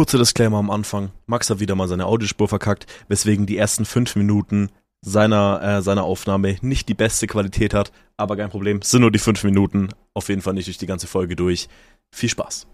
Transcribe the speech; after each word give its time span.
Kurzer 0.00 0.16
Disclaimer 0.16 0.56
am 0.56 0.70
Anfang. 0.70 1.10
Max 1.26 1.50
hat 1.50 1.60
wieder 1.60 1.74
mal 1.74 1.86
seine 1.86 2.06
Audiospur 2.06 2.48
verkackt, 2.48 2.86
weswegen 3.08 3.44
die 3.44 3.58
ersten 3.58 3.84
fünf 3.84 4.16
Minuten 4.16 4.70
seiner, 5.02 5.60
äh, 5.62 5.82
seiner 5.82 6.04
Aufnahme 6.04 6.56
nicht 6.62 6.88
die 6.88 6.94
beste 6.94 7.26
Qualität 7.26 7.74
hat. 7.74 7.92
Aber 8.16 8.34
kein 8.34 8.48
Problem, 8.48 8.80
sind 8.80 9.02
nur 9.02 9.10
die 9.10 9.18
fünf 9.18 9.44
Minuten. 9.44 9.90
Auf 10.14 10.30
jeden 10.30 10.40
Fall 10.40 10.54
nicht 10.54 10.68
durch 10.68 10.78
die 10.78 10.86
ganze 10.86 11.06
Folge 11.06 11.36
durch. 11.36 11.68
Viel 12.12 12.30
Spaß. 12.30 12.66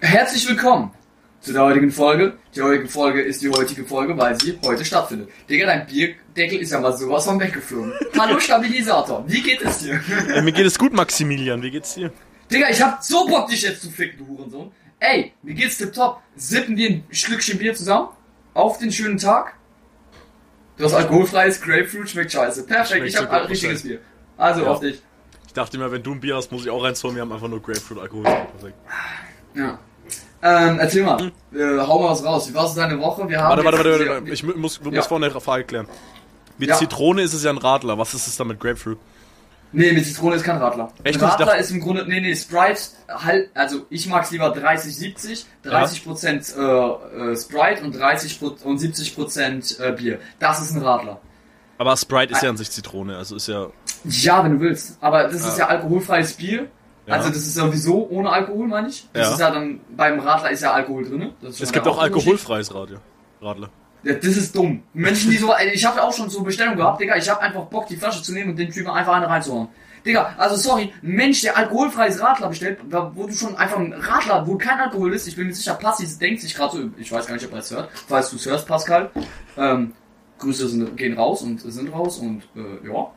Herzlich 0.00 0.48
willkommen 0.48 0.90
zu 1.42 1.52
der 1.52 1.62
heutigen 1.62 1.92
Folge. 1.92 2.36
Die 2.56 2.60
heutige 2.60 2.88
Folge 2.88 3.22
ist 3.22 3.40
die 3.42 3.50
heutige 3.50 3.84
Folge, 3.84 4.18
weil 4.18 4.36
sie 4.40 4.58
heute 4.64 4.84
stattfindet. 4.84 5.28
Digga, 5.48 5.66
dein 5.66 5.86
Bierdeckel 5.86 6.58
ist 6.58 6.72
ja 6.72 6.80
mal 6.80 6.96
sowas 6.98 7.24
von 7.24 7.38
weggeflogen. 7.38 7.92
Hallo 8.18 8.40
Stabilisator, 8.40 9.22
wie 9.28 9.42
geht 9.42 9.62
es 9.62 9.78
dir? 9.78 10.00
Äh, 10.34 10.42
mir 10.42 10.50
geht 10.50 10.66
es 10.66 10.76
gut, 10.76 10.92
Maximilian. 10.92 11.62
Wie 11.62 11.70
geht's 11.70 11.94
dir? 11.94 12.10
Digga, 12.50 12.68
ich 12.68 12.82
hab 12.82 13.00
so 13.00 13.28
Bock, 13.28 13.48
dich 13.48 13.62
jetzt 13.62 13.82
zu 13.82 13.90
ficken, 13.90 14.18
du 14.18 14.26
Hurensohn. 14.26 14.72
Ey, 15.00 15.32
mir 15.42 15.54
geht's 15.54 15.78
tipptopp. 15.78 16.20
Sippen 16.36 16.76
wir 16.76 16.90
ein 16.90 17.04
Schlückchen 17.10 17.58
Bier 17.58 17.74
zusammen? 17.74 18.08
Auf 18.54 18.78
den 18.78 18.92
schönen 18.92 19.18
Tag? 19.18 19.54
Du 20.76 20.84
hast 20.84 20.94
alkoholfreies 20.94 21.60
Grapefruit, 21.60 22.08
schmeckt 22.10 22.32
scheiße. 22.32 22.66
Perfekt, 22.66 22.88
Schmeckt 22.88 23.06
ich 23.06 23.16
so 23.16 23.22
hab 23.22 23.30
gut, 23.30 23.38
ein 23.40 23.46
richtiges. 23.46 23.82
Bier. 23.82 24.00
Also 24.36 24.62
Ja. 24.62 24.70
auf 24.70 24.80
dich. 24.80 25.02
Ich 25.46 25.52
dachte 25.52 25.78
mir, 25.78 25.90
wenn 25.90 26.02
du 26.02 26.12
ein 26.12 26.20
Bier 26.20 26.36
hast, 26.36 26.52
muss 26.52 26.62
ich 26.64 26.70
auch 26.70 26.84
eins 26.84 27.02
holen. 27.02 27.14
Wir 27.16 27.22
haben 27.22 27.32
einfach 27.32 27.48
nur 27.48 27.60
Grapefruit-Alkohol. 27.60 28.22
Perfekt. 28.24 28.76
Ja. 29.54 29.78
Ähm, 30.42 30.78
erzähl 30.78 31.04
mal. 31.04 31.32
Äh, 31.52 31.78
hau 31.86 31.98
mal 32.02 32.10
was 32.10 32.24
raus. 32.24 32.48
Wie 32.48 32.54
war 32.54 32.66
so 32.68 32.78
deine 32.80 32.98
Woche? 33.00 33.28
Wir 33.28 33.40
haben 33.42 33.50
Warte, 33.50 33.64
warte, 33.64 33.90
warte, 33.90 34.08
warte. 34.08 34.30
Ich 34.30 34.42
mu- 34.42 34.54
muss, 34.56 34.80
muss 34.80 34.94
Ja. 34.94 35.02
vorne 35.02 35.26
eine 35.26 35.40
Frage 35.40 35.64
klären. 35.64 35.86
Mit 36.56 36.68
Ja. 36.70 36.76
Zitrone 36.76 37.22
ist 37.22 37.34
es 37.34 37.42
ja 37.42 37.50
ein 37.50 37.58
Radler. 37.58 37.98
Was 37.98 38.14
ist 38.14 38.26
es 38.26 38.36
dann 38.36 38.46
mit 38.48 38.60
Grapefruit? 38.60 38.98
Nee, 39.72 39.92
mit 39.92 40.04
Zitrone 40.04 40.34
ist 40.36 40.42
kein 40.44 40.56
Radler. 40.58 40.90
Echt? 41.04 41.20
Radler 41.22 41.46
dachte- 41.46 41.60
ist 41.60 41.70
im 41.70 41.80
Grunde, 41.80 42.04
nee, 42.08 42.20
nee, 42.20 42.34
Sprite, 42.34 42.80
halt, 43.08 43.50
also 43.54 43.86
ich 43.88 44.08
mag's 44.08 44.30
lieber 44.32 44.50
30, 44.50 44.96
70, 44.96 45.46
30 45.62 46.04
Prozent 46.04 46.54
äh, 46.56 46.60
äh, 46.60 47.36
Sprite 47.36 47.84
und 47.84 47.96
30 47.96 48.40
Pro- 48.40 48.56
und 48.64 48.78
70 48.78 49.14
Prozent 49.14 49.78
äh, 49.78 49.92
Bier. 49.92 50.18
Das 50.40 50.60
ist 50.60 50.72
ein 50.74 50.82
Radler. 50.82 51.20
Aber 51.78 51.96
Sprite 51.96 52.32
ist 52.32 52.42
ja 52.42 52.50
an 52.50 52.56
sich 52.56 52.70
Zitrone. 52.70 53.16
Also 53.16 53.36
ist 53.36 53.46
ja. 53.46 53.68
Ja, 54.04 54.42
wenn 54.44 54.52
du 54.54 54.60
willst. 54.60 54.98
Aber 55.00 55.24
das 55.24 55.34
ist 55.34 55.56
Ja. 55.58 55.64
ja 55.64 55.66
alkoholfreies 55.68 56.32
Bier. 56.34 56.66
Ja. 57.06 57.14
Also 57.14 57.28
das 57.28 57.38
ist 57.38 57.54
sowieso 57.54 58.06
ohne 58.10 58.30
Alkohol, 58.30 58.66
meine 58.68 58.88
ich. 58.88 59.08
Das 59.12 59.28
Ja. 59.28 59.32
ist 59.34 59.40
ja 59.40 59.50
dann, 59.50 59.80
beim 59.96 60.20
Radler 60.20 60.50
ist 60.50 60.62
ja 60.62 60.72
Alkohol 60.72 61.04
drin. 61.08 61.30
Es 61.42 61.72
gibt 61.72 61.86
auch 61.86 61.98
alkoholfreies 61.98 62.74
Radio. 62.74 62.98
Radler. 63.40 63.70
Ja, 64.02 64.14
das 64.14 64.36
ist 64.36 64.54
dumm. 64.54 64.82
Menschen, 64.92 65.30
die 65.30 65.36
so, 65.38 65.52
ich 65.72 65.84
habe 65.84 66.02
auch 66.02 66.12
schon 66.12 66.30
so 66.30 66.42
Bestellung 66.42 66.76
gehabt, 66.76 67.00
Digga, 67.00 67.16
ich 67.16 67.28
habe 67.28 67.40
einfach 67.40 67.64
Bock, 67.66 67.86
die 67.86 67.96
Flasche 67.96 68.22
zu 68.22 68.32
nehmen 68.32 68.50
und 68.50 68.58
den 68.58 68.70
Typen 68.70 68.90
einfach 68.90 69.14
eine 69.14 69.28
reinzuhauen. 69.28 69.68
Digga, 70.04 70.34
also 70.38 70.56
sorry, 70.56 70.92
ein 71.02 71.10
Mensch, 71.10 71.42
der 71.42 71.56
alkoholfreies 71.56 72.20
Radler 72.20 72.48
bestellt, 72.48 72.78
wo 73.14 73.26
du 73.26 73.32
schon 73.34 73.54
einfach 73.56 73.78
ein 73.78 73.92
Radler, 73.92 74.46
wo 74.46 74.56
kein 74.56 74.78
Alkohol 74.78 75.12
ist, 75.12 75.28
ich 75.28 75.36
bin 75.36 75.46
mir 75.46 75.54
sicher, 75.54 75.74
Passi 75.74 76.06
denkt 76.18 76.40
sich 76.40 76.54
gerade 76.54 76.76
so, 76.76 76.90
ich 76.96 77.12
weiß 77.12 77.26
gar 77.26 77.34
nicht, 77.34 77.46
ob 77.46 77.52
er 77.52 77.58
es 77.58 77.70
hört, 77.70 77.90
falls 78.08 78.30
du 78.30 78.36
es 78.36 78.46
hörst, 78.46 78.66
Pascal, 78.66 79.10
ähm, 79.58 79.92
Grüße 80.38 80.68
sind, 80.68 80.96
gehen 80.96 81.18
raus 81.18 81.42
und 81.42 81.60
sind 81.60 81.92
raus 81.92 82.18
und, 82.18 82.42
äh, 82.56 82.88
ja. 82.88 83.12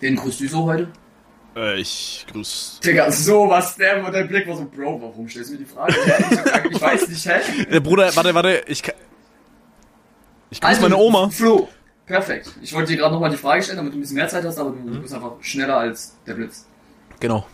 Wen 0.00 0.16
grüßt 0.16 0.40
du 0.40 0.48
so 0.48 0.64
heute? 0.64 0.88
Äh, 1.56 1.80
ich 1.80 2.26
grüß. 2.32 2.80
Digga, 2.84 3.10
sowas, 3.10 3.76
der, 3.76 4.10
dein 4.10 4.26
Blick 4.26 4.48
war 4.48 4.56
so, 4.56 4.64
Bro, 4.64 5.00
warum 5.02 5.28
stellst 5.28 5.50
du 5.50 5.54
mir 5.54 5.60
die 5.60 5.66
Frage? 5.66 5.94
ich 6.70 6.80
weiß 6.80 7.08
nicht, 7.08 7.26
hä? 7.26 7.66
Der 7.70 7.80
Bruder, 7.80 8.14
warte, 8.16 8.34
warte, 8.34 8.64
ich 8.66 8.82
kann. 8.82 8.94
Ich 10.54 10.60
grüß 10.60 10.68
Also, 10.68 10.82
meine 10.82 10.96
Oma. 10.96 11.28
Flo, 11.30 11.68
perfekt. 12.06 12.48
Ich 12.62 12.72
wollte 12.72 12.92
dir 12.92 12.98
gerade 12.98 13.12
nochmal 13.12 13.30
die 13.30 13.36
Frage 13.36 13.60
stellen, 13.60 13.78
damit 13.78 13.92
du 13.92 13.98
ein 13.98 14.00
bisschen 14.02 14.16
mehr 14.16 14.28
Zeit 14.28 14.44
hast, 14.44 14.56
aber 14.56 14.70
du 14.70 14.76
Mhm. 14.76 15.02
bist 15.02 15.12
einfach 15.12 15.32
schneller 15.40 15.78
als 15.78 16.16
der 16.26 16.34
Blitz. 16.34 16.64
Genau. 17.18 17.44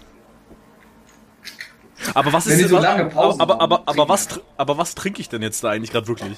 Aber 2.14 2.32
was 2.32 2.46
Wenn 2.46 2.52
ist 2.54 2.62
die 2.64 2.68
so 2.68 2.78
lange 2.78 3.06
Pausen 3.06 3.40
aber, 3.40 3.54
haben, 3.54 3.60
aber, 3.62 3.74
aber, 3.80 3.88
aber, 3.88 3.92
trinken 3.94 4.08
was, 4.10 4.40
aber 4.58 4.78
was 4.78 4.94
trinke 4.94 5.20
ich 5.20 5.28
denn 5.30 5.40
jetzt 5.42 5.64
da 5.64 5.70
eigentlich 5.70 5.92
gerade 5.92 6.08
wirklich? 6.08 6.36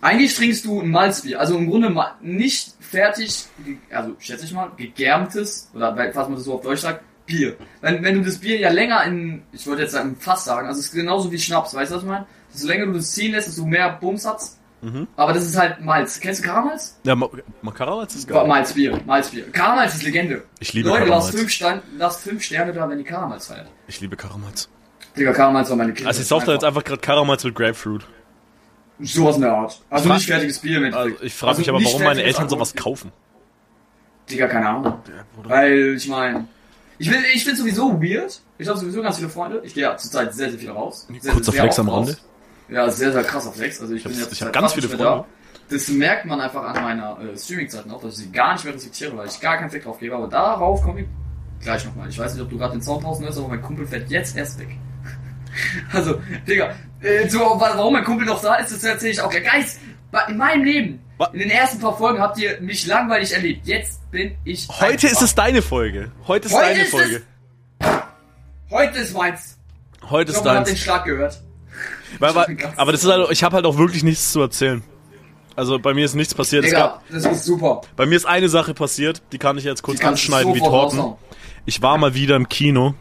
Eigentlich 0.00 0.36
trinkst 0.36 0.64
du 0.64 0.80
ein 0.80 0.90
Malzbier, 0.90 1.40
also 1.40 1.56
im 1.58 1.68
Grunde 1.68 1.90
ma- 1.90 2.16
nicht 2.20 2.72
fertig, 2.78 3.46
also 3.90 4.14
schätze 4.20 4.44
ich 4.44 4.52
mal, 4.52 4.70
gegärmtes, 4.76 5.70
oder 5.74 5.96
was 5.96 6.14
man 6.28 6.34
das 6.36 6.44
so 6.44 6.54
auf 6.54 6.62
Deutsch 6.62 6.80
sagt, 6.82 7.02
Bier. 7.26 7.56
Wenn, 7.80 8.02
wenn 8.04 8.14
du 8.14 8.22
das 8.22 8.38
Bier 8.38 8.58
ja 8.58 8.70
länger 8.70 9.02
in, 9.04 9.42
ich 9.52 9.66
wollte 9.66 9.82
jetzt 9.82 9.92
sagen, 9.92 10.10
im 10.10 10.16
Fass 10.16 10.44
sagen, 10.44 10.66
also 10.68 10.78
es 10.80 10.86
ist 10.86 10.92
genauso 10.94 11.30
wie 11.32 11.38
Schnaps, 11.38 11.74
weißt 11.74 11.90
du, 11.90 11.96
was 11.96 12.02
ich 12.02 12.08
meine? 12.08 12.26
Desto 12.54 12.66
länger 12.68 12.86
du 12.86 12.92
das 12.92 13.10
ziehen 13.12 13.32
lässt, 13.32 13.48
desto 13.48 13.64
mehr 13.66 13.90
Bums 14.00 14.24
hat's. 14.24 14.57
Mhm. 14.80 15.08
Aber 15.16 15.32
das 15.32 15.44
ist 15.44 15.56
halt 15.56 15.80
Malz. 15.80 16.20
Kennst 16.20 16.42
du 16.42 16.46
Karamalz? 16.46 16.98
Ja, 17.04 17.14
Ma- 17.16 17.28
Makarawatz 17.62 18.14
ist 18.14 18.28
geil. 18.28 18.46
Malzbier, 18.46 19.00
Malzbier. 19.06 19.50
Karamalz 19.50 19.94
ist 19.94 20.02
Legende. 20.04 20.44
Ich 20.60 20.72
liebe 20.72 20.88
Leute, 20.88 21.00
lasst 21.06 21.10
Karamalz. 21.10 21.34
fünf, 21.36 21.50
Stein, 21.50 21.82
lasst 21.96 22.20
fünf 22.20 22.42
Sterne 22.44 22.72
da, 22.72 22.88
wenn 22.88 22.98
die 22.98 23.04
Karamalz 23.04 23.48
feiert. 23.48 23.66
Ich 23.88 24.00
liebe 24.00 24.16
Karamalz. 24.16 24.68
Digga, 25.16 25.32
Karamalz 25.32 25.68
war 25.70 25.76
meine 25.76 25.92
Kinder. 25.94 26.08
Also 26.08 26.20
ich 26.22 26.28
sauf 26.28 26.44
da 26.44 26.52
jetzt 26.52 26.64
einfach 26.64 26.84
gerade 26.84 27.00
Karamalz 27.00 27.42
mit 27.42 27.54
Grapefruit. 27.56 28.06
Sowas 29.00 29.36
in 29.36 29.42
der 29.42 29.52
Art. 29.52 29.80
Also 29.90 30.12
nicht 30.12 30.26
fertiges 30.26 30.58
Bier 30.60 30.80
mit. 30.80 30.94
Also 30.94 31.16
ich 31.22 31.34
frage 31.34 31.58
mich 31.58 31.68
aber, 31.68 31.82
warum 31.82 32.02
meine 32.02 32.22
Eltern 32.22 32.48
sowas 32.48 32.74
kaufen. 32.74 33.10
Digga, 34.30 34.46
keine 34.46 34.68
Ahnung. 34.68 34.94
Weil, 35.44 35.94
ich 35.96 36.06
meine, 36.08 36.46
ich, 36.98 37.10
will, 37.10 37.18
ich 37.34 37.42
finde 37.44 37.58
sowieso 37.58 38.00
weird. 38.02 38.40
Ich 38.58 38.68
habe 38.68 38.78
sowieso 38.78 39.02
ganz 39.02 39.16
viele 39.16 39.28
Freunde. 39.28 39.60
Ich 39.64 39.72
gehe 39.74 39.84
ja 39.84 39.96
zurzeit 39.96 40.34
sehr, 40.34 40.50
sehr 40.50 40.58
viel 40.58 40.70
raus. 40.70 41.06
Sehr, 41.20 41.32
Kurzer 41.32 41.52
sehr 41.52 41.62
Flex 41.62 41.78
am 41.78 41.88
Rande. 41.88 42.10
raus. 42.12 42.20
Ja, 42.68 42.90
sehr, 42.90 43.12
sehr 43.12 43.24
krass 43.24 43.46
auf 43.46 43.56
Flex. 43.56 43.80
Also 43.80 43.94
ich, 43.94 43.98
Ich 43.98 44.04
bin 44.04 44.12
hab- 44.14 44.20
jetzt 44.22 44.32
ich 44.32 44.42
hab 44.42 44.52
ganz 44.52 44.72
viele 44.74 44.88
Freunde. 44.88 45.04
Da. 45.04 45.24
Das 45.70 45.88
merkt 45.88 46.24
man 46.24 46.40
einfach 46.40 46.62
an 46.62 46.82
meiner 46.82 47.18
äh, 47.20 47.36
Streaming-Zeit 47.36 47.86
noch, 47.86 48.00
dass 48.00 48.18
ich 48.18 48.24
sie 48.26 48.32
gar 48.32 48.54
nicht 48.54 48.64
mehr 48.64 48.74
respektiere, 48.74 49.16
weil 49.16 49.28
ich 49.28 49.38
gar 49.40 49.58
keinen 49.58 49.70
Fleck 49.70 49.84
drauf 49.84 49.98
gebe. 49.98 50.14
Aber 50.14 50.28
darauf 50.28 50.82
komme 50.82 51.00
ich 51.02 51.06
gleich 51.62 51.84
nochmal. 51.84 52.08
Ich 52.08 52.18
weiß 52.18 52.34
nicht, 52.34 52.42
ob 52.42 52.48
du 52.50 52.56
gerade 52.58 52.72
den 52.72 52.82
Sound 52.82 53.04
draußen 53.04 53.24
hörst, 53.24 53.38
aber 53.38 53.48
mein 53.48 53.62
Kumpel 53.62 53.86
fährt 53.86 54.08
jetzt 54.10 54.36
erst 54.36 54.58
weg. 54.58 54.68
also, 55.92 56.20
Digga, 56.46 56.74
äh, 57.00 57.28
so, 57.28 57.40
wa- 57.40 57.72
warum 57.74 57.92
mein 57.94 58.04
Kumpel 58.04 58.26
noch 58.26 58.40
da 58.40 58.54
ist, 58.56 58.72
das 58.72 58.84
erzähle 58.84 59.12
ich 59.12 59.20
auch. 59.20 59.32
Ja, 59.32 59.40
Geist, 59.40 59.80
in 60.28 60.36
meinem 60.36 60.64
Leben, 60.64 61.00
Wa- 61.18 61.30
in 61.32 61.40
den 61.40 61.50
ersten 61.50 61.80
paar 61.80 61.96
Folgen 61.96 62.20
habt 62.20 62.38
ihr 62.38 62.60
mich 62.60 62.86
langweilig 62.86 63.32
erlebt. 63.32 63.66
Jetzt 63.66 64.10
bin 64.10 64.36
ich. 64.44 64.68
Heute 64.80 65.06
ist 65.08 65.20
es 65.20 65.34
deine 65.34 65.60
Folge. 65.62 66.12
Heute 66.26 66.46
ist 66.48 66.54
Heute 66.54 66.64
deine 66.66 66.82
ist 66.82 66.90
Folge. 66.90 67.22
Heute 68.70 68.98
ist 68.98 69.14
meins. 69.14 69.58
Heute 70.08 70.30
Ich 70.30 70.36
ist 70.36 70.42
glaube, 70.42 70.48
man 70.48 70.56
hat 70.60 70.66
den 70.66 70.74
deins. 70.74 70.80
Schlag 70.82 71.04
gehört. 71.04 71.42
Ganz 72.20 72.78
aber 72.78 72.92
das 72.92 73.04
ist 73.04 73.10
halt, 73.10 73.30
ich 73.30 73.42
habe 73.44 73.56
halt 73.56 73.66
auch 73.66 73.78
wirklich 73.78 74.02
nichts 74.02 74.32
zu 74.32 74.40
erzählen. 74.40 74.82
Also 75.56 75.78
bei 75.78 75.92
mir 75.94 76.04
ist 76.04 76.14
nichts 76.14 76.34
passiert. 76.34 76.64
Es 76.64 76.70
Digga, 76.70 76.80
gab, 76.82 77.02
das 77.10 77.24
ist 77.24 77.44
super. 77.44 77.80
bei 77.96 78.06
mir 78.06 78.14
ist 78.16 78.26
eine 78.26 78.48
Sache 78.48 78.74
passiert, 78.74 79.22
die 79.32 79.38
kann 79.38 79.58
ich 79.58 79.64
jetzt 79.64 79.82
kurz 79.82 80.02
anschneiden 80.04 80.54
wie 80.54 80.60
Torten. 80.60 80.98
raushauen. 81.00 81.16
Ich 81.66 81.82
war 81.82 81.98
mal 81.98 82.14
wieder 82.14 82.36
im 82.36 82.48
Kino 82.48 82.94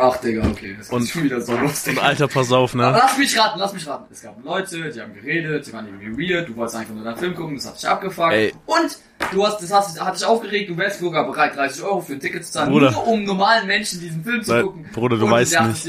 Ach, 0.00 0.16
Digga, 0.18 0.46
okay. 0.46 0.76
Das 0.78 0.90
Und- 0.90 1.02
ist 1.02 1.10
schon 1.10 1.24
wieder 1.24 1.40
so 1.40 1.56
lustig. 1.56 1.96
und 1.96 2.04
Alter, 2.04 2.28
pass 2.28 2.52
auf, 2.52 2.72
Aber 2.74 2.92
ne? 2.92 2.98
lass 3.02 3.18
mich 3.18 3.36
raten, 3.36 3.58
lass 3.58 3.72
mich 3.72 3.84
raten. 3.84 4.04
Es 4.12 4.22
gab 4.22 4.44
Leute, 4.44 4.90
die 4.92 5.00
haben 5.00 5.12
geredet, 5.12 5.66
die 5.66 5.72
waren 5.72 5.86
irgendwie 5.88 6.30
weird, 6.30 6.48
du 6.48 6.54
wolltest 6.54 6.76
einfach 6.76 6.94
nur 6.94 7.02
deinen 7.02 7.16
Film 7.16 7.34
gucken, 7.34 7.56
das 7.56 7.66
hat 7.66 7.76
dich 7.82 7.88
abgefuckt. 7.88 8.32
Ey. 8.32 8.54
Und 8.66 8.96
du 9.32 9.44
hast, 9.44 9.60
das 9.60 9.72
hast, 9.72 10.00
hat 10.00 10.14
dich 10.14 10.24
aufgeregt, 10.24 10.70
du 10.70 10.76
wärst 10.76 11.00
sogar 11.00 11.26
bereit, 11.26 11.56
30 11.56 11.82
Euro 11.82 12.00
für 12.00 12.12
ein 12.12 12.20
Ticket 12.20 12.46
zu 12.46 12.52
zahlen, 12.52 12.70
Bruder. 12.70 12.92
nur 12.92 13.08
um 13.08 13.24
normalen 13.24 13.66
Menschen 13.66 13.98
diesen 14.00 14.22
Film 14.22 14.40
zu 14.44 14.52
Nein, 14.52 14.62
gucken. 14.66 14.86
Bruder, 14.92 15.16
du 15.16 15.24
Und 15.24 15.32
weißt 15.32 15.60
nicht. 15.62 15.88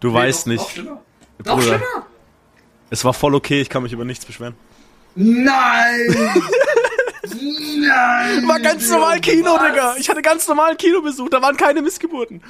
Du 0.00 0.12
weißt 0.14 0.46
doch, 0.46 0.52
nicht. 0.52 0.78
Doch 0.78 0.98
Doch 1.44 1.54
Bruder. 1.54 1.78
schlimmer. 1.78 2.06
Es 2.90 3.04
war 3.04 3.12
voll 3.12 3.34
okay, 3.34 3.60
ich 3.60 3.68
kann 3.68 3.82
mich 3.82 3.92
über 3.92 4.04
nichts 4.04 4.24
beschweren. 4.24 4.54
Nein! 5.14 6.06
Nein! 7.78 8.48
War 8.48 8.60
ganz 8.60 8.88
normal 8.88 9.20
Kino, 9.20 9.58
Digga. 9.58 9.96
Ich 9.98 10.08
hatte 10.08 10.22
ganz 10.22 10.46
normalen 10.46 10.76
Kinobesuch, 10.76 11.28
da 11.28 11.42
waren 11.42 11.56
keine 11.56 11.82
Missgeburten. 11.82 12.42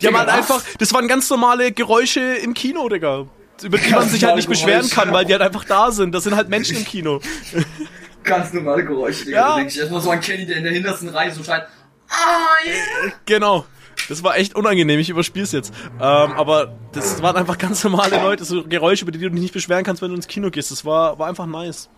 Die 0.00 0.06
haben 0.06 0.14
Digga, 0.14 0.18
halt 0.18 0.28
was? 0.28 0.50
einfach, 0.50 0.64
das 0.78 0.92
waren 0.92 1.08
ganz 1.08 1.30
normale 1.30 1.72
Geräusche 1.72 2.20
im 2.20 2.54
Kino, 2.54 2.88
Digga. 2.88 3.26
Über 3.62 3.78
die 3.78 3.90
man 3.90 4.08
sich 4.08 4.22
halt 4.22 4.36
nicht 4.36 4.48
beschweren 4.48 4.80
Geräusche. 4.82 4.94
kann, 4.94 5.12
weil 5.12 5.24
die 5.24 5.32
halt 5.32 5.40
einfach 5.42 5.64
da 5.64 5.90
sind. 5.90 6.14
Das 6.14 6.24
sind 6.24 6.36
halt 6.36 6.48
Menschen 6.50 6.76
im 6.76 6.84
Kino. 6.84 7.20
Ganz 8.22 8.52
normale 8.52 8.84
Geräusche, 8.84 9.24
Digga. 9.24 9.36
Ja. 9.38 9.48
Da 9.50 9.56
denk 9.56 9.70
ich 9.70 9.78
erstmal 9.78 10.00
so 10.02 10.10
an 10.10 10.20
Kenny, 10.20 10.44
der 10.44 10.56
in 10.56 10.64
der 10.64 10.72
hintersten 10.72 11.08
Reihe 11.08 11.32
so 11.32 11.42
schreit. 11.42 11.66
Ah, 12.10 12.66
yeah! 12.66 13.12
Genau. 13.24 13.64
Das 14.08 14.22
war 14.22 14.36
echt 14.36 14.54
unangenehm, 14.54 15.00
ich 15.00 15.10
überspiel's 15.10 15.52
jetzt. 15.52 15.72
Ähm, 15.94 16.00
aber 16.00 16.76
das 16.92 17.22
waren 17.22 17.36
einfach 17.36 17.58
ganz 17.58 17.82
normale 17.82 18.16
Leute, 18.22 18.44
so 18.44 18.62
Geräusche, 18.64 19.02
über 19.02 19.12
die 19.12 19.18
du 19.18 19.30
dich 19.30 19.40
nicht 19.40 19.54
beschweren 19.54 19.84
kannst, 19.84 20.02
wenn 20.02 20.10
du 20.10 20.16
ins 20.16 20.28
Kino 20.28 20.50
gehst. 20.50 20.70
Das 20.70 20.84
war, 20.84 21.18
war 21.18 21.28
einfach 21.28 21.46
nice. 21.46 21.88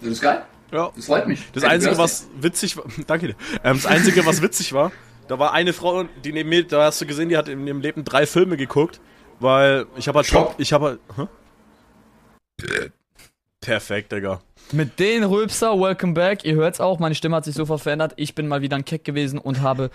Das 0.00 0.10
ist 0.10 0.22
geil. 0.22 0.42
Ja. 0.72 0.90
Das 0.94 1.06
freut 1.06 1.26
mich. 1.26 1.40
Das 1.52 1.64
Einzige, 1.64 1.98
was 1.98 2.28
witzig 2.40 2.76
war, 2.76 2.84
danke 3.06 3.28
dir. 3.28 3.36
Ähm, 3.64 3.76
das 3.76 3.86
Einzige, 3.86 4.24
was 4.26 4.42
witzig 4.42 4.72
war, 4.72 4.92
da 5.28 5.38
war 5.38 5.52
eine 5.52 5.72
Frau, 5.72 6.04
die 6.24 6.32
neben 6.32 6.48
mir, 6.48 6.66
da 6.66 6.84
hast 6.84 7.00
du 7.00 7.06
gesehen, 7.06 7.28
die 7.28 7.36
hat 7.36 7.48
in 7.48 7.66
ihrem 7.66 7.80
Leben 7.80 8.04
drei 8.04 8.26
Filme 8.26 8.56
geguckt, 8.56 9.00
weil 9.38 9.86
ich 9.96 10.08
habe 10.08 10.18
halt. 10.18 10.28
Top, 10.28 10.54
ich 10.58 10.72
habe 10.72 10.86
halt, 10.86 11.00
hä? 11.16 12.90
Perfekt, 13.60 14.12
Digga. 14.12 14.40
Mit 14.72 14.98
den 14.98 15.24
Rülpser, 15.24 15.78
welcome 15.78 16.14
back. 16.14 16.44
Ihr 16.44 16.54
hört's 16.54 16.80
auch, 16.80 16.98
meine 16.98 17.14
Stimme 17.14 17.36
hat 17.36 17.44
sich 17.44 17.54
sofort 17.54 17.80
verändert. 17.80 18.12
Ich 18.16 18.34
bin 18.34 18.48
mal 18.48 18.62
wieder 18.62 18.76
ein 18.76 18.84
Keck 18.84 19.04
gewesen 19.04 19.38
und 19.38 19.60
habe. 19.60 19.90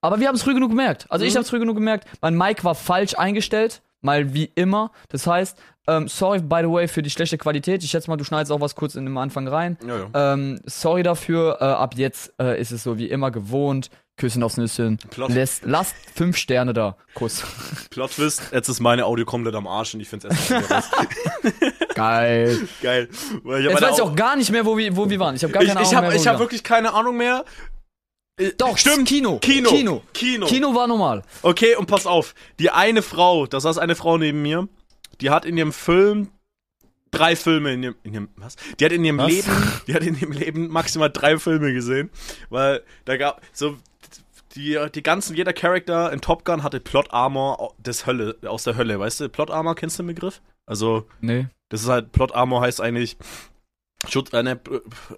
Aber 0.00 0.18
wir 0.20 0.28
haben 0.28 0.34
es 0.36 0.42
früh 0.42 0.54
genug 0.54 0.70
gemerkt. 0.70 1.06
Also 1.10 1.24
ich 1.24 1.34
habe 1.34 1.42
es 1.42 1.50
früh 1.50 1.58
genug 1.58 1.76
gemerkt. 1.76 2.06
Mein 2.20 2.36
Mic 2.36 2.64
war 2.64 2.74
falsch 2.74 3.14
eingestellt. 3.16 3.82
mal 4.02 4.32
wie 4.32 4.50
immer. 4.54 4.92
Das 5.10 5.26
heißt, 5.26 5.58
ähm, 5.86 6.08
sorry, 6.08 6.38
by 6.40 6.60
the 6.62 6.70
way, 6.70 6.88
für 6.88 7.02
die 7.02 7.10
schlechte 7.10 7.36
Qualität. 7.36 7.82
Ich 7.84 7.90
schätze 7.90 8.08
mal, 8.08 8.16
du 8.16 8.24
schneidest 8.24 8.50
auch 8.52 8.60
was 8.60 8.74
kurz 8.74 8.94
in 8.94 9.04
dem 9.04 9.18
Anfang 9.18 9.46
rein. 9.46 9.76
Ja, 9.86 9.98
ja. 10.14 10.32
Ähm, 10.32 10.60
sorry 10.64 11.02
dafür. 11.02 11.58
Äh, 11.60 11.64
ab 11.64 11.94
jetzt 11.96 12.32
äh, 12.40 12.58
ist 12.60 12.70
es 12.70 12.82
so 12.82 12.96
wie 12.96 13.06
immer 13.10 13.30
gewohnt. 13.30 13.90
Küssen 14.16 14.42
aufs 14.42 14.56
Nüsschen. 14.58 14.98
Plot. 15.10 15.30
Lässt, 15.30 15.64
lasst 15.64 15.94
fünf 16.14 16.36
Sterne 16.36 16.72
da. 16.74 16.96
Kuss. 17.14 17.42
Plot 17.90 18.12
Twist, 18.12 18.42
jetzt 18.52 18.68
ist 18.68 18.78
meine 18.80 19.06
Audio 19.06 19.24
komplett 19.24 19.54
am 19.54 19.66
Arsch 19.66 19.94
und 19.94 20.00
ich 20.00 20.10
wieder 20.12 20.28
raus. 20.28 20.90
Geil. 21.94 22.68
Geil. 22.82 23.08
Weil 23.44 23.60
ich 23.64 23.70
Jetzt 23.70 23.82
weiß 23.82 23.96
ich 23.96 24.02
Au- 24.02 24.06
auch 24.08 24.16
gar 24.16 24.36
nicht 24.36 24.50
mehr, 24.50 24.64
wo 24.66 24.76
wir, 24.76 24.94
wo 24.96 25.08
wir 25.08 25.18
waren. 25.18 25.36
Ich 25.36 25.42
habe 25.42 25.52
gar 25.52 25.62
ich, 25.62 25.68
keine 25.68 25.80
ich 25.82 25.88
Ahnung 25.88 25.96
hab, 25.96 26.08
mehr. 26.08 26.16
ich 26.16 26.24
wir 26.24 26.30
hab 26.30 26.34
waren. 26.38 26.44
wirklich 26.44 26.62
keine 26.64 26.92
Ahnung 26.94 27.16
mehr. 27.16 27.44
Äh, 28.40 28.52
Doch, 28.56 28.76
stimmt. 28.78 29.06
Kino. 29.08 29.38
Kino. 29.38 29.70
Kino. 29.70 30.02
Kino. 30.12 30.46
Kino 30.46 30.74
war 30.74 30.86
normal. 30.86 31.22
Okay, 31.42 31.76
und 31.76 31.86
pass 31.86 32.06
auf. 32.06 32.34
Die 32.58 32.70
eine 32.70 33.02
Frau, 33.02 33.46
da 33.46 33.60
saß 33.60 33.78
eine 33.78 33.94
Frau 33.94 34.18
neben 34.18 34.42
mir, 34.42 34.68
die 35.20 35.30
hat 35.30 35.44
in 35.44 35.56
ihrem 35.56 35.72
Film 35.72 36.28
drei 37.10 37.36
Filme 37.36 37.72
in 37.74 37.82
ihrem, 37.82 37.94
in 38.02 38.14
ihrem 38.14 38.28
was? 38.36 38.56
Die 38.78 38.84
hat 38.84 38.92
in 38.92 39.04
ihrem 39.04 39.18
Was? 39.18 39.28
Leben, 39.30 39.72
die 39.86 39.94
hat 39.94 40.02
in 40.02 40.18
ihrem 40.18 40.32
Leben 40.32 40.68
maximal 40.68 41.10
drei 41.10 41.38
Filme 41.38 41.72
gesehen, 41.72 42.10
weil 42.48 42.82
da 43.04 43.16
gab 43.16 43.40
so 43.52 43.76
die, 44.54 44.78
die 44.94 45.02
ganzen, 45.02 45.36
jeder 45.36 45.52
Charakter 45.52 46.12
in 46.12 46.20
Top 46.20 46.44
Gun 46.44 46.62
hatte 46.62 46.80
Plot 46.80 47.12
Armor 47.12 47.74
des 47.78 48.06
Hölle, 48.06 48.36
aus 48.46 48.64
der 48.64 48.76
Hölle, 48.76 48.98
weißt 48.98 49.20
du? 49.20 49.28
Plot 49.28 49.50
Armor, 49.50 49.74
kennst 49.74 49.98
du 49.98 50.02
den 50.02 50.08
Begriff? 50.14 50.40
Also, 50.66 51.06
Nee. 51.20 51.46
das 51.68 51.82
ist 51.82 51.88
halt, 51.88 52.12
Plot 52.12 52.34
Armor 52.34 52.60
heißt 52.62 52.80
eigentlich 52.80 53.16
Schutz, 54.08 54.32
äh, 54.32 54.42
ne, 54.42 54.58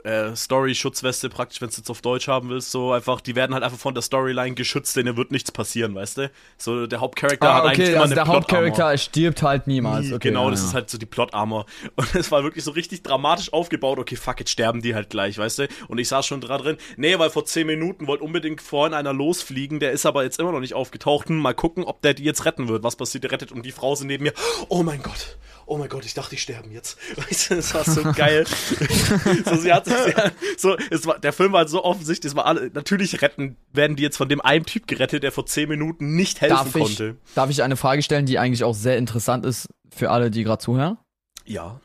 äh, 0.02 0.34
Story, 0.34 0.74
Schutzweste 0.74 1.28
praktisch, 1.28 1.60
wenn 1.60 1.68
du 1.70 1.76
jetzt 1.76 1.88
auf 1.88 2.00
Deutsch 2.02 2.26
haben 2.26 2.48
willst, 2.48 2.72
so 2.72 2.92
einfach, 2.92 3.20
die 3.20 3.36
werden 3.36 3.54
halt 3.54 3.62
einfach 3.62 3.78
von 3.78 3.94
der 3.94 4.02
Storyline 4.02 4.54
geschützt, 4.54 4.96
denen 4.96 5.16
wird 5.16 5.30
nichts 5.30 5.52
passieren, 5.52 5.94
weißt 5.94 6.18
du? 6.18 6.30
So, 6.58 6.86
der 6.88 7.00
Hauptcharakter 7.00 7.48
Ah, 7.48 7.54
hat 7.54 7.64
eigentlich 7.64 7.78
okay, 7.78 7.92
immer 7.92 8.02
also 8.02 8.12
eine 8.12 8.14
der 8.16 8.24
Plot 8.24 8.34
Hauptcharakter 8.34 8.98
stirbt 8.98 9.42
halt 9.42 9.68
niemals. 9.68 10.06
Nie, 10.06 10.14
Okay, 10.14 10.28
genau, 10.28 10.46
ja, 10.46 10.50
das 10.50 10.60
ja. 10.62 10.66
ist 10.66 10.74
halt 10.74 10.90
so 10.90 10.98
die 10.98 11.06
Plot-Armor. 11.06 11.66
Und 11.94 12.14
es 12.16 12.32
war 12.32 12.42
wirklich 12.42 12.64
so 12.64 12.72
richtig 12.72 13.04
dramatisch 13.04 13.52
aufgebaut. 13.52 13.98
Okay, 14.00 14.16
fuck, 14.16 14.40
jetzt 14.40 14.50
sterben 14.50 14.82
die 14.82 14.96
halt 14.96 15.10
gleich, 15.10 15.38
weißt 15.38 15.60
du? 15.60 15.68
Und 15.86 15.98
ich 15.98 16.08
saß 16.08 16.26
schon 16.26 16.40
dran 16.40 16.60
drin. 16.60 16.76
Nee, 16.96 17.16
weil 17.20 17.30
vor 17.30 17.44
10 17.44 17.66
Minuten 17.66 18.08
wollte 18.08 18.24
unbedingt 18.24 18.60
vorhin 18.60 18.94
einer 18.94 19.12
losfliegen. 19.12 19.78
Der 19.78 19.92
ist 19.92 20.06
aber 20.06 20.24
jetzt 20.24 20.40
immer 20.40 20.50
noch 20.50 20.60
nicht 20.60 20.74
aufgetaucht. 20.74 21.28
Hm, 21.28 21.38
mal 21.38 21.54
gucken, 21.54 21.84
ob 21.84 22.02
der 22.02 22.14
die 22.14 22.24
jetzt 22.24 22.44
retten 22.46 22.66
wird. 22.66 22.82
Was 22.82 22.96
passiert, 22.96 23.22
der 23.22 23.30
rettet. 23.30 23.52
Und 23.52 23.64
die 23.64 23.72
Frau 23.72 23.94
sind 23.94 24.08
neben 24.08 24.24
mir. 24.24 24.32
Oh 24.68 24.82
mein 24.82 25.02
Gott. 25.02 25.38
Oh 25.66 25.78
mein 25.78 25.88
Gott, 25.88 26.04
ich 26.04 26.14
dachte, 26.14 26.30
die 26.30 26.36
sterben 26.38 26.72
jetzt. 26.72 26.98
Weißt 27.16 27.50
du, 27.50 27.56
das 27.56 27.74
war 27.74 27.84
so 27.84 28.02
geil. 28.12 28.46
so, 29.44 29.56
sie 29.56 29.72
hat, 29.72 29.86
sie 29.86 30.14
hat, 30.14 30.32
so, 30.56 30.76
es 30.90 31.06
war, 31.06 31.18
der 31.18 31.32
Film 31.32 31.52
war 31.52 31.66
so 31.68 31.84
offensichtlich, 31.84 32.32
es 32.32 32.36
war 32.36 32.46
alle, 32.46 32.70
natürlich 32.74 33.22
retten, 33.22 33.56
werden 33.72 33.96
die 33.96 34.02
jetzt 34.02 34.16
von 34.16 34.28
dem 34.28 34.40
einen 34.40 34.64
Typ 34.66 34.86
gerettet, 34.86 35.22
der 35.22 35.32
vor 35.32 35.46
10 35.46 35.68
Minuten 35.68 36.16
nicht 36.16 36.40
helfen 36.40 36.56
darf, 36.56 36.74
ich, 36.74 36.82
konnte. 36.82 37.16
darf 37.34 37.50
ich 37.50 37.62
eine 37.62 37.76
Frage 37.76 38.02
stellen, 38.02 38.26
die 38.26 38.38
eigentlich 38.38 38.64
auch 38.64 38.74
sehr 38.74 38.98
interessant 38.98 39.46
ist 39.46 39.68
für 39.94 40.10
alle, 40.10 40.30
die 40.30 40.44
gerade 40.44 40.62
zuhören? 40.62 40.98
Ja. 41.44 41.80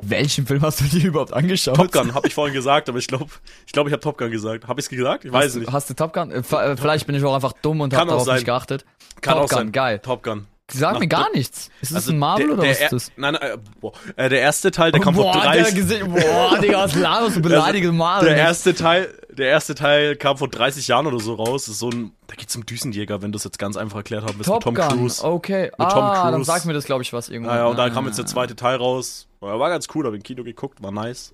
Welchen 0.00 0.46
Film 0.46 0.62
hast 0.62 0.80
du 0.80 0.84
dir 0.84 1.08
überhaupt 1.08 1.32
angeschaut? 1.32 1.74
Top 1.74 1.90
Gun, 1.90 2.14
habe 2.14 2.28
ich 2.28 2.34
vorhin 2.34 2.54
gesagt, 2.54 2.88
aber 2.88 2.98
ich 2.98 3.08
glaube, 3.08 3.26
ich 3.66 3.72
glaube, 3.72 3.90
ich 3.90 3.92
habe 3.92 4.00
Top 4.00 4.16
Gun 4.16 4.30
gesagt. 4.30 4.68
Habe 4.68 4.80
ich 4.80 4.86
es 4.86 4.90
gesagt? 4.90 5.24
Ich 5.24 5.32
weiß 5.32 5.46
hast, 5.46 5.54
nicht. 5.56 5.72
Hast 5.72 5.90
du 5.90 5.94
Top 5.94 6.12
Gun? 6.12 6.30
Äh, 6.30 6.38
äh, 6.38 6.76
Vielleicht 6.76 7.06
bin 7.06 7.16
ich 7.16 7.24
auch 7.24 7.34
einfach 7.34 7.52
dumm 7.52 7.80
und 7.80 7.92
habe 7.94 8.08
darauf 8.08 8.24
sein. 8.24 8.36
nicht 8.36 8.44
geachtet. 8.44 8.84
Kann 9.20 9.34
Top 9.34 9.44
auch 9.44 9.48
Gun, 9.48 9.58
sein. 9.58 9.72
geil. 9.72 9.98
Top 9.98 10.22
Gun. 10.22 10.46
Sag 10.70 10.92
Nach- 10.92 11.00
mir 11.00 11.08
gar 11.08 11.30
nichts. 11.32 11.70
Ist 11.80 11.92
das 11.92 11.96
Also 11.96 12.12
ein 12.12 12.18
Marvel 12.18 12.46
der, 12.48 12.54
oder 12.54 12.62
der, 12.64 12.72
was 12.72 12.80
ist 12.82 12.92
das? 12.92 13.12
Nein, 13.16 13.34
nein, 13.40 13.52
äh, 13.52 13.56
boah, 13.80 13.92
äh, 14.16 14.28
der 14.28 14.40
erste 14.40 14.70
Teil, 14.70 14.92
der 14.92 15.00
kam 15.00 15.14
vor 15.14 15.32
boah, 15.32 15.40
30 15.40 15.64
der 15.64 15.72
Gesicht, 15.82 16.04
boah, 16.06 16.58
Digga, 16.58 16.84
was 16.84 16.94
laberst 16.96 17.36
du? 17.36 17.40
Beleidige 17.40 17.90
Marvel. 17.90 18.28
Der 18.28 18.36
erste 18.36 18.74
Teil, 18.74 19.08
der 19.30 19.48
erste 19.48 19.74
Teil 19.74 20.14
kam 20.16 20.36
vor 20.36 20.48
30 20.48 20.86
Jahren 20.88 21.06
oder 21.06 21.20
so 21.20 21.34
raus. 21.34 21.64
Das 21.64 21.72
ist 21.74 21.78
so 21.78 21.88
ein, 21.90 22.12
da 22.26 22.34
geht's 22.34 22.54
um 22.54 22.66
Düsenjäger, 22.66 23.22
wenn 23.22 23.32
du 23.32 23.36
es 23.38 23.44
jetzt 23.44 23.58
ganz 23.58 23.78
einfach 23.78 23.96
erklärt 23.98 24.24
haben 24.24 24.34
willst, 24.36 24.46
Top 24.48 24.66
mit 24.66 24.76
Tom 24.76 24.88
Gun, 24.88 24.98
Cruise. 24.98 25.24
okay. 25.24 25.70
Tom 25.78 25.86
ah, 25.86 26.24
dann 26.24 26.34
Cruise. 26.34 26.44
sag 26.46 26.64
mir 26.66 26.74
das, 26.74 26.84
glaube 26.84 27.02
ich, 27.02 27.14
was 27.14 27.30
irgendwo. 27.30 27.50
Naja, 27.50 27.64
und 27.66 27.78
dann 27.78 27.90
Ah. 27.90 27.94
kam 27.94 28.04
jetzt 28.06 28.18
der 28.18 28.26
zweite 28.26 28.54
Teil 28.54 28.76
raus. 28.76 29.26
War 29.40 29.70
ganz 29.70 29.86
cool, 29.94 30.04
habe 30.04 30.16
im 30.16 30.22
Kino 30.22 30.44
geguckt, 30.44 30.82
war 30.82 30.90
nice. 30.92 31.32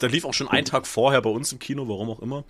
Der 0.00 0.08
lief 0.08 0.24
auch 0.24 0.34
schon 0.34 0.48
einen 0.48 0.64
Tag 0.66 0.86
vorher 0.86 1.20
bei 1.22 1.30
uns 1.30 1.52
im 1.52 1.58
Kino, 1.58 1.88
warum 1.88 2.10
auch 2.10 2.20
immer. 2.20 2.44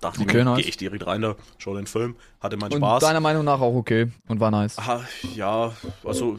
Dachte 0.00 0.20
Okay, 0.22 0.30
ich 0.30 0.34
mir, 0.34 0.44
nice. 0.44 0.56
gehe 0.58 0.68
ich 0.68 0.76
direkt 0.76 1.06
rein 1.06 1.22
da, 1.22 1.36
schau 1.58 1.74
den 1.74 1.86
Film, 1.86 2.16
hatte 2.40 2.56
meinen 2.56 2.72
Und 2.72 2.78
Spaß. 2.80 3.00
deiner 3.02 3.20
Meinung 3.20 3.44
nach 3.44 3.60
auch 3.60 3.74
okay 3.74 4.10
und 4.28 4.40
war 4.40 4.50
nice. 4.50 4.78
Ah, 4.78 5.02
ja, 5.34 5.72
also 6.04 6.38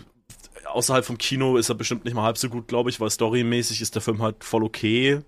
außerhalb 0.66 1.04
vom 1.04 1.18
Kino 1.18 1.58
ist 1.58 1.70
er 1.70 1.76
bestimmt 1.76 2.06
nicht 2.06 2.14
mal 2.14 2.24
halb 2.24 2.38
so 2.38 2.50
gut, 2.50 2.68
glaube 2.68 2.90
ich, 2.90 3.00
weil 3.00 3.10
storymäßig 3.10 3.82
ist 3.82 3.96
der 3.96 4.02
Film 4.02 4.22
halt 4.22 4.44
voll 4.44 4.64
okay. 4.64 5.22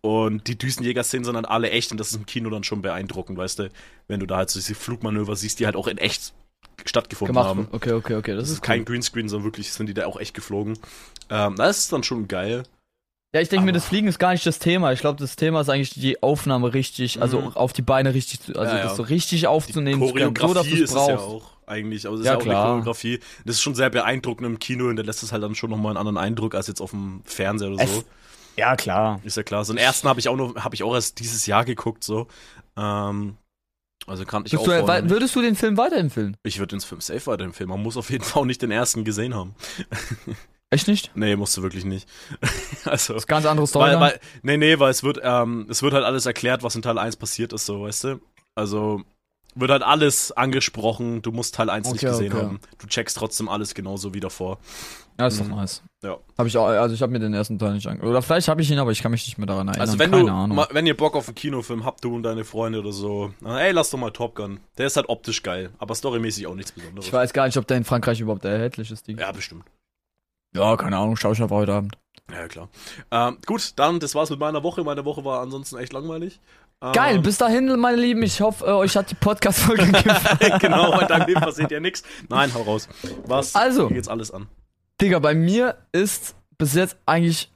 Und 0.00 0.46
die 0.48 0.58
Düsenjäger-Szenen 0.58 1.24
sind 1.24 1.34
dann 1.34 1.46
alle 1.46 1.70
echt 1.70 1.90
und 1.90 1.98
das 1.98 2.08
ist 2.08 2.16
im 2.16 2.26
Kino 2.26 2.50
dann 2.50 2.62
schon 2.62 2.82
beeindruckend, 2.82 3.38
weißt 3.38 3.58
du, 3.60 3.70
wenn 4.06 4.20
du 4.20 4.26
da 4.26 4.36
halt 4.36 4.50
so 4.50 4.58
diese 4.60 4.74
Flugmanöver 4.74 5.34
siehst, 5.34 5.60
die 5.60 5.66
halt 5.66 5.76
auch 5.76 5.86
in 5.86 5.96
echt 5.98 6.34
stattgefunden 6.84 7.34
Gemacht. 7.34 7.48
haben. 7.48 7.68
Okay, 7.72 7.92
okay, 7.92 8.14
okay. 8.16 8.32
Das, 8.32 8.42
Das 8.42 8.48
ist 8.50 8.54
ist 8.56 8.62
kein 8.62 8.80
cool. 8.80 8.84
Greenscreen, 8.86 9.28
sondern 9.28 9.44
wirklich 9.46 9.72
sind 9.72 9.86
die 9.86 9.94
da 9.94 10.04
auch 10.06 10.20
echt 10.20 10.34
geflogen. 10.34 10.78
Ähm, 11.30 11.56
das 11.56 11.78
ist 11.78 11.92
dann 11.92 12.02
schon 12.02 12.28
geil. 12.28 12.64
Ja, 13.34 13.40
ich 13.40 13.48
denke 13.48 13.66
mir, 13.66 13.72
das 13.72 13.84
Fliegen 13.84 14.06
ist 14.06 14.18
gar 14.20 14.30
nicht 14.32 14.46
das 14.46 14.60
Thema. 14.60 14.92
Ich 14.92 15.00
glaube, 15.00 15.18
das 15.18 15.34
Thema 15.34 15.60
ist 15.60 15.68
eigentlich 15.68 15.90
die 15.90 16.22
Aufnahme 16.22 16.72
richtig, 16.72 17.20
also 17.20 17.40
Mhm. 17.40 17.48
auf 17.56 17.72
die 17.72 17.82
Beine 17.82 18.14
richtig, 18.14 18.40
zu- 18.40 18.54
also 18.56 18.72
Ja, 18.72 18.78
ja. 18.78 18.84
das 18.84 18.96
so 18.96 19.02
richtig 19.02 19.40
Die 19.40 19.46
aufzunehmen, 19.48 19.98
so, 20.00 20.06
dass 20.06 20.14
Choreografie 20.14 20.70
du 20.70 20.76
es 20.76 20.80
ist 20.82 20.90
es 20.96 21.08
ja 21.08 21.18
auch 21.18 21.50
eigentlich, 21.66 22.06
aber 22.06 22.14
es 22.14 22.20
ist 22.20 22.26
Ja, 22.26 22.32
ja, 22.34 22.38
auch 22.38 22.42
klar. 22.42 22.62
eine 22.64 22.70
Choreografie. 22.74 23.18
Das 23.44 23.56
ist 23.56 23.62
schon 23.62 23.74
sehr 23.74 23.90
beeindruckend 23.90 24.46
im 24.46 24.58
Kino 24.60 24.86
und 24.88 24.94
da 24.96 25.02
lässt 25.02 25.22
es 25.24 25.32
halt 25.32 25.42
dann 25.42 25.56
schon 25.56 25.68
nochmal 25.70 25.90
einen 25.90 25.96
anderen 25.96 26.16
Eindruck 26.16 26.54
als 26.54 26.68
jetzt 26.68 26.80
auf 26.80 26.92
dem 26.92 27.22
Fernseher 27.24 27.72
oder 27.72 27.84
so. 27.86 27.98
Es- 28.00 28.04
Ja, 28.56 28.76
klar. 28.76 29.20
Ist 29.24 29.36
ja 29.36 29.42
klar. 29.42 29.64
So 29.64 29.72
einen 29.72 29.78
ersten 29.78 30.08
habe 30.08 30.20
ich 30.20 30.28
auch 30.28 30.36
noch, 30.36 30.54
habe 30.54 30.76
ich 30.76 30.84
auch 30.84 30.94
erst 30.94 31.18
dieses 31.18 31.44
Jahr 31.46 31.64
geguckt, 31.64 32.04
so. 32.04 32.28
Ähm, 32.76 33.36
also 34.06 34.24
kannte 34.24 34.46
ich 34.46 34.52
Bist 34.52 34.62
auch 34.62 34.66
du, 34.66 34.86
weil- 34.86 35.02
nicht. 35.02 35.10
würdest 35.10 35.34
du 35.34 35.42
den 35.42 35.56
Film 35.56 35.76
weiterempfehlen? 35.76 36.36
Ich 36.44 36.60
würde 36.60 36.76
den 36.76 36.80
Film 36.80 37.00
safe 37.00 37.26
weiterempfehlen. 37.26 37.68
Man 37.68 37.82
muss 37.82 37.96
auf 37.96 38.10
jeden 38.10 38.22
Fall 38.22 38.42
auch 38.42 38.46
nicht 38.46 38.62
den 38.62 38.70
ersten 38.70 39.02
gesehen 39.02 39.34
haben. 39.34 39.56
Echt 40.74 40.88
nicht? 40.88 41.10
Nee, 41.14 41.36
musst 41.36 41.56
du 41.56 41.62
wirklich 41.62 41.84
nicht. 41.84 42.08
also, 42.84 43.14
Das 43.14 43.22
ist 43.22 43.26
ganz 43.28 43.46
andere 43.46 43.66
Story. 43.66 43.90
weil, 43.92 44.00
weil, 44.00 44.20
nee, 44.42 44.56
nee, 44.56 44.78
weil 44.78 44.90
es 44.90 45.02
wird, 45.04 45.20
ähm, 45.22 45.66
es 45.70 45.82
wird 45.82 45.94
halt 45.94 46.04
alles 46.04 46.26
erklärt, 46.26 46.62
was 46.62 46.74
in 46.74 46.82
Teil 46.82 46.98
1 46.98 47.16
passiert 47.16 47.52
ist, 47.52 47.66
so, 47.66 47.82
weißt 47.82 48.04
du? 48.04 48.20
Also, 48.56 49.02
wird 49.54 49.70
halt 49.70 49.82
alles 49.84 50.32
angesprochen, 50.32 51.22
du 51.22 51.30
musst 51.30 51.54
Teil 51.54 51.70
1 51.70 51.86
nicht 51.92 52.02
Okay, 52.02 52.10
gesehen 52.12 52.32
okay. 52.32 52.42
haben. 52.42 52.60
Du 52.78 52.88
checkst 52.88 53.16
trotzdem 53.16 53.48
alles 53.48 53.74
genauso 53.74 54.12
wie 54.12 54.18
davor. 54.20 54.58
ja, 55.16 55.28
ist 55.28 55.38
doch 55.38 55.44
Mhm. 55.46 55.54
nice. 55.54 55.80
Ja. 56.02 56.16
Hab 56.36 56.46
ich 56.48 56.56
auch, 56.58 56.66
also 56.66 56.92
ich 56.92 57.00
habe 57.02 57.12
mir 57.12 57.20
den 57.20 57.32
ersten 57.34 57.56
Teil 57.58 57.72
nicht 57.74 57.86
angeguckt. 57.86 58.10
Oder 58.10 58.20
vielleicht 58.20 58.48
habe 58.48 58.60
ich 58.62 58.70
ihn, 58.70 58.78
aber 58.80 58.90
ich 58.90 59.00
kann 59.00 59.12
mich 59.12 59.24
nicht 59.26 59.38
mehr 59.38 59.46
daran 59.46 59.68
erinnern. 59.68 59.80
Also 59.88 59.98
wenn 60.00 60.10
Keine 60.10 60.24
du, 60.24 60.32
Ahnung. 60.32 60.66
wenn 60.72 60.86
ihr 60.86 60.96
Bock 60.96 61.14
auf 61.14 61.28
einen 61.28 61.36
Kinofilm 61.36 61.84
habt, 61.84 62.02
du 62.04 62.16
und 62.16 62.24
deine 62.24 62.44
Freunde 62.44 62.80
oder 62.80 62.90
so, 62.90 63.32
dann, 63.40 63.56
ey, 63.56 63.70
lass 63.70 63.90
doch 63.90 63.98
mal 63.98 64.10
Top 64.10 64.34
Gun. 64.34 64.58
Der 64.76 64.88
ist 64.88 64.96
halt 64.96 65.08
optisch 65.08 65.44
geil, 65.44 65.70
aber 65.78 65.94
storymäßig 65.94 66.48
auch 66.48 66.56
nichts 66.56 66.72
Besonderes. 66.72 67.06
Ich 67.06 67.12
weiß 67.12 67.32
gar 67.32 67.46
nicht, 67.46 67.56
ob 67.56 67.66
der 67.68 67.76
in 67.76 67.84
Frankreich 67.84 68.18
überhaupt 68.20 68.44
erhältlich 68.44 68.90
ist. 68.90 69.06
Die. 69.06 69.12
Ja, 69.12 69.30
bestimmt. 69.30 69.64
Ja, 70.54 70.76
keine 70.76 70.96
Ahnung, 70.96 71.16
schau 71.16 71.32
ich 71.32 71.42
einfach 71.42 71.56
heute 71.56 71.72
Abend. 71.74 71.96
Ja, 72.32 72.48
klar. 72.48 72.68
Ähm, 73.10 73.38
gut, 73.46 73.72
dann, 73.76 74.00
das 74.00 74.14
war's 74.14 74.30
mit 74.30 74.38
meiner 74.38 74.62
Woche. 74.62 74.82
Meine 74.82 75.04
Woche 75.04 75.24
war 75.24 75.42
ansonsten 75.42 75.76
echt 75.76 75.92
langweilig. 75.92 76.40
Ähm, 76.80 76.92
Geil, 76.92 77.18
bis 77.18 77.38
dahin, 77.38 77.78
meine 77.78 77.96
Lieben, 77.96 78.22
ich 78.22 78.40
hoffe, 78.40 78.64
äh, 78.66 78.70
euch 78.70 78.96
hat 78.96 79.10
die 79.10 79.14
Podcast-Folge 79.14 79.86
gefallen. 79.92 80.58
genau, 80.60 80.98
deinem 81.02 81.26
Leben 81.26 81.40
passiert 81.40 81.70
ja 81.70 81.80
nichts. 81.80 82.02
Nein, 82.28 82.52
hau 82.54 82.62
raus. 82.62 82.88
Was? 83.26 83.54
Also. 83.54 83.88
Geht's 83.88 84.08
alles 84.08 84.30
an. 84.30 84.48
Digga, 85.00 85.18
bei 85.18 85.34
mir 85.34 85.76
ist 85.92 86.34
bis 86.56 86.74
jetzt 86.74 86.96
eigentlich 87.04 87.50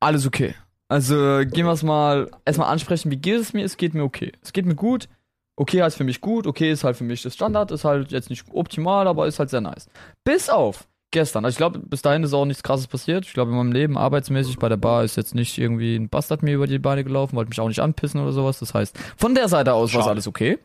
alles 0.00 0.26
okay. 0.26 0.54
Also 0.88 1.40
gehen 1.44 1.66
wir 1.66 1.72
es 1.72 1.82
mal 1.82 2.30
erstmal 2.44 2.70
ansprechen, 2.70 3.10
wie 3.10 3.16
geht 3.16 3.40
es 3.40 3.52
mir? 3.52 3.64
Es 3.64 3.76
geht 3.76 3.92
mir 3.92 4.04
okay. 4.04 4.32
Es 4.42 4.52
geht 4.52 4.64
mir 4.64 4.74
gut. 4.74 5.08
Okay 5.56 5.82
heißt 5.82 5.96
für 5.96 6.04
mich 6.04 6.20
gut, 6.20 6.46
okay 6.46 6.70
ist 6.70 6.84
halt 6.84 6.96
für 6.96 7.04
mich 7.04 7.22
das 7.22 7.34
Standard, 7.34 7.72
ist 7.72 7.84
halt 7.84 8.12
jetzt 8.12 8.30
nicht 8.30 8.46
optimal, 8.52 9.08
aber 9.08 9.26
ist 9.26 9.40
halt 9.40 9.50
sehr 9.50 9.60
nice. 9.60 9.88
Bis 10.24 10.48
auf 10.48 10.86
gestern. 11.10 11.44
Also 11.44 11.54
ich 11.54 11.58
glaube, 11.58 11.78
bis 11.78 12.02
dahin 12.02 12.22
ist 12.22 12.32
auch 12.32 12.44
nichts 12.44 12.62
krasses 12.62 12.86
passiert. 12.86 13.24
Ich 13.26 13.32
glaube, 13.32 13.50
in 13.50 13.56
meinem 13.56 13.72
Leben 13.72 13.96
arbeitsmäßig 13.96 14.58
bei 14.58 14.68
der 14.68 14.76
Bar 14.76 15.04
ist 15.04 15.16
jetzt 15.16 15.34
nicht 15.34 15.58
irgendwie 15.58 15.96
ein 15.96 16.08
Bastard 16.08 16.42
mir 16.42 16.54
über 16.54 16.66
die 16.66 16.78
Beine 16.78 17.04
gelaufen, 17.04 17.36
wollte 17.36 17.48
mich 17.50 17.60
auch 17.60 17.68
nicht 17.68 17.80
anpissen 17.80 18.20
oder 18.20 18.32
sowas. 18.32 18.58
Das 18.58 18.74
heißt, 18.74 18.98
von 19.16 19.34
der 19.34 19.48
Seite 19.48 19.72
aus 19.74 19.92
war 19.94 20.02
Schade. 20.02 20.12
alles 20.12 20.26
okay. 20.26 20.58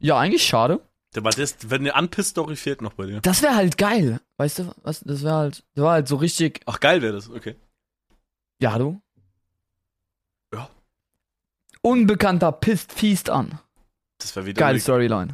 Ja, 0.00 0.18
eigentlich 0.18 0.44
schade. 0.44 0.80
Aber 1.16 1.30
das, 1.30 1.56
wenn 1.70 1.80
eine 1.80 1.94
Anpiss-Story 1.94 2.56
fehlt 2.56 2.82
noch 2.82 2.92
bei 2.92 3.06
dir. 3.06 3.20
Das 3.22 3.42
wäre 3.42 3.56
halt 3.56 3.78
geil. 3.78 4.20
Weißt 4.36 4.58
du, 4.60 4.74
was, 4.82 5.00
das 5.00 5.22
wäre 5.22 5.34
halt, 5.34 5.64
das 5.74 5.84
war 5.84 5.92
halt 5.92 6.08
so 6.08 6.16
richtig, 6.16 6.60
Ach, 6.66 6.80
geil 6.80 7.00
wäre 7.02 7.14
das, 7.14 7.30
okay. 7.30 7.56
Ja, 8.60 8.78
du? 8.78 9.00
Ja. 10.54 10.68
Unbekannter 11.80 12.52
pisst 12.52 12.92
fiest 12.92 13.30
an. 13.30 13.58
Das 14.18 14.36
wäre 14.36 14.46
wieder, 14.46 14.58
Geile 14.60 14.80
Storyline. 14.80 15.32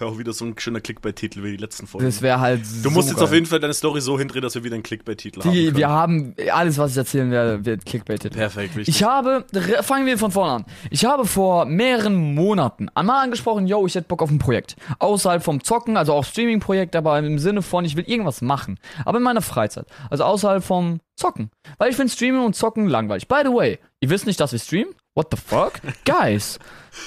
Wär 0.00 0.08
auch 0.08 0.18
wieder 0.18 0.32
so 0.32 0.44
ein 0.44 0.54
schöner 0.58 0.80
Clickbait-Titel 0.80 1.42
wie 1.42 1.52
die 1.52 1.56
letzten 1.56 1.86
Folgen. 1.86 2.06
Das 2.06 2.22
wäre 2.22 2.40
halt 2.40 2.62
du 2.82 2.90
musst 2.90 3.08
so 3.08 3.14
jetzt 3.14 3.22
auf 3.22 3.32
jeden 3.32 3.46
Fall 3.46 3.60
deine 3.60 3.74
Story 3.74 4.00
so 4.00 4.18
hindrehen, 4.18 4.42
dass 4.42 4.54
wir 4.54 4.64
wieder 4.64 4.74
einen 4.74 4.82
Clickbait-Titel 4.82 5.40
haben. 5.40 5.52
Können. 5.52 5.76
wir 5.76 5.88
haben 5.88 6.34
alles, 6.52 6.78
was 6.78 6.92
ich 6.92 6.96
erzählen 6.96 7.30
werde, 7.30 7.64
wird 7.64 7.86
clickbaited. 7.86 8.32
Perfekt, 8.32 8.76
wichtig. 8.76 8.94
Ich 8.94 9.02
habe, 9.02 9.44
fangen 9.82 10.06
wir 10.06 10.18
von 10.18 10.30
vorne 10.30 10.52
an. 10.52 10.64
Ich 10.90 11.04
habe 11.04 11.26
vor 11.26 11.64
mehreren 11.64 12.34
Monaten 12.34 12.88
einmal 12.94 13.24
angesprochen, 13.24 13.66
yo, 13.66 13.86
ich 13.86 13.94
hätte 13.94 14.08
Bock 14.08 14.22
auf 14.22 14.30
ein 14.30 14.38
Projekt. 14.38 14.76
Außerhalb 14.98 15.42
vom 15.42 15.62
Zocken, 15.62 15.96
also 15.96 16.12
auch 16.12 16.24
Streaming-Projekt, 16.24 16.96
aber 16.96 17.18
im 17.18 17.38
Sinne 17.38 17.62
von, 17.62 17.84
ich 17.84 17.96
will 17.96 18.04
irgendwas 18.06 18.42
machen. 18.42 18.78
Aber 19.04 19.18
in 19.18 19.24
meiner 19.24 19.42
Freizeit. 19.42 19.86
Also 20.10 20.24
außerhalb 20.24 20.62
vom 20.62 21.00
Zocken. 21.16 21.50
Weil 21.78 21.90
ich 21.90 21.96
finde 21.96 22.12
Streamen 22.12 22.44
und 22.44 22.54
Zocken 22.54 22.88
langweilig. 22.88 23.28
By 23.28 23.40
the 23.44 23.52
way, 23.52 23.78
ihr 24.00 24.10
wisst 24.10 24.26
nicht, 24.26 24.40
dass 24.40 24.52
wir 24.52 24.58
streamen? 24.58 24.94
What 25.14 25.28
the 25.30 25.38
fuck? 25.38 25.80
Guys, 26.04 26.58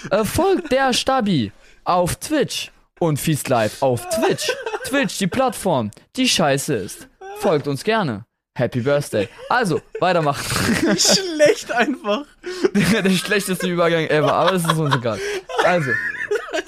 äh, 0.10 0.24
folgt 0.24 0.72
der 0.72 0.94
Stabi 0.94 1.52
auf 1.84 2.16
Twitch 2.16 2.72
und 3.00 3.20
Feast 3.20 3.50
Live 3.50 3.82
auf 3.82 4.08
Twitch. 4.10 4.52
Twitch, 4.86 5.18
die 5.18 5.28
Plattform, 5.28 5.92
die 6.16 6.28
scheiße 6.28 6.74
ist. 6.76 7.08
Folgt 7.38 7.68
uns 7.68 7.84
gerne. 7.84 8.26
Happy 8.58 8.82
Birthday. 8.82 9.30
Also, 9.48 9.82
weitermachen. 10.00 10.44
Schlecht 10.98 11.72
einfach. 11.72 12.26
Der 12.74 13.10
schlechteste 13.12 13.68
Übergang 13.68 14.06
ever, 14.08 14.34
aber 14.34 14.52
das 14.52 14.66
ist 14.66 14.78
uns 14.78 14.96
egal. 14.96 15.20
Also, 15.64 15.92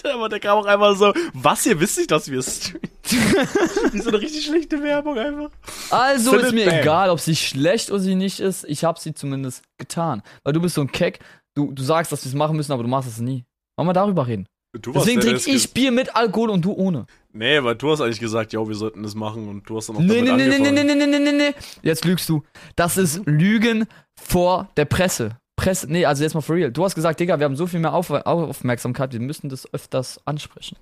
Aber 0.03 0.29
der 0.29 0.39
kam 0.39 0.57
auch 0.59 0.65
einfach 0.65 0.95
so, 0.95 1.13
was, 1.33 1.65
ihr 1.65 1.79
wisst 1.79 1.97
nicht, 1.97 2.11
dass 2.11 2.29
wir 2.29 2.41
streamen. 2.41 2.89
Wie 3.91 3.99
so 3.99 4.09
eine 4.09 4.21
richtig 4.21 4.45
schlechte 4.45 4.81
Werbung 4.81 5.17
einfach. 5.17 5.49
also 5.89 6.31
Philip 6.31 6.45
ist 6.45 6.53
mir 6.53 6.65
Bang. 6.65 6.79
egal, 6.79 7.09
ob 7.09 7.19
sie 7.19 7.35
schlecht 7.35 7.91
oder 7.91 7.99
sie 7.99 8.15
nicht 8.15 8.39
ist. 8.39 8.63
Ich 8.65 8.83
habe 8.83 8.99
sie 8.99 9.13
zumindest 9.13 9.63
getan. 9.77 10.21
Weil 10.43 10.53
du 10.53 10.61
bist 10.61 10.75
so 10.75 10.81
ein 10.81 10.91
Keck. 10.91 11.19
Du, 11.55 11.71
du 11.73 11.83
sagst, 11.83 12.11
dass 12.11 12.23
wir 12.23 12.29
es 12.29 12.35
machen 12.35 12.55
müssen, 12.55 12.71
aber 12.71 12.83
du 12.83 12.89
machst 12.89 13.09
es 13.09 13.19
nie. 13.19 13.43
Wollen 13.75 13.89
wir 13.89 13.93
darüber 13.93 14.27
reden? 14.27 14.47
Du 14.79 14.93
Deswegen 14.93 15.19
trinke 15.19 15.49
ich 15.49 15.73
Bier 15.73 15.91
mit 15.91 16.15
Alkohol 16.15 16.49
und 16.49 16.63
du 16.63 16.71
ohne. 16.71 17.05
Nee, 17.33 17.61
weil 17.61 17.75
du 17.75 17.91
hast 17.91 17.99
eigentlich 17.99 18.21
gesagt, 18.21 18.53
ja, 18.53 18.65
wir 18.65 18.75
sollten 18.75 19.03
das 19.03 19.15
machen 19.15 19.49
und 19.49 19.69
du 19.69 19.75
hast 19.75 19.89
dann 19.89 19.97
auch 19.97 19.99
Nee, 19.99 20.21
nee, 20.21 20.27
damit 20.27 20.47
nee, 20.47 20.59
nee, 20.59 20.71
nee, 20.71 20.79
angefangen. 20.79 20.97
nee, 20.97 21.05
nee, 21.05 21.19
nee, 21.19 21.31
nee, 21.31 21.51
nee. 21.51 21.55
Jetzt 21.81 22.05
lügst 22.05 22.29
du. 22.29 22.43
Das 22.77 22.95
ist 22.97 23.21
Lügen 23.25 23.85
vor 24.17 24.69
der 24.77 24.85
Presse. 24.85 25.37
Presse, 25.57 25.91
nee, 25.91 26.05
also 26.05 26.23
jetzt 26.23 26.33
mal 26.33 26.41
for 26.41 26.55
real. 26.55 26.71
Du 26.71 26.85
hast 26.85 26.95
gesagt, 26.95 27.19
Digga, 27.19 27.37
wir 27.39 27.45
haben 27.45 27.57
so 27.57 27.67
viel 27.67 27.81
mehr 27.81 27.93
Auf 27.93 28.09
Aufmerksamkeit, 28.11 29.11
wir 29.11 29.19
müssen 29.19 29.49
das 29.49 29.71
öfters 29.73 30.19
ansprechen. 30.25 30.77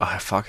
Ah, 0.00 0.18
fuck. 0.18 0.46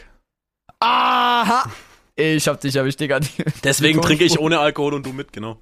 Aha! 0.80 1.70
Ich 2.16 2.48
hab 2.48 2.60
dich 2.60 2.76
erwischt, 2.76 3.00
Digga. 3.00 3.20
Deswegen 3.64 4.02
trinke 4.02 4.24
ich 4.24 4.40
ohne 4.40 4.60
Alkohol 4.60 4.96
und 4.96 5.06
du 5.06 5.14
mit, 5.14 5.32
genau. 5.32 5.58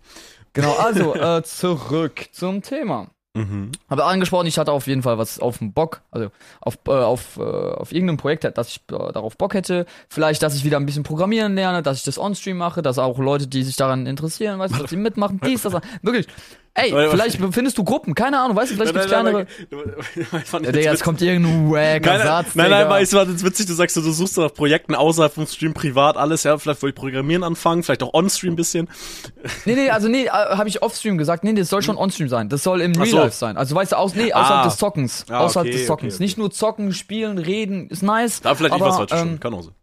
Genau, 0.54 0.74
also, 0.78 1.16
äh, 1.38 1.44
zurück 1.44 2.30
zum 2.32 2.62
Thema. 2.62 3.12
Mhm. 3.36 3.72
Habe 3.90 4.06
angesprochen, 4.06 4.48
ich 4.48 4.58
hatte 4.58 4.72
auf 4.72 4.88
jeden 4.88 5.04
Fall 5.04 5.20
was 5.20 5.40
auf 5.40 5.60
dem 5.60 5.72
Bock, 5.72 6.02
also 6.10 6.30
auf, 6.62 6.80
äh, 6.88 6.92
auf, 6.92 7.38
äh, 7.38 7.42
auf 7.42 7.92
irgendeinem 7.92 8.18
Projekt, 8.18 8.44
dass 8.58 8.70
ich 8.70 8.82
äh, 8.92 9.12
darauf 9.12 9.38
Bock 9.38 9.54
hätte. 9.54 9.86
Vielleicht, 10.10 10.42
dass 10.42 10.56
ich 10.56 10.66
wieder 10.66 10.78
ein 10.78 10.86
bisschen 10.86 11.04
programmieren 11.04 11.54
lerne, 11.54 11.84
dass 11.84 11.98
ich 11.98 12.04
das 12.04 12.18
on-stream 12.18 12.58
mache, 12.58 12.82
dass 12.82 12.98
auch 12.98 13.20
Leute, 13.20 13.48
die 13.48 13.62
sich 13.64 13.76
daran 13.76 14.08
interessieren, 14.08 14.58
weißt 14.58 14.74
du, 14.74 14.80
dass 14.82 14.90
sie 14.90 14.98
mitmachen, 14.98 15.40
dies, 15.46 15.62
das, 15.62 15.74
wirklich. 16.02 16.28
Ey, 16.76 16.92
vielleicht 16.92 17.40
findest 17.52 17.78
du 17.78 17.84
Gruppen, 17.84 18.16
keine 18.16 18.40
Ahnung, 18.40 18.56
weißt 18.56 18.72
du, 18.72 18.76
vielleicht 18.76 18.94
gibt's 18.94 19.08
kleinere. 19.08 19.48
Ja, 19.70 20.60
Digga, 20.60 20.92
jetzt 20.92 21.04
kommt 21.04 21.22
irgendein 21.22 21.70
wacker 21.70 22.00
Nein, 22.00 22.18
nein, 22.20 22.28
Satz, 22.28 22.56
nein, 22.56 22.70
nein, 22.70 22.90
weil 22.90 23.04
es 23.04 23.12
war 23.14 23.28
jetzt 23.28 23.44
witzig, 23.44 23.66
du 23.66 23.74
sagst, 23.74 23.96
du 23.98 24.02
suchst 24.02 24.38
nach 24.38 24.54
Projekten 24.54 24.96
außerhalb 24.96 25.34
vom 25.34 25.46
Stream 25.48 25.74
privat, 25.74 26.16
alles, 26.16 26.44
ja, 26.44 26.58
vielleicht 26.58 26.82
wollte 26.82 26.96
ich 26.96 27.00
Programmieren 27.02 27.44
anfangen, 27.44 27.84
vielleicht 27.84 28.04
auch 28.04 28.14
on-stream 28.14 28.54
ein 28.54 28.56
bisschen. 28.56 28.88
Nee, 29.66 29.76
nee, 29.76 29.90
also 29.90 30.08
nee, 30.08 30.26
äh, 30.26 30.30
habe 30.30 30.70
ich 30.70 30.82
off-stream 30.82 31.18
gesagt. 31.18 31.44
Nee, 31.44 31.54
nee, 31.54 31.60
das 31.60 31.70
soll 31.70 31.82
schon 31.82 31.98
on-stream 31.98 32.30
sein. 32.30 32.50
Das 32.50 32.64
soll 32.64 32.82
im 32.82 32.94
Real 32.94 33.08
so. 33.08 33.18
Life 33.18 33.36
sein. 33.36 33.58
Also 33.58 33.76
weißt 33.76 33.92
du, 33.94 33.98
aus, 33.98 34.16
nee, 34.16 34.32
außerhalb 34.32 34.66
Ah. 34.66 34.68
des 34.68 34.78
Zockens. 34.78 35.26
Ah, 35.30 35.40
außerhalb 35.40 35.68
okay, 35.68 35.78
des 35.78 35.88
Zockens. 35.88 36.14
okay, 36.14 36.16
okay. 36.16 36.24
Nicht 36.24 36.38
nur 36.38 36.52
zocken, 36.52 36.94
spielen, 36.94 37.38
reden, 37.40 37.90
ist 37.90 38.04
nice. 38.04 38.42
Da 38.42 38.56
vielleicht 38.56 38.76
ich 38.76 38.82
aber, 38.82 38.92
was 38.92 38.98
falsch 38.98 39.12
ähm, 39.12 39.18
verstanden, 39.18 39.40
kann 39.40 39.54
auch 39.54 39.64
sein. 39.64 39.74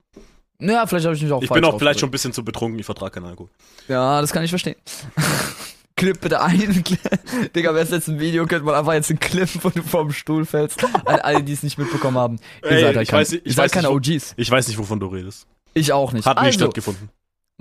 Ja, 0.59 0.87
vielleicht 0.87 1.05
habe 1.05 1.15
ich 1.15 1.23
mich 1.23 1.33
auch 1.33 1.43
Ich 1.43 1.51
bin 1.51 1.65
auch 1.65 1.79
vielleicht 1.79 2.01
schon 2.01 2.09
ein 2.09 2.13
bisschen 2.13 2.33
zu 2.33 2.43
betrunken, 2.45 2.79
ich 2.79 2.87
vertrage 2.87 3.13
keinen 3.13 3.27
Alkohol. 3.27 3.51
Ja, 3.89 4.21
das 4.23 4.33
kann 4.33 4.43
ich 4.43 4.51
verstehen. 4.51 4.77
Clip 5.97 6.21
bitte 6.21 6.43
ein. 6.43 6.85
Digga, 7.57 7.75
wer 7.75 7.83
ist 7.83 7.93
jetzt 7.93 8.09
ein 8.09 8.21
Video, 8.21 8.47
könnte 8.47 8.67
man 8.67 8.75
einfach 8.75 8.93
jetzt 8.93 9.11
einen 9.11 9.19
Clip, 9.19 9.49
wo 9.63 9.71
du 9.71 9.83
vom 9.83 10.13
Stuhl 10.13 10.45
fällst. 10.45 10.85
An 10.85 11.21
alle, 11.21 11.43
die 11.43 11.53
es 11.53 11.63
nicht 11.63 11.79
mitbekommen 11.79 12.19
haben. 12.19 12.39
Ihr 12.63 12.71
Ey, 12.71 12.81
seid 12.81 12.97
halt 12.97 13.03
ich 13.05 13.09
kein, 13.09 13.21
weiß 13.21 13.33
ich 13.33 13.55
seid 13.55 13.65
weiß 13.65 13.73
keine 13.73 13.89
nicht, 13.89 14.13
OGs. 14.15 14.35
Ich 14.37 14.51
weiß 14.51 14.69
nicht, 14.69 14.79
wovon 14.79 15.01
du 15.01 15.07
redest. 15.07 15.47
Ich 15.73 15.93
auch 15.93 16.13
nicht. 16.13 16.27
Hat 16.27 16.39
nie 16.39 16.47
also, 16.47 16.59
stattgefunden. 16.59 17.11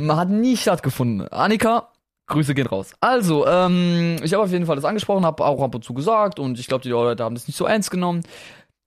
Hat 0.10 0.30
nie 0.30 0.58
stattgefunden. 0.58 1.30
Annika, 1.30 1.89
Grüße 2.27 2.54
gehen 2.54 2.68
raus. 2.68 2.94
Also, 3.00 3.48
ähm, 3.48 4.18
ich 4.22 4.34
habe 4.34 4.44
auf 4.44 4.51
jeden 4.51 4.65
Fall 4.65 4.75
das 4.75 4.86
angesprochen, 4.86 5.25
habe 5.25 5.46
auch 5.46 5.62
ab 5.62 5.74
und 5.74 5.84
zu 5.86 5.94
gesagt 5.94 6.39
und 6.39 6.60
ich 6.60 6.68
glaube, 6.68 6.82
die 6.82 6.89
Leute 6.89 7.24
haben 7.24 7.36
das 7.36 7.48
nicht 7.48 7.56
so 7.56 7.65
ernst 7.65 7.89
genommen. 7.89 8.24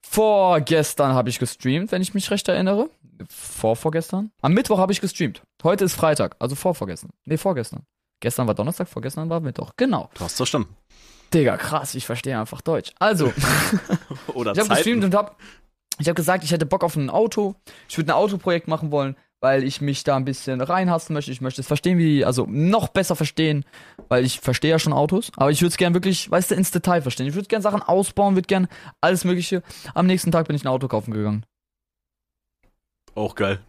Vorgestern 0.03 1.15
habe 1.15 1.31
ich 1.31 1.39
gestreamt, 1.39 1.91
wenn 1.93 2.03
ich 2.03 2.13
mich 2.13 2.31
recht 2.31 2.49
erinnere. 2.49 2.91
Vorvorgestern? 3.29 4.31
Am 4.43 4.53
Mittwoch 4.53 4.79
habe 4.79 4.93
ich 4.93 5.01
gestreamt. 5.01 5.43
Heute 5.63 5.85
ist 5.85 5.95
Freitag, 5.95 6.37
also 6.39 6.55
vorvorgestern. 6.55 7.11
Nee, 7.25 7.37
vorgestern. 7.37 7.83
Gestern 8.21 8.47
war 8.47 8.55
Donnerstag, 8.55 8.89
vorgestern 8.89 9.31
war 9.31 9.41
Mittwoch. 9.41 9.73
Genau. 9.77 10.11
Du 10.15 10.21
hast 10.21 10.37
verstanden. 10.37 10.75
Digga, 11.33 11.57
krass, 11.57 11.95
ich 11.95 12.07
verstehe 12.07 12.39
einfach 12.39 12.61
Deutsch. 12.61 12.93
Also, 12.99 13.33
Oder 14.35 14.53
ich 14.53 14.59
habe 14.59 14.69
gestreamt 14.69 15.05
und 15.05 15.15
habe 15.15 15.33
ich 16.01 16.07
habe 16.07 16.15
gesagt, 16.15 16.45
ich 16.45 16.53
hätte 16.53 16.67
Bock 16.67 16.85
auf 16.85 16.97
ein 16.97 17.11
Auto. 17.11 17.57
Ich 17.89 17.97
würde 17.99 18.13
ein 18.13 18.17
Autoprojekt 18.17 18.69
machen 18.69 18.93
wollen, 18.93 19.17
weil 19.41 19.65
ich 19.65 19.81
mich 19.81 20.05
da 20.05 20.17
ein 20.17 20.25
bisschen 20.25 20.61
reinhassen 20.61 21.13
möchte. 21.13 21.33
Ich 21.33 21.41
möchte 21.41 21.61
es 21.61 21.67
verstehen, 21.67 21.99
wie, 21.99 22.25
also 22.25 22.47
noch 22.49 22.89
besser 22.89 23.17
verstehen, 23.17 23.65
weil 24.09 24.25
ich 24.25 24.39
verstehe 24.41 24.71
ja 24.71 24.79
schon 24.79 24.93
Autos. 24.93 25.33
Aber 25.37 25.51
ich 25.51 25.61
würde 25.61 25.71
es 25.71 25.77
gern 25.77 25.95
wirklich, 25.95 26.31
weißt 26.31 26.53
du, 26.53 26.55
ins 26.55 26.71
Detail 26.71 27.03
verstehen. 27.03 27.27
Ich 27.27 27.35
würde 27.35 27.49
gern 27.49 27.63
Sachen 27.63 27.83
ausbauen, 27.83 28.37
würde 28.37 28.47
gern 28.47 28.69
alles 29.01 29.25
Mögliche. 29.25 29.63
Am 29.95 30.07
nächsten 30.07 30.31
Tag 30.31 30.47
bin 30.47 30.55
ich 30.55 30.65
ein 30.65 30.69
Auto 30.69 30.87
kaufen 30.87 31.13
gegangen. 31.13 31.45
Auch 33.15 33.35
geil. 33.35 33.61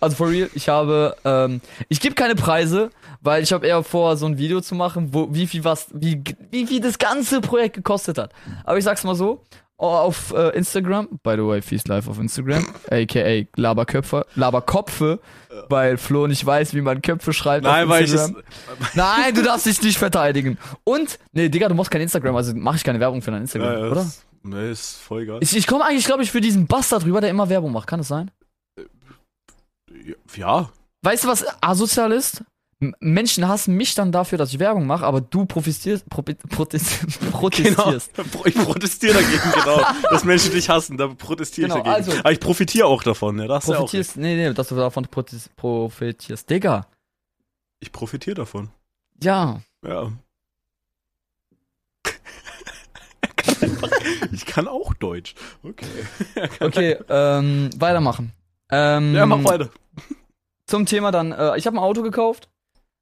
Also 0.00 0.16
for 0.16 0.28
real, 0.30 0.48
ich 0.54 0.68
habe, 0.68 1.16
ähm, 1.24 1.60
ich 1.88 2.00
gebe 2.00 2.14
keine 2.14 2.34
Preise, 2.34 2.90
weil 3.20 3.42
ich 3.42 3.52
habe 3.52 3.66
eher 3.66 3.82
vor, 3.82 4.16
so 4.16 4.26
ein 4.26 4.38
Video 4.38 4.60
zu 4.60 4.74
machen, 4.74 5.08
wo 5.12 5.28
wie 5.34 5.46
viel 5.46 5.64
was, 5.64 5.88
wie 5.92 6.22
wie 6.50 6.66
viel 6.66 6.80
das 6.80 6.98
ganze 6.98 7.40
Projekt 7.40 7.74
gekostet 7.76 8.18
hat. 8.18 8.32
Aber 8.64 8.78
ich 8.78 8.84
sag's 8.84 9.02
mal 9.04 9.14
so, 9.14 9.42
auf 9.76 10.32
äh, 10.34 10.48
Instagram, 10.56 11.08
by 11.22 11.34
the 11.36 11.44
way, 11.46 11.62
Feast 11.62 11.86
Live 11.88 12.08
auf 12.08 12.18
Instagram, 12.18 12.66
aka 12.90 13.44
Laberköpfe, 13.56 14.26
Laberkopfe, 14.34 15.20
weil 15.68 15.96
Flo 15.98 16.26
nicht 16.26 16.44
weiß, 16.44 16.74
wie 16.74 16.80
man 16.80 17.00
Köpfe 17.00 17.32
schreibt 17.32 17.64
Nein, 17.64 17.88
weil 17.88 18.04
ich 18.04 18.12
es. 18.12 18.32
Nein, 18.94 19.34
du 19.34 19.42
darfst 19.42 19.66
dich 19.66 19.80
nicht 19.82 19.98
verteidigen. 19.98 20.58
Und, 20.84 21.18
nee, 21.32 21.48
Digga, 21.48 21.68
du 21.68 21.74
machst 21.76 21.90
kein 21.92 22.00
Instagram, 22.02 22.34
also 22.34 22.54
mache 22.54 22.76
ich 22.76 22.84
keine 22.84 22.98
Werbung 23.00 23.22
für 23.22 23.30
dein 23.30 23.42
Instagram, 23.42 23.72
Ja, 23.72 23.78
ja, 23.86 23.90
oder? 23.90 24.00
ist- 24.02 24.24
Nee, 24.44 24.70
ist 24.70 24.96
voll 24.96 25.22
egal. 25.22 25.38
Ich, 25.42 25.54
ich 25.56 25.66
komme 25.66 25.84
eigentlich, 25.84 26.06
glaube 26.06 26.22
ich, 26.22 26.30
für 26.30 26.40
diesen 26.40 26.66
Bastard 26.68 27.04
rüber, 27.04 27.20
der 27.20 27.28
immer 27.28 27.48
Werbung 27.48 27.72
macht. 27.72 27.88
Kann 27.88 27.98
das 27.98 28.08
sein? 28.08 28.30
Ja. 30.36 30.70
Weißt 31.02 31.24
du, 31.24 31.28
was 31.28 31.44
asozial 31.62 32.12
ist? 32.12 32.44
Menschen 33.00 33.48
hassen 33.48 33.74
mich 33.74 33.96
dann 33.96 34.12
dafür, 34.12 34.38
dass 34.38 34.52
ich 34.52 34.60
Werbung 34.60 34.86
mache, 34.86 35.04
aber 35.04 35.20
du 35.20 35.46
profitierst, 35.46 36.06
profi- 36.08 36.36
protest- 36.48 37.00
Genau. 37.18 37.32
protestierst. 37.32 38.10
Ich 38.44 38.54
protestiere 38.54 39.14
dagegen, 39.14 39.52
genau. 39.52 39.80
Dass 40.10 40.24
Menschen 40.24 40.52
dich 40.52 40.68
hassen, 40.68 40.96
da 40.96 41.08
protestiere 41.08 41.68
Genau, 41.68 41.78
ich 41.80 41.84
dagegen. 41.84 42.06
also- 42.10 42.20
Aber 42.20 42.32
ich 42.32 42.38
profitiere 42.40 42.86
auch 42.86 43.02
davon, 43.02 43.38
ja. 43.40 43.48
Das 43.48 43.64
ist 43.64 43.70
ja 43.70 43.76
auch. 43.76 43.80
Profitierst, 43.80 44.16
nee, 44.16 44.36
nee, 44.36 44.54
dass 44.54 44.68
du 44.68 44.76
davon 44.76 45.06
profitierst. 45.56 46.48
Digga, 46.48 46.86
Ich 47.80 47.90
profitiere 47.90 48.36
davon. 48.36 48.70
ja. 49.22 49.60
Ja. 49.84 50.12
Ich 54.32 54.46
kann 54.46 54.68
auch 54.68 54.94
Deutsch. 54.94 55.34
Okay. 55.62 55.86
Okay, 56.60 56.96
ähm, 57.08 57.70
weitermachen. 57.76 58.32
Ähm, 58.70 59.14
Ja, 59.14 59.26
mach 59.26 59.42
weiter. 59.44 59.70
Zum 60.66 60.86
Thema 60.86 61.10
dann, 61.10 61.32
äh, 61.32 61.56
ich 61.56 61.66
habe 61.66 61.76
ein 61.76 61.82
Auto 61.82 62.02
gekauft. 62.02 62.50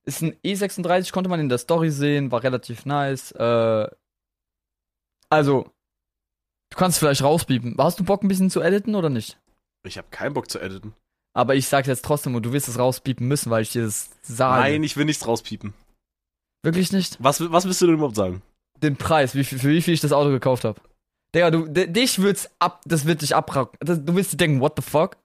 Ist 0.05 0.23
ein 0.23 0.35
E36, 0.45 1.13
konnte 1.13 1.29
man 1.29 1.41
in 1.41 1.49
der 1.49 1.59
Story 1.59 1.91
sehen, 1.91 2.31
war 2.31 2.43
relativ 2.45 2.87
nice. 2.87 3.33
Äh, 3.33 3.89
also, 5.29 5.71
du 6.71 6.77
kannst 6.77 6.99
vielleicht 7.01 7.23
rausbiepen. 7.23 7.75
Hast 7.79 7.99
du 7.99 8.05
Bock 8.05 8.23
ein 8.23 8.29
bisschen 8.29 8.51
zu 8.51 8.61
editen 8.61 8.95
oder 8.95 9.09
nicht? 9.11 9.39
Ich 9.85 9.99
habe 9.99 10.09
keinen 10.11 10.35
Bock 10.35 10.49
zu 10.51 10.61
editen. 10.61 10.95
Aber 11.35 11.55
ich 11.55 11.67
sag's 11.67 11.89
jetzt 11.89 12.05
trotzdem 12.05 12.35
und 12.35 12.45
du 12.47 12.53
wirst 12.53 12.69
es 12.69 12.79
rauspiepen 12.79 13.27
müssen, 13.27 13.51
weil 13.51 13.63
ich 13.63 13.73
dir 13.73 13.83
das 13.83 14.11
sage. 14.23 14.63
Nein, 14.63 14.85
ich 14.85 14.97
will 14.97 15.05
nichts 15.05 15.27
rauspiepen. 15.27 15.75
Wirklich 16.63 16.93
nicht? 16.93 17.17
Was, 17.21 17.41
was 17.53 17.67
willst 17.67 17.83
du 17.83 17.87
denn 17.87 17.97
überhaupt 17.97 18.17
sagen? 18.17 18.43
Den 18.83 18.97
Preis, 18.97 19.35
wie 19.35 19.45
viel, 19.45 19.59
für 19.59 19.69
wie 19.69 19.83
viel 19.83 19.95
ich 19.95 20.01
das 20.01 20.13
Auto 20.13 20.31
gekauft 20.31 20.65
habe. 20.65 20.81
Digga, 21.35 21.51
du, 21.51 21.67
dich 21.67 22.21
wird's 22.21 22.49
ab, 22.59 22.81
das 22.87 23.05
wird 23.07 23.23
dich 23.23 23.35
abrocken. 23.35 23.79
Das, 23.81 24.05
du 24.05 24.15
wirst 24.15 24.33
dir 24.33 24.37
denken, 24.37 24.61
what 24.61 24.75
the 24.77 24.83
fuck? 24.83 25.17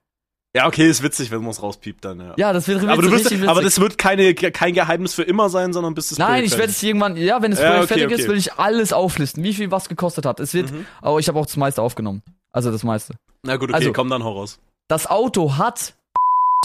Ja, 0.54 0.66
okay, 0.66 0.86
ist 0.88 1.02
witzig, 1.02 1.30
wenn 1.30 1.40
man 1.40 1.50
es 1.50 1.62
rauspiept 1.62 2.04
dann, 2.04 2.20
ja. 2.20 2.34
Ja, 2.36 2.52
das 2.52 2.68
wird 2.68 2.82
aber, 2.86 3.00
du 3.00 3.10
wirst, 3.10 3.24
richtig 3.24 3.38
witzig. 3.38 3.48
aber 3.48 3.62
das 3.62 3.80
wird 3.80 3.96
keine, 3.96 4.34
kein 4.34 4.74
Geheimnis 4.74 5.14
für 5.14 5.22
immer 5.22 5.48
sein, 5.48 5.72
sondern 5.72 5.94
bis 5.94 6.10
das 6.10 6.18
Nein, 6.18 6.28
Projekt 6.28 6.46
ich 6.52 6.58
werde 6.58 6.72
es 6.72 6.82
irgendwann, 6.82 7.16
ja, 7.16 7.40
wenn 7.40 7.52
das 7.52 7.60
Ja, 7.60 7.78
okay, 7.78 7.86
fertig 7.86 8.04
okay. 8.06 8.14
ist, 8.16 8.28
will 8.28 8.36
ich 8.36 8.52
alles 8.54 8.92
auflisten, 8.92 9.42
wie 9.44 9.54
viel 9.54 9.70
was 9.70 9.88
gekostet 9.88 10.26
hat. 10.26 10.40
Es 10.40 10.52
wird, 10.52 10.70
Mhm. 10.70 10.84
aber 11.00 11.18
ich 11.18 11.28
habe 11.28 11.38
auch 11.38 11.46
das 11.46 11.56
meiste 11.56 11.80
aufgenommen. 11.80 12.22
Also 12.52 12.70
das 12.70 12.82
meiste. 12.84 13.14
Na 13.42 13.56
gut, 13.56 13.70
okay, 13.70 13.76
Also- 13.78 13.92
komm 13.94 14.10
dann 14.10 14.20
raus. 14.20 14.58
Das 14.88 15.06
Auto 15.06 15.56
hat 15.56 15.94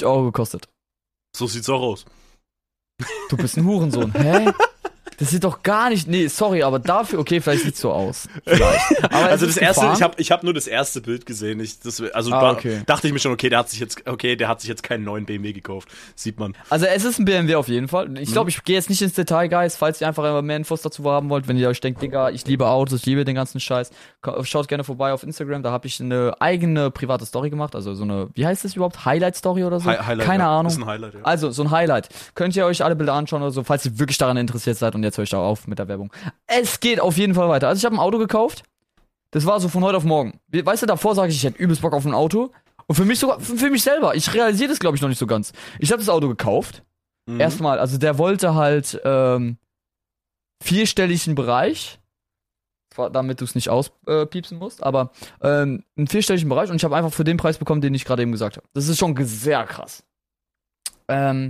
Euro 0.04 0.26
gekostet. 0.26 0.68
So 1.34 1.48
sieht's 1.48 1.70
auch 1.70 1.82
aus. 1.82 2.04
Du 3.30 3.38
bist 3.38 3.56
ein 3.58 3.66
Hurensohn. 3.66 4.12
Hä? 4.14 4.52
Das 5.20 5.32
sieht 5.32 5.44
doch 5.44 5.64
gar 5.64 5.90
nicht. 5.90 6.08
Nee, 6.08 6.28
sorry, 6.28 6.62
aber 6.64 6.80
dafür, 6.80 7.20
okay, 7.20 7.42
vielleicht 7.42 7.64
sieht's 7.64 7.82
so 7.82 7.92
aus. 7.92 8.28
Also 9.10 9.46
das 9.46 9.58
erste, 9.58 9.82
gefahren. 9.82 9.96
ich 9.98 10.02
habe 10.04 10.14
ich 10.18 10.32
hab 10.32 10.44
nur 10.44 10.54
das 10.54 10.68
erste 10.68 11.02
Bild 11.02 11.26
gesehen. 11.26 11.60
Ich, 11.60 11.80
das, 11.80 12.02
also 12.14 12.32
Ah, 12.32 12.52
okay. 12.52 12.82
dachte 12.86 13.08
ich 13.08 13.14
mir 13.14 13.20
schon, 13.20 13.32
okay, 13.32 13.50
der 13.50 13.60
hat 13.60 13.70
sich 13.70 13.80
jetzt, 13.80 14.06
okay, 14.08 14.36
der 14.36 14.48
hat 14.48 14.62
sich 14.62 14.70
jetzt 14.70 14.84
keinen 14.84 15.04
neuen 15.04 15.26
BMW 15.26 15.54
gekauft. 15.54 15.90
Sieht 16.16 16.40
man. 16.40 16.54
Also 16.70 16.86
es 16.86 17.04
ist 17.04 17.20
ein 17.20 17.26
BMW 17.26 17.56
auf 17.56 17.68
jeden 17.68 17.88
Fall. 17.88 18.18
Ich 18.20 18.30
Mhm. 18.30 18.34
glaube, 18.34 18.50
ich 18.50 18.64
gehe 18.64 18.76
jetzt 18.76 18.90
nicht 18.90 19.02
ins 19.02 19.14
Detail, 19.14 19.48
Guys, 19.50 19.76
falls 19.76 20.02
ihr 20.02 20.08
einfach 20.08 20.42
mehr 20.42 20.58
Infos 20.58 20.82
dazu 20.82 21.04
haben 21.10 21.30
wollt. 21.30 21.48
Wenn 21.48 21.58
ihr 21.58 21.68
euch 21.70 21.82
denkt, 21.82 22.02
Digga, 22.02 22.30
ich 22.30 22.46
liebe 22.46 22.68
Autos, 22.68 23.00
ich 23.00 23.06
liebe 23.06 23.26
den 23.26 23.36
ganzen 23.36 23.60
Scheiß, 23.60 23.90
schaut 24.44 24.68
gerne 24.68 24.84
vorbei 24.84 25.14
auf 25.14 25.24
Instagram. 25.24 25.64
Da 25.64 25.72
habe 25.72 25.88
ich 25.88 26.00
eine 26.00 26.34
eigene 26.40 26.92
private 26.92 27.26
Story 27.26 27.50
gemacht. 27.50 27.76
Also 27.76 27.94
so 27.96 28.04
eine, 28.04 28.28
wie 28.36 28.46
heißt 28.46 28.64
das 28.66 28.76
überhaupt? 28.76 29.06
Highlight-Story 29.06 29.64
oder 29.64 29.80
so? 29.80 29.90
Hi- 29.90 29.98
Highlight, 29.98 30.26
Keine 30.28 30.44
ja. 30.44 30.60
Ahnung. 30.60 30.72
Ist 30.72 30.78
ein 30.78 30.86
Highlight, 30.86 31.14
ja. 31.16 31.20
Also, 31.24 31.50
so 31.52 31.64
ein 31.64 31.72
Highlight. 31.72 32.10
Könnt 32.36 32.56
ihr 32.56 32.66
euch 32.66 32.84
alle 32.84 32.96
Bilder 32.96 33.14
anschauen 33.14 33.42
oder 33.42 33.52
so, 33.52 33.64
falls 33.64 33.86
ihr 33.86 33.98
wirklich 34.00 34.18
daran 34.18 34.38
interessiert 34.38 34.78
seid 34.78 34.96
und 34.96 35.04
jetzt 35.08 35.18
höre 35.18 35.24
ich 35.24 35.30
da 35.30 35.40
auf 35.40 35.68
mit 35.68 35.80
der 35.80 35.88
Werbung. 35.88 36.12
Es 36.46 36.80
geht 36.80 37.00
auf 37.00 37.18
jeden 37.18 37.34
Fall 37.34 37.50
weiter. 37.50 37.68
Also, 37.68 37.80
ich 37.80 37.86
habe 37.86 37.96
ein 37.96 38.00
Auto 38.00 38.18
gekauft. 38.18 38.64
Das 39.32 39.46
war 39.46 39.60
so 39.60 39.68
von 39.70 39.84
heute 39.84 39.98
auf 39.98 40.04
morgen. 40.04 40.40
We- 40.48 40.66
Weißt 40.66 40.84
du, 40.84 40.86
davor 40.88 41.16
sage 41.16 41.30
ich, 41.32 41.38
ich 41.38 41.44
hätte 41.44 41.62
übelst 41.62 41.82
Bock 41.82 41.94
auf 41.94 42.06
ein 42.06 42.14
Auto. 42.14 42.52
Und 42.88 42.96
für 42.96 43.04
mich 43.06 43.20
sogar, 43.20 43.40
für, 43.42 43.70
mich 43.70 43.84
selber, 43.84 44.16
ich 44.16 44.34
realisiere 44.34 44.70
das, 44.70 44.80
glaube 44.80 44.96
ich, 44.96 45.02
noch 45.02 45.10
nicht 45.10 45.20
so 45.20 45.28
ganz. 45.28 45.52
Ich 45.80 45.92
habe 45.92 46.00
das 46.00 46.08
Auto 46.10 46.28
gekauft. 46.30 46.84
Mhm. 47.26 47.40
Erstmal, 47.42 47.80
also 47.80 47.98
der 47.98 48.18
wollte 48.18 48.56
halt 48.56 49.02
ähm, 49.04 49.58
vierstelligen 50.64 51.36
Bereich. 51.36 52.00
Damit 53.12 53.42
du 53.42 53.46
es 53.46 53.54
nicht 53.54 53.70
auspiepsen 53.70 54.58
äh, 54.58 54.60
musst, 54.60 54.82
aber 54.82 55.12
ähm, 55.42 55.84
einen 55.98 56.08
vierstelligen 56.08 56.50
Bereich 56.50 56.72
und 56.72 56.78
ich 56.78 56.84
habe 56.84 56.96
einfach 56.96 57.14
für 57.14 57.24
den 57.24 57.38
Preis 57.38 57.60
bekommen, 57.60 57.80
den 57.80 57.94
ich 57.94 58.06
gerade 58.06 58.24
eben 58.24 58.32
gesagt 58.32 58.58
habe. 58.58 58.66
Das 58.74 58.88
ist 58.88 58.98
schon 58.98 59.16
sehr 59.24 59.66
krass. 59.66 60.04
Ähm, 61.08 61.50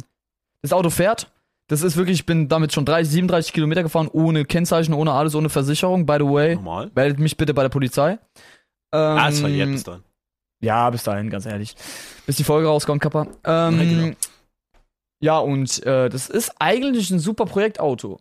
das 0.62 0.74
Auto 0.74 0.90
fährt. 0.90 1.32
Das 1.70 1.82
ist 1.82 1.98
wirklich, 1.98 2.20
ich 2.20 2.26
bin 2.26 2.48
damit 2.48 2.72
schon 2.74 2.86
30, 2.86 3.12
37 3.12 3.52
Kilometer 3.54 3.84
gefahren, 3.84 4.08
ohne 4.12 4.46
Kennzeichen, 4.46 4.94
ohne 4.94 5.12
alles, 5.12 5.36
ohne 5.36 5.50
Versicherung. 5.50 6.06
By 6.06 6.16
the 6.20 6.26
way, 6.26 6.56
Normal. 6.56 6.92
meldet 6.96 7.20
mich 7.20 7.36
bitte 7.36 7.54
bei 7.54 7.62
der 7.64 7.70
Polizei. 7.70 8.12
Ähm, 8.14 8.20
Ah, 9.18 9.28
es 9.30 9.42
verjährt 9.42 9.70
bis 9.72 9.84
dahin. 9.84 10.04
ja, 10.62 10.90
bis 10.90 11.04
dahin, 11.04 11.30
ganz 11.30 11.46
ehrlich. 11.46 11.76
Bis 12.26 12.38
die 12.38 12.46
Folge 12.46 12.68
rauskommt, 12.68 13.02
Kappa. 13.02 13.28
Ähm, 13.44 13.80
Ja, 13.80 13.84
genau. 13.84 14.16
Ja, 15.20 15.40
und 15.40 15.84
äh, 15.86 16.10
das 16.10 16.30
ist 16.30 16.54
eigentlich 16.60 17.10
ein 17.12 17.20
super 17.20 17.46
Projektauto. 17.46 18.20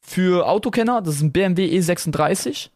Für 0.00 0.46
Autokenner, 0.48 1.02
das 1.02 1.16
ist 1.16 1.22
ein 1.22 1.32
BMW 1.32 1.66
E36. 1.78 2.70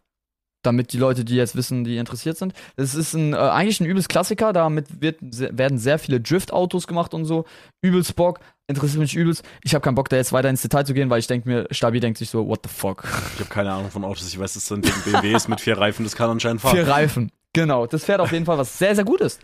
Damit 0.63 0.93
die 0.93 0.99
Leute, 0.99 1.25
die 1.25 1.35
jetzt 1.35 1.57
wissen, 1.57 1.83
die 1.83 1.97
interessiert 1.97 2.39
sind. 2.39 2.55
Das 2.77 2.95
ist 2.95 3.15
ein, 3.15 3.33
äh, 3.33 3.37
eigentlich 3.37 3.81
ein 3.81 3.87
übelst 3.87 4.09
Klassiker. 4.09 4.53
Damit 4.53 5.03
wird, 5.03 5.19
werden 5.21 5.79
sehr 5.79 5.99
viele 5.99 6.21
Drift-Autos 6.21 6.87
gemacht 6.87 7.15
und 7.15 7.25
so. 7.25 7.45
Übelst 7.83 8.15
Bock. 8.15 8.39
Interessiert 8.69 9.01
mich 9.01 9.15
übelst. 9.17 9.45
Ich 9.65 9.75
habe 9.75 9.83
keinen 9.83 9.97
Bock, 9.97 10.09
da 10.09 10.17
jetzt 10.17 10.33
weiter 10.33 10.49
ins 10.49 10.63
Detail 10.63 10.85
zu 10.85 10.95
gehen, 10.95 11.11
weil 11.11 11.19
ich 11.19 11.27
denke 11.27 11.49
mir, 11.49 11.67
Stabi 11.73 11.99
denkt 11.99 12.17
sich 12.19 12.31
so, 12.31 12.47
what 12.47 12.61
the 12.63 12.73
fuck. 12.73 13.03
Ich 13.35 13.41
habe 13.41 13.51
keine 13.51 13.73
Ahnung 13.73 13.91
von 13.91 14.05
Autos. 14.05 14.29
Ich 14.29 14.39
weiß, 14.39 14.55
dass 14.55 14.63
es 14.65 14.71
ein 14.73 14.81
BMW 14.83 15.35
ist 15.35 15.49
mit 15.49 15.61
vier 15.61 15.77
Reifen. 15.77 16.05
Das 16.05 16.15
kann 16.15 16.31
anscheinend 16.31 16.61
fahren. 16.61 16.77
Vier 16.77 16.87
Reifen. 16.87 17.33
Genau, 17.55 17.87
das 17.87 18.05
fährt 18.05 18.21
auf 18.21 18.33
jeden 18.33 18.47
Fall 18.47 18.57
was 18.57 18.79
sehr, 18.79 18.95
sehr 18.95 19.05
gut 19.05 19.21
ist. 19.21 19.39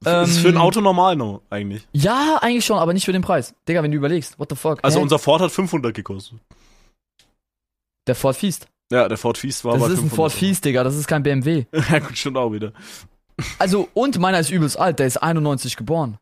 Das 0.00 0.30
ist 0.30 0.36
Ähm, 0.38 0.42
für 0.42 0.48
ein 0.48 0.56
Auto 0.56 0.80
normal 0.80 1.14
noch, 1.16 1.42
eigentlich. 1.50 1.86
Ja, 1.92 2.38
eigentlich 2.40 2.64
schon, 2.64 2.78
aber 2.78 2.94
nicht 2.94 3.04
für 3.04 3.12
den 3.12 3.20
Preis. 3.20 3.54
Digga, 3.68 3.82
wenn 3.82 3.90
du 3.90 3.98
überlegst, 3.98 4.38
what 4.38 4.48
the 4.48 4.56
fuck. 4.56 4.78
Also 4.82 4.98
Hä? 4.98 5.02
unser 5.02 5.18
Ford 5.18 5.42
hat 5.42 5.50
500 5.52 5.92
gekostet. 5.92 6.38
der 8.06 8.14
Ford 8.14 8.34
Fiest. 8.36 8.66
Ja, 8.92 9.08
der 9.08 9.18
Ford 9.18 9.38
Fiest 9.38 9.64
war 9.64 9.74
Das 9.74 9.82
bei 9.82 9.86
ist 9.88 9.92
ein 9.98 10.08
500 10.10 10.16
Ford 10.16 10.32
Fiest, 10.32 10.64
Digga, 10.64 10.82
das 10.84 10.96
ist 10.96 11.06
kein 11.06 11.22
BMW. 11.22 11.66
ja, 11.90 11.98
gut, 12.00 12.16
stimmt 12.18 12.36
auch 12.36 12.52
wieder. 12.52 12.72
Also, 13.58 13.88
und 13.94 14.18
meiner 14.18 14.40
ist 14.40 14.50
übelst 14.50 14.78
alt, 14.78 14.98
der 14.98 15.06
ist 15.06 15.16
91 15.18 15.76
geboren. 15.76 16.18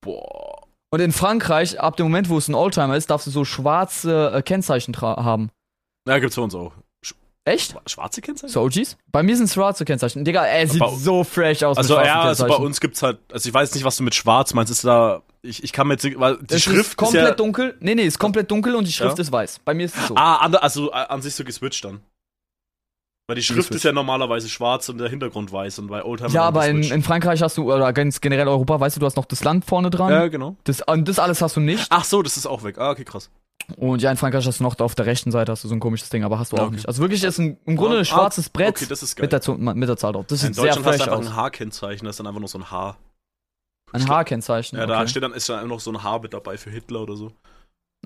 Boah. 0.00 0.62
Und 0.90 1.00
in 1.00 1.12
Frankreich, 1.12 1.80
ab 1.80 1.96
dem 1.96 2.04
Moment, 2.06 2.28
wo 2.28 2.38
es 2.38 2.48
ein 2.48 2.54
Oldtimer 2.54 2.96
ist, 2.96 3.10
darfst 3.10 3.26
du 3.26 3.30
so 3.30 3.44
schwarze 3.44 4.30
äh, 4.34 4.42
Kennzeichen 4.42 4.94
haben. 5.00 5.50
Ja, 6.06 6.18
gibt's 6.18 6.34
für 6.34 6.42
uns 6.42 6.54
auch. 6.54 6.72
Echt? 7.44 7.74
Schwarze 7.86 8.20
Kennzeichen? 8.20 8.52
So 8.52 8.62
OGs? 8.62 8.96
Bei 9.10 9.22
mir 9.22 9.36
sind 9.36 9.50
schwarze 9.50 9.84
Kennzeichen. 9.84 10.24
Digga, 10.24 10.44
er 10.44 10.68
sieht 10.68 10.78
Bei- 10.80 10.94
so 10.94 11.24
fresh 11.24 11.62
aus 11.64 11.76
Also 11.76 11.94
ja, 11.96 12.22
also 12.22 12.46
bei 12.46 12.54
uns 12.54 12.80
gibt's 12.80 13.02
halt, 13.02 13.18
also 13.32 13.48
ich 13.48 13.54
weiß 13.54 13.74
nicht, 13.74 13.84
was 13.84 13.96
du 13.96 14.04
mit 14.04 14.14
Schwarz 14.14 14.54
meinst. 14.54 14.70
Ist 14.70 14.84
da, 14.84 15.22
ich, 15.42 15.62
ich 15.64 15.72
kann 15.72 15.88
mir 15.88 15.94
jetzt, 15.94 16.04
weil 16.18 16.38
die 16.38 16.54
es 16.54 16.62
Schrift 16.62 16.90
ist 16.90 16.96
komplett 16.96 17.22
ist 17.24 17.28
ja, 17.30 17.34
dunkel. 17.34 17.76
Nee, 17.80 17.94
nee, 17.94 18.04
ist 18.04 18.18
komplett 18.18 18.50
dunkel 18.50 18.74
und 18.76 18.86
die 18.86 18.92
Schrift 18.92 19.18
Ja? 19.18 19.22
ist 19.22 19.32
weiß. 19.32 19.60
Bei 19.64 19.74
mir 19.74 19.86
ist 19.86 19.96
es 19.96 20.08
so. 20.08 20.14
ah, 20.16 20.36
an, 20.36 20.54
also 20.54 20.90
äh, 20.90 20.94
an 20.94 21.20
sich 21.22 21.34
so 21.34 21.44
geswitcht 21.44 21.84
dann. 21.84 22.00
Weil 23.28 23.36
die 23.36 23.42
Schrift 23.42 23.70
ist 23.70 23.84
ja 23.84 23.92
normalerweise 23.92 24.48
schwarz 24.48 24.88
und 24.88 24.98
der 24.98 25.08
Hintergrund 25.08 25.52
weiß 25.52 25.78
und 25.78 25.86
bei 25.86 26.04
Oldtimer 26.04 26.30
ja, 26.30 26.42
aber 26.42 26.66
in, 26.68 26.82
in 26.82 27.02
Frankreich 27.02 27.40
hast 27.40 27.56
du, 27.56 27.72
oder 27.72 27.92
ganz 27.92 28.20
generell 28.20 28.48
Europa, 28.48 28.78
weißt 28.80 28.96
du, 28.96 29.00
du 29.00 29.06
hast 29.06 29.16
noch 29.16 29.24
das 29.26 29.44
Land 29.44 29.64
vorne 29.64 29.90
dran. 29.90 30.10
Ja, 30.10 30.26
genau. 30.28 30.56
Das, 30.64 30.82
und 30.82 31.08
das 31.08 31.18
alles 31.18 31.40
hast 31.40 31.56
du 31.56 31.60
nicht. 31.60 31.86
Ach 31.90 32.04
so, 32.04 32.22
das 32.22 32.36
ist 32.36 32.46
auch 32.46 32.64
weg. 32.64 32.78
Ah, 32.78 32.90
okay, 32.90 33.04
krass. 33.04 33.30
Und 33.76 34.02
ja, 34.02 34.10
in 34.10 34.16
Frankreich 34.16 34.44
hast 34.44 34.58
du 34.58 34.64
noch 34.64 34.78
auf 34.80 34.96
der 34.96 35.06
rechten 35.06 35.30
Seite 35.30 35.52
hast 35.52 35.62
du 35.62 35.68
so 35.68 35.74
ein 35.74 35.80
komisches 35.80 36.10
Ding, 36.10 36.24
aber 36.24 36.38
hast 36.40 36.50
du 36.52 36.56
Ja, 36.56 36.62
auch 36.62 36.66
okay. 36.66 36.74
nicht. 36.76 36.88
Also 36.88 37.00
wirklich 37.00 37.22
ist 37.22 37.38
ein, 37.38 37.58
im 37.64 37.76
Grunde 37.76 37.96
Ah, 37.96 38.00
ein 38.00 38.04
schwarzes 38.04 38.48
Brett 38.50 38.70
Okay, 38.76 38.86
das 38.88 39.04
ist 39.04 39.14
geil. 39.14 39.28
mit, 39.30 39.32
der, 39.32 39.74
mit 39.74 39.88
der 39.88 39.96
Zahl 39.96 40.12
drauf. 40.12 40.26
Das 40.26 40.42
in 40.42 40.48
sieht 40.52 40.56
sehr 40.56 40.74
Deutschland 40.74 40.86
hast 40.86 40.98
du 40.98 41.04
einfach 41.12 41.18
aus. 41.20 41.26
ein 41.28 41.36
H-Kennzeichen, 41.36 42.04
das 42.04 42.14
ist 42.14 42.18
dann 42.18 42.26
einfach 42.26 42.40
noch 42.40 42.48
so 42.48 42.58
ein 42.58 42.70
H. 42.72 42.96
Ein 43.92 44.08
H-Kennzeichen. 44.08 44.78
Ja, 44.78 44.86
da 44.86 45.00
okay. 45.00 45.08
steht 45.08 45.22
dann, 45.22 45.32
ist 45.32 45.48
dann 45.48 45.68
noch 45.68 45.80
so 45.80 45.90
ein 45.92 46.02
H 46.02 46.18
mit 46.20 46.32
dabei 46.32 46.56
für 46.56 46.70
Hitler 46.70 47.02
oder 47.02 47.16
so. 47.16 47.32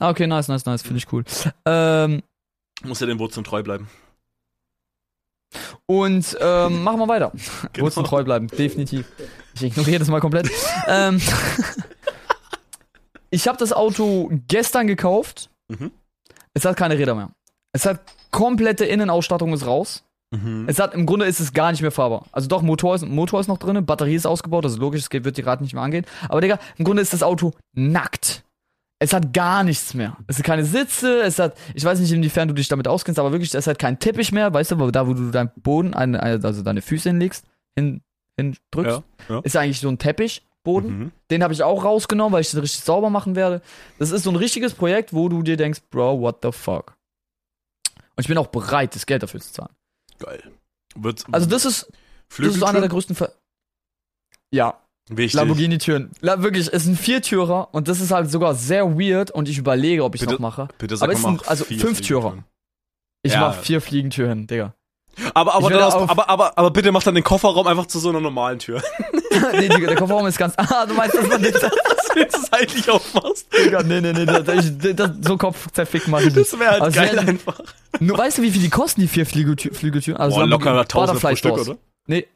Ah, 0.00 0.11
okay, 0.11 0.26
nice, 0.26 0.49
nice, 0.49 0.66
nice, 0.66 0.83
finde 0.83 0.99
ich 0.99 1.12
cool. 1.12 1.25
Ähm, 1.64 2.23
Muss 2.83 3.00
ja 3.00 3.07
den 3.07 3.19
Wurzeln 3.19 3.45
treu 3.45 3.62
bleiben. 3.62 3.88
und 5.87 6.37
ähm, 6.40 6.83
machen 6.85 6.99
wir 6.99 7.09
weiter. 7.09 7.33
Genau. 7.73 7.87
Wurzeln 7.87 8.05
treu 8.05 8.25
bleiben, 8.25 8.49
definitiv. 8.49 9.07
Ich 9.55 9.62
ignoriere 9.62 10.00
das 10.00 10.09
mal 10.09 10.21
komplett. 10.21 10.50
ähm, 10.87 11.21
ich 13.31 13.49
habe 13.49 13.59
das 13.59 13.73
Auto 13.73 14.31
gestern 14.49 14.87
gekauft. 14.87 15.50
Mhm. 15.69 15.93
Es 16.52 16.64
hat 16.64 16.76
keine 16.76 16.99
Räder 16.99 17.14
mehr. 17.14 17.31
Es 17.73 17.87
hat 17.87 18.01
komplette 18.31 18.85
Innenausstattung 18.85 19.53
ist 19.53 19.66
raus. 19.66 20.06
Mhm. 20.31 20.65
Es 20.69 20.79
hat, 20.79 20.95
im 20.95 21.07
Grunde 21.07 21.27
ist 21.27 21.41
es 21.41 21.53
gar 21.53 21.71
nicht 21.71 21.83
mehr 21.83 21.93
fahrbar. 21.93 22.27
Also 22.33 22.49
doch, 22.49 22.62
Motor 22.62 22.95
ist, 22.95 23.07
Motor 23.07 23.41
ist 23.41 23.47
noch 23.49 23.59
drin, 23.59 23.85
Batterie 23.87 24.15
ist 24.15 24.27
ausgebaut, 24.27 24.65
also 24.65 24.79
logisch, 24.79 25.03
es 25.03 25.12
wird 25.12 25.37
die 25.37 25.43
Rad 25.43 25.61
nicht 25.61 25.75
mehr 25.75 25.83
angehen. 25.83 26.05
Aber 26.29 26.41
Digga, 26.41 26.59
im 26.77 26.85
Grunde 26.85 27.03
ist 27.03 27.12
das 27.12 27.23
Auto 27.23 27.53
nackt. 27.75 28.43
Es 28.99 29.12
hat 29.12 29.33
gar 29.35 29.62
nichts 29.62 29.93
mehr. 29.95 30.17
Es 30.27 30.39
hat 30.39 30.45
keine 30.47 30.65
Sitze, 30.65 31.21
es 31.21 31.39
hat, 31.39 31.57
ich 31.75 31.85
weiß 31.85 32.01
nicht, 32.01 32.12
inwiefern 32.12 32.49
du 32.49 32.55
dich 32.55 32.69
damit 32.69 32.89
auskennst, 32.89 33.19
aber 33.19 33.31
wirklich, 33.31 33.55
es 33.55 33.67
hat 33.67 33.79
keinen 33.79 33.99
Teppich 33.99 34.33
mehr, 34.33 34.53
weißt 34.53 34.71
du, 34.71 34.91
da 34.91 35.07
wo 35.07 35.12
du 35.12 35.31
deinen 35.31 35.51
Boden, 35.57 35.95
also 35.95 36.62
deine 36.62 36.81
Füße 36.81 37.11
hinlegst, 37.11 37.45
hin, 37.77 38.01
hin 38.37 38.57
drückst, 38.71 39.03
Ja, 39.29 39.35
ja. 39.35 39.41
ist 39.45 39.55
eigentlich 39.57 39.81
so 39.81 39.89
ein 39.89 39.99
Teppichboden. 39.99 40.99
Mhm. 40.99 41.12
Den 41.31 41.43
habe 41.43 41.53
ich 41.53 41.62
auch 41.62 41.85
rausgenommen, 41.85 42.33
weil 42.33 42.41
ich 42.41 42.51
den 42.51 42.61
richtig 42.61 42.81
sauber 42.83 43.11
machen 43.11 43.37
werde. 43.37 43.61
Das 43.99 44.11
ist 44.11 44.23
so 44.23 44.31
ein 44.31 44.37
richtiges 44.37 44.73
Projekt, 44.73 45.12
wo 45.12 45.29
du 45.29 45.43
dir 45.43 45.59
denkst, 45.59 45.83
Bro, 45.91 46.21
what 46.21 46.39
the 46.43 46.51
fuck. 46.51 46.97
Und 48.17 48.23
ich 48.23 48.29
bin 48.29 48.39
auch 48.39 48.47
bereit, 48.47 48.95
das 48.95 49.05
Geld 49.05 49.23
dafür 49.23 49.41
zu 49.41 49.53
zahlen. 49.53 49.75
Geil. 50.18 50.42
Wird, 50.94 51.24
Also 51.33 51.46
das 51.48 51.64
ist, 51.64 51.90
das 52.38 52.48
ist 52.57 52.62
einer 52.62 52.81
der 52.81 52.88
größten 52.88 53.14
Ver 53.16 53.33
Ja, 54.50 54.79
Wichtig. 55.09 55.35
Lamborghini-Türen. 55.35 56.11
La 56.20 56.42
wirklich, 56.42 56.72
es 56.72 56.85
sind 56.85 56.98
Viertürer 56.98 57.68
und 57.72 57.87
das 57.88 58.00
ist 58.00 58.11
halt 58.11 58.31
sogar 58.31 58.55
sehr 58.55 58.98
weird 58.98 59.31
und 59.31 59.48
ich 59.48 59.57
überlege, 59.59 60.02
ob 60.05 60.14
ich 60.16 60.20
Bitte- 60.22 60.33
noch 60.35 60.40
mache. 60.40 60.68
Bitte 60.79 60.96
sag 60.96 61.05
Aber 61.09 61.12
mal, 61.12 61.18
es 61.18 61.22
mach 61.22 61.31
sind 61.31 61.48
also 61.48 61.64
Fünftürer. 61.64 62.38
Ich 63.22 63.33
Ja. 63.35 63.40
mach 63.40 63.55
vier 63.57 63.81
Fliegentüren, 63.81 64.46
Digga. 64.46 64.74
Aber, 65.33 65.55
aber, 65.55 65.64
Ich 65.66 65.70
will 65.72 65.79
dann 65.79 65.87
aus, 65.87 65.94
auf- 65.94 66.11
aber, 66.11 66.29
aber, 66.29 66.59
aber 66.59 66.70
bitte 66.70 66.90
mach 66.92 67.02
dann 67.02 67.14
den 67.14 67.24
Kofferraum 67.24 67.66
einfach 67.66 67.87
zu 67.87 67.98
so 67.98 68.09
einer 68.11 68.20
normalen 68.20 68.59
Tür. 68.59 68.83
nee, 69.52 69.68
Digga, 69.68 69.87
der 69.87 69.96
Kofferraum 69.96 70.26
ist 70.26 70.38
ganz. 70.38 70.55
Ah, 70.59 70.85
du 70.87 70.94
meinst, 70.94 71.16
dass 71.16 71.26
man 71.29 71.40
den. 71.42 71.55
Seitlich 72.50 72.88
aufmachst. 72.90 73.46
Digga, 73.52 73.83
nee, 73.83 74.00
nee, 74.00 74.12
nee, 74.12 74.24
das, 74.26 74.64
ich, 74.64 74.96
das, 74.96 75.11
so 75.22 75.37
Kopf 75.37 75.70
zerfickt 75.72 76.09
mach 76.09 76.20
ich 76.20 76.26
nicht. 76.35 76.37
Das 76.37 76.59
wäre 76.59 76.70
halt 76.72 76.83
Aber 76.83 76.90
geil 76.90 77.14
werden- 77.14 77.29
einfach. 77.29 77.61
Nur, 78.00 78.18
weißt 78.18 78.38
du, 78.38 78.42
wie 78.42 78.50
viel 78.50 78.62
die 78.62 78.70
kosten, 78.70 79.00
die 79.00 79.09
vier 79.09 79.26
Flügeltü 79.26 79.72
Flügeltüren? 79.72 80.18
Also 80.20 80.37
Boah, 80.37 80.46
locker 80.46 80.78
1000 80.80 81.20
pro 81.20 81.37
Stück, 81.37 81.52
oder? 81.59 81.76
Nee, 82.06 82.26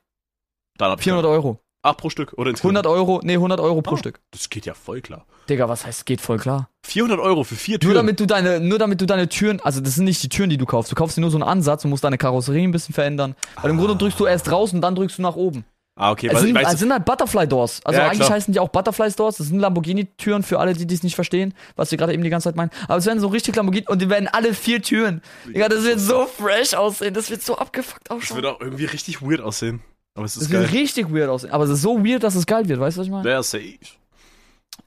ich 0.78 1.02
400 1.02 1.26
Euro. 1.26 1.58
Ach, 1.82 1.96
pro 1.96 2.10
Stück. 2.10 2.34
Oder 2.36 2.50
insgesamt. 2.50 2.76
100 2.76 2.86
Euro, 2.86 3.20
nee, 3.22 3.34
100 3.34 3.58
Euro 3.60 3.80
pro 3.80 3.94
Oh. 3.94 3.96
Stück. 3.96 4.20
Das 4.32 4.50
geht 4.50 4.66
ja 4.66 4.74
voll 4.74 5.00
klar. 5.00 5.24
Digga, 5.48 5.68
was 5.68 5.86
heißt, 5.86 6.04
geht 6.04 6.20
voll 6.20 6.38
klar. 6.38 6.68
400 6.86 7.18
Euro 7.18 7.42
für 7.42 7.54
vier 7.54 7.74
Nur 7.76 7.80
Türen. 7.80 7.94
damit 7.94 8.20
du 8.20 8.26
deine, 8.26 8.60
nur 8.60 8.78
damit 8.78 9.00
du 9.00 9.06
deine 9.06 9.28
Türen, 9.28 9.60
also 9.60 9.80
das 9.80 9.94
sind 9.94 10.04
nicht 10.04 10.22
die 10.22 10.28
Türen, 10.28 10.50
die 10.50 10.58
du 10.58 10.66
kaufst. 10.66 10.92
Du 10.92 10.94
kaufst 10.96 11.16
dir 11.16 11.22
nur 11.22 11.30
so 11.30 11.38
einen 11.38 11.42
Ansatz 11.48 11.84
und 11.84 11.90
musst 11.90 12.04
deine 12.04 12.18
Karosserie 12.18 12.64
ein 12.64 12.70
bisschen 12.72 12.94
verändern. 12.94 13.34
Weil 13.62 13.70
im 13.70 13.78
Grunde 13.78 13.96
drückst 13.96 14.20
du 14.20 14.26
erst 14.26 14.50
raus 14.52 14.74
und 14.74 14.82
dann 14.82 14.94
drückst 14.94 15.18
du 15.18 15.22
nach 15.22 15.36
oben. 15.36 15.64
Ah, 16.00 16.10
okay. 16.12 16.26
Es 16.28 16.34
Weil, 16.34 16.42
sind, 16.42 16.54
weißt 16.56 16.72
es 16.74 16.80
sind 16.80 16.92
halt 16.92 17.04
Butterfly 17.04 17.46
Doors. 17.46 17.80
Also 17.84 17.98
Ja, 18.00 18.06
eigentlich 18.06 18.20
klar. 18.20 18.30
heißen 18.30 18.52
die 18.52 18.58
auch 18.60 18.68
Butterfly 18.70 19.10
Doors. 19.12 19.36
Das 19.36 19.46
sind 19.48 19.58
Lamborghini-Türen 19.60 20.42
für 20.42 20.58
alle, 20.58 20.72
die 20.74 20.86
dies 20.86 21.02
nicht 21.02 21.14
verstehen, 21.14 21.54
was 21.76 21.90
wir 21.90 21.98
gerade 21.98 22.12
eben 22.14 22.22
die 22.24 22.30
ganze 22.30 22.44
Zeit 22.48 22.56
meinen. 22.56 22.70
Aber 22.88 22.96
es 22.96 23.06
werden 23.06 23.20
so 23.20 23.28
richtig 23.28 23.54
Lamborghini 23.56 23.86
und 23.88 24.00
die 24.02 24.08
werden 24.10 24.28
alle 24.28 24.54
vier 24.54 24.82
Türen. 24.82 25.22
Digga, 25.46 25.68
das 25.68 25.84
wird 25.84 26.00
so 26.00 26.26
fresh 26.26 26.74
aussehen. 26.74 27.14
Das 27.14 27.30
wird 27.30 27.42
so 27.42 27.56
abgefuckt 27.58 28.10
das 28.10 28.16
aussehen. 28.16 28.36
wird 28.36 28.46
auch 28.46 28.60
irgendwie 28.60 28.86
richtig 28.86 29.22
weird 29.22 29.40
aussehen. 29.40 29.80
Aber 30.14 30.24
es 30.24 30.34
Das 30.34 30.42
ist 30.44 30.50
wird 30.50 30.64
geil. 30.64 30.72
richtig 30.80 31.12
weird 31.14 31.28
aussehen. 31.28 31.52
Aber 31.52 31.64
es 31.64 31.70
ist 31.70 31.82
so 31.82 32.04
weird, 32.04 32.22
dass 32.24 32.34
es 32.34 32.44
geil 32.46 32.68
wird. 32.68 32.80
Weißt 32.80 32.96
du, 32.96 33.00
was 33.00 33.06
ich 33.06 33.12
meine? 33.12 33.24
Wer 33.24 33.42
safe. 33.42 33.78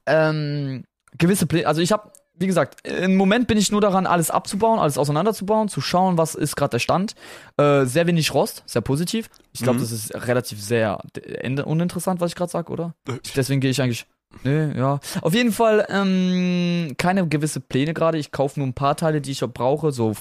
ähm, 0.06 0.84
gewisse 1.18 1.46
Pläne. 1.46 1.68
Also 1.68 1.82
ich 1.82 1.92
habe, 1.92 2.12
wie 2.36 2.48
gesagt, 2.48 2.88
im 2.88 3.16
Moment 3.16 3.48
bin 3.48 3.58
ich 3.58 3.72
nur 3.72 3.80
daran, 3.82 4.06
alles 4.08 4.32
abzubauen, 4.32 4.80
alles 4.80 4.98
auseinanderzubauen, 4.98 5.68
zu 5.70 5.82
schauen, 5.82 6.18
was 6.18 6.34
ist 6.36 6.56
gerade 6.56 6.72
der 6.72 6.80
Stand. 6.80 7.14
Äh, 7.58 7.86
sehr 7.86 8.08
wenig 8.08 8.34
Rost, 8.34 8.64
sehr 8.66 8.82
positiv. 8.82 9.30
Ich 9.54 9.62
glaube, 9.62 9.78
Mhm. 9.78 9.84
das 9.84 9.92
ist 9.92 10.16
relativ 10.28 10.62
sehr 10.62 11.00
ende- 11.40 11.66
uninteressant, 11.66 12.20
was 12.22 12.32
ich 12.32 12.36
gerade 12.36 12.52
sag, 12.52 12.70
oder? 12.70 12.96
Deswegen 13.36 13.62
gehe 13.62 13.70
ich 13.72 13.82
eigentlich. 13.82 14.06
Nee, 14.44 14.76
ja. 14.76 15.00
Auf 15.22 15.34
jeden 15.36 15.52
Fall 15.52 15.86
ähm, 15.90 16.96
keine 16.98 17.28
gewisse 17.28 17.60
Pläne 17.60 17.94
gerade. 17.94 18.18
Ich 18.18 18.32
kaufe 18.32 18.60
nur 18.60 18.68
ein 18.68 18.74
paar 18.74 18.96
Teile, 18.98 19.22
die 19.22 19.32
ich 19.32 19.44
auch 19.44 19.52
brauche. 19.54 19.92
So 19.92 20.14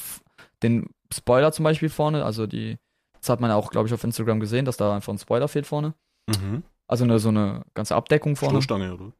den 0.62 0.90
Spoiler 1.12 1.50
zum 1.52 1.64
Beispiel 1.64 1.88
vorne. 1.88 2.24
Also 2.24 2.46
die. 2.46 2.76
Das 3.20 3.28
hat 3.30 3.40
man 3.40 3.50
ja 3.50 3.56
auch, 3.56 3.70
glaube 3.70 3.88
ich, 3.88 3.94
auf 3.94 4.04
Instagram 4.04 4.40
gesehen, 4.40 4.64
dass 4.64 4.76
da 4.76 4.94
einfach 4.96 5.12
ein 5.12 5.18
Spoiler 5.18 5.48
fehlt 5.48 5.66
vorne. 5.66 5.94
Mhm. 6.28 6.62
Also 6.88 7.04
eine, 7.04 7.18
so 7.20 7.28
eine 7.30 7.62
ganze 7.72 7.94
Abdeckung 7.94 8.36
vorne. 8.36 8.56
Stoßstange, 8.56 8.92
oder? 8.92 9.12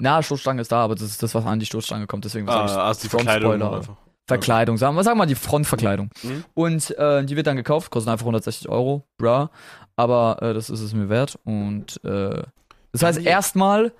Na, 0.00 0.22
Stoßstange 0.22 0.60
ist 0.62 0.70
da, 0.72 0.84
aber 0.84 0.94
das 0.94 1.04
ist 1.04 1.22
das, 1.22 1.34
was 1.34 1.44
an 1.44 1.58
die 1.58 1.66
Stoßstange 1.66 2.06
kommt. 2.06 2.24
Deswegen 2.24 2.46
sag 2.46 2.66
ich 2.66 2.72
Ah, 2.72 2.86
also 2.88 3.02
die 3.02 3.08
Frontspoiler. 3.08 3.40
Verkleidung 3.48 3.74
einfach. 3.74 3.96
Verkleidung. 4.26 4.76
Sagen 4.76 4.94
wir, 4.96 5.02
sagen 5.04 5.16
wir 5.16 5.22
mal 5.24 5.26
die 5.26 5.34
Frontverkleidung. 5.34 6.10
Mhm. 6.22 6.44
Und 6.54 6.96
äh, 6.98 7.24
die 7.24 7.34
wird 7.34 7.46
dann 7.46 7.56
gekauft, 7.56 7.90
kostet 7.90 8.12
einfach 8.12 8.24
160 8.26 8.68
Euro, 8.68 9.04
bruh. 9.16 9.48
Aber 9.96 10.38
äh, 10.42 10.54
das 10.54 10.70
ist 10.70 10.80
es 10.80 10.92
mir 10.94 11.08
wert. 11.08 11.38
Und 11.44 12.02
äh, 12.04 12.42
das 12.92 13.02
heißt, 13.02 13.18
erstmal 13.20 13.92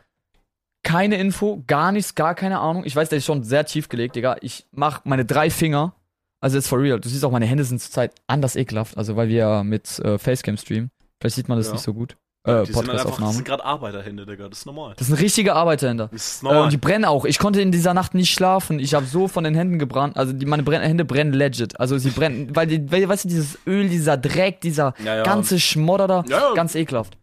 keine 0.84 1.16
Info, 1.16 1.62
gar 1.66 1.90
nichts, 1.92 2.14
gar 2.14 2.34
keine 2.34 2.60
Ahnung. 2.60 2.84
Ich 2.84 2.94
weiß, 2.94 3.08
der 3.08 3.18
ist 3.18 3.24
schon 3.24 3.42
sehr 3.42 3.64
tief 3.66 3.88
gelegt, 3.88 4.16
Digga. 4.16 4.36
Ich 4.40 4.66
mach 4.70 5.04
meine 5.04 5.24
drei 5.24 5.50
Finger 5.50 5.94
Also 6.40 6.56
jetzt 6.56 6.68
for 6.68 6.78
real. 6.80 7.00
Du 7.00 7.08
siehst 7.08 7.24
auch, 7.24 7.32
meine 7.32 7.46
Hände 7.46 7.64
sind 7.64 7.80
zurzeit 7.80 8.14
anders 8.28 8.54
ekelhaft. 8.54 8.96
Also 8.96 9.16
weil 9.16 9.28
wir 9.28 9.36
ja 9.36 9.62
mit 9.64 9.98
äh, 9.98 10.18
Facecam 10.18 10.56
streamen. 10.56 10.90
Vielleicht 11.20 11.34
sieht 11.36 11.48
man 11.48 11.58
das 11.58 11.66
Ja. 11.66 11.72
nicht 11.72 11.82
so 11.82 11.92
gut. 11.94 12.16
Äh, 12.44 12.64
die 12.64 12.72
sind 12.72 12.88
halt 12.88 13.00
einfach, 13.00 13.20
das 13.20 13.34
sind 13.34 13.44
gerade 13.44 13.64
Arbeiterhände, 13.64 14.24
Digga, 14.24 14.48
das 14.48 14.60
ist 14.60 14.66
normal. 14.66 14.94
Das 14.96 15.08
sind 15.08 15.16
richtige 15.20 15.54
Arbeiterhände. 15.54 16.08
Das 16.12 16.26
ist 16.34 16.42
Äh, 16.42 16.46
normal. 16.46 16.62
und 16.64 16.72
die 16.72 16.76
brennen 16.76 17.04
auch. 17.04 17.24
Ich 17.24 17.38
konnte 17.38 17.60
in 17.60 17.72
dieser 17.72 17.94
Nacht 17.94 18.14
nicht 18.14 18.32
schlafen. 18.32 18.78
Ich 18.78 18.94
habe 18.94 19.04
so 19.06 19.28
von 19.28 19.44
den 19.44 19.54
Händen 19.54 19.78
gebrannt. 19.78 20.16
Also 20.16 20.32
die, 20.32 20.46
meine 20.46 20.62
Brenn 20.62 20.80
Hände 20.82 21.04
brennen 21.04 21.32
legit. 21.32 21.78
Also 21.78 21.98
sie 21.98 22.10
brennen, 22.10 22.54
weil 22.54 22.66
die, 22.66 22.90
weil, 22.90 23.08
weißt 23.08 23.24
du, 23.24 23.28
dieses 23.28 23.58
Öl, 23.66 23.88
dieser 23.88 24.16
Dreck, 24.16 24.60
dieser 24.60 24.94
ja, 25.04 25.16
ja. 25.16 25.22
ganze 25.24 25.58
Schmodder 25.60 26.06
da, 26.06 26.24
Ja, 26.28 26.38
ja. 26.38 26.54
ganz 26.54 26.74
ekelhaft. 26.74 27.18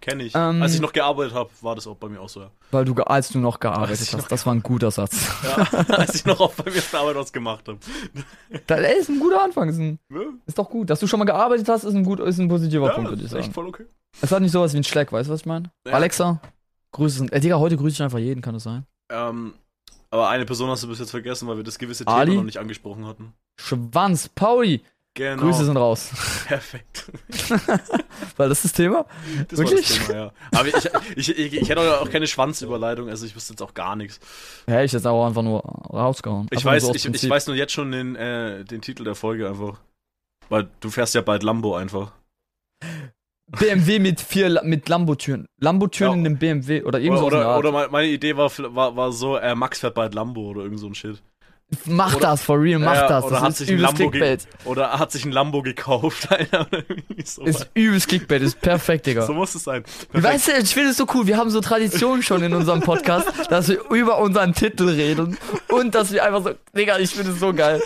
Kenn 0.00 0.18
ich. 0.20 0.34
Ähm, 0.34 0.62
Als 0.62 0.74
ich 0.74 0.80
noch 0.80 0.92
gearbeitet 0.92 1.34
habe, 1.34 1.50
war 1.60 1.74
das 1.74 1.86
auch 1.86 1.96
bei 1.96 2.08
mir 2.08 2.20
auch 2.20 2.28
so. 2.28 2.40
Ja. 2.40 2.50
Weil 2.70 2.86
du, 2.86 2.94
als 3.02 3.28
du 3.28 3.38
noch 3.38 3.60
gearbeitet 3.60 4.00
hast. 4.00 4.16
noch 4.16 4.28
Das 4.28 4.46
war 4.46 4.54
ein 4.54 4.62
guter 4.62 4.90
Satz. 4.90 5.28
Ja, 5.44 5.56
als 5.88 6.14
ich 6.14 6.24
noch 6.24 6.40
auf 6.40 6.56
bei 6.56 6.70
mir 6.70 6.78
auf 6.78 6.90
der 6.90 7.00
Arbeit 7.00 7.16
was 7.16 7.32
gemacht 7.32 7.68
habe. 7.68 7.78
Das 8.66 8.80
ist 8.80 9.10
ein 9.10 9.20
guter 9.20 9.42
Anfang. 9.42 9.68
Ist, 9.68 9.78
ein, 9.78 9.98
Ja, 10.10 10.20
ist 10.46 10.58
doch 10.58 10.70
gut. 10.70 10.88
Dass 10.88 11.00
du 11.00 11.06
schon 11.06 11.18
mal 11.18 11.26
gearbeitet 11.26 11.68
hast, 11.68 11.84
ist 11.84 11.94
ein, 11.94 12.04
gut, 12.04 12.20
ist 12.20 12.38
ein 12.38 12.48
positiver 12.48 12.86
ja, 12.86 12.94
Punkt, 12.94 13.10
würde 13.10 13.22
ich 13.22 13.26
ist 13.26 13.34
echt 13.34 13.44
sagen. 13.44 13.54
voll 13.54 13.66
okay. 13.66 13.84
Es 14.22 14.32
hat 14.32 14.40
nicht 14.40 14.52
sowas 14.52 14.72
wie 14.72 14.78
ein 14.78 14.84
Schleck, 14.84 15.12
weißt 15.12 15.28
du, 15.28 15.32
was 15.34 15.40
ich 15.40 15.46
meine? 15.46 15.70
Alexa, 15.84 16.40
Grüße. 16.92 17.26
Äh, 17.30 17.40
Digga, 17.40 17.58
heute 17.58 17.76
grüße 17.76 17.94
ich 17.94 18.02
einfach 18.02 18.18
jeden, 18.18 18.40
kann 18.40 18.54
das 18.54 18.64
sein? 18.64 18.86
Ähm, 19.10 19.54
aber 20.10 20.28
eine 20.28 20.46
Person 20.46 20.70
hast 20.70 20.82
du 20.82 20.88
bis 20.88 20.98
jetzt 20.98 21.10
vergessen, 21.10 21.46
weil 21.46 21.56
wir 21.56 21.64
das 21.64 21.78
gewisse 21.78 22.06
Ali? 22.06 22.30
Thema 22.30 22.40
noch 22.40 22.46
nicht 22.46 22.58
angesprochen 22.58 23.06
hatten. 23.06 23.34
Schwanz, 23.60 24.28
Pauli. 24.28 24.82
Genau. 25.14 25.42
Grüße 25.42 25.64
sind 25.64 25.76
raus. 25.76 26.12
Perfekt. 26.46 27.10
Weil 28.36 28.48
das 28.48 28.58
ist 28.58 28.64
das 28.66 28.72
Thema? 28.74 29.06
Das 29.48 29.58
Wirklich? 29.58 29.90
war 29.90 29.98
das 29.98 30.06
Thema, 30.06 30.18
ja. 30.18 30.32
Aber 30.52 30.68
ich, 30.68 30.90
ich, 31.16 31.38
ich, 31.38 31.52
ich 31.62 31.68
hätte 31.68 32.00
auch 32.00 32.08
keine 32.10 32.26
Schwanzüberleitung, 32.28 33.08
also 33.08 33.26
ich 33.26 33.34
wüsste 33.34 33.52
jetzt 33.54 33.62
auch 33.62 33.74
gar 33.74 33.96
nichts. 33.96 34.20
Ja, 34.68 34.82
ich 34.82 34.92
jetzt 34.92 35.06
auch 35.06 35.26
einfach 35.26 35.42
nur 35.42 35.60
rausgehauen. 35.62 36.46
Ich 36.50 36.58
Einfach 36.58 36.70
weiß, 36.72 36.84
so 36.84 36.94
ich, 36.94 37.28
weiß 37.30 37.48
nur 37.48 37.56
jetzt 37.56 37.72
schon 37.72 37.90
den, 37.90 38.14
äh, 38.14 38.64
den 38.64 38.80
Titel 38.82 39.02
der 39.04 39.16
Folge 39.16 39.48
einfach. 39.48 39.80
Weil 40.48 40.68
du 40.80 40.90
fährst 40.90 41.14
ja 41.14 41.22
bald 41.22 41.42
Lambo 41.42 41.74
einfach. 41.76 42.12
BMW 43.58 43.98
mit 43.98 44.20
vier 44.20 44.62
mit 44.62 44.88
Lambo-Türen. 44.88 45.46
Lambo-Türen 45.60 46.12
Ja. 46.12 46.16
in 46.18 46.24
dem 46.24 46.38
BMW 46.38 46.80
oder 46.82 46.88
Oder, 46.88 47.00
irgend 47.00 47.18
so 47.18 47.26
oder, 47.26 47.48
Art. 47.48 47.58
oder 47.64 47.88
meine 47.88 48.08
Idee 48.08 48.36
war, 48.36 48.50
war, 48.74 48.94
war 48.96 49.12
so, 49.12 49.36
äh, 49.36 49.54
Max 49.56 49.80
fährt 49.80 49.94
bald 49.96 50.14
Lambo 50.14 50.50
oder 50.50 50.62
irgend 50.62 50.78
so 50.78 50.86
ein 50.86 50.94
Shit. 50.94 51.20
Mach 51.84 52.16
oder- 52.16 52.28
das, 52.30 52.42
for 52.42 52.60
real, 52.60 52.80
mach 52.80 52.94
Ja, 52.94 53.06
das. 53.08 53.24
oder 53.24 53.34
das 53.34 53.42
hat 53.42 53.50
ist 53.50 53.58
sich 53.58 53.70
ein 53.70 53.78
Lambo 53.78 54.10
Clickbait. 54.10 54.46
Oder 54.64 54.98
hat 54.98 55.12
sich 55.12 55.24
ein 55.24 55.30
Lambo 55.32 55.62
gekauft, 55.62 56.28
Alter. 56.30 56.66
Oder 56.66 56.82
irgendwie 56.88 57.22
so, 57.24 57.42
Ist 57.44 57.70
übelst 57.74 58.08
Clickbait, 58.08 58.42
ist 58.42 58.60
perfekt, 58.60 59.06
Digga. 59.06 59.22
so 59.22 59.32
muss 59.32 59.54
es 59.54 59.64
sein. 59.64 59.84
Weißt 60.12 60.48
du, 60.48 60.52
ich 60.60 60.74
finde 60.74 60.90
es 60.90 60.96
so 60.96 61.06
cool, 61.14 61.26
wir 61.28 61.36
haben 61.36 61.50
so 61.50 61.60
Tradition 61.60 62.22
schon 62.22 62.42
in 62.42 62.54
unserem 62.54 62.80
Podcast, 62.80 63.28
dass 63.50 63.68
wir 63.68 63.80
über 63.90 64.18
unseren 64.18 64.52
Titel 64.52 64.88
reden 64.88 65.38
und 65.68 65.94
dass 65.94 66.12
wir 66.12 66.24
einfach 66.24 66.42
so, 66.42 66.50
Digga, 66.76 66.98
ich 66.98 67.10
finde 67.10 67.32
es 67.32 67.38
so 67.40 67.52
geil. 67.54 67.80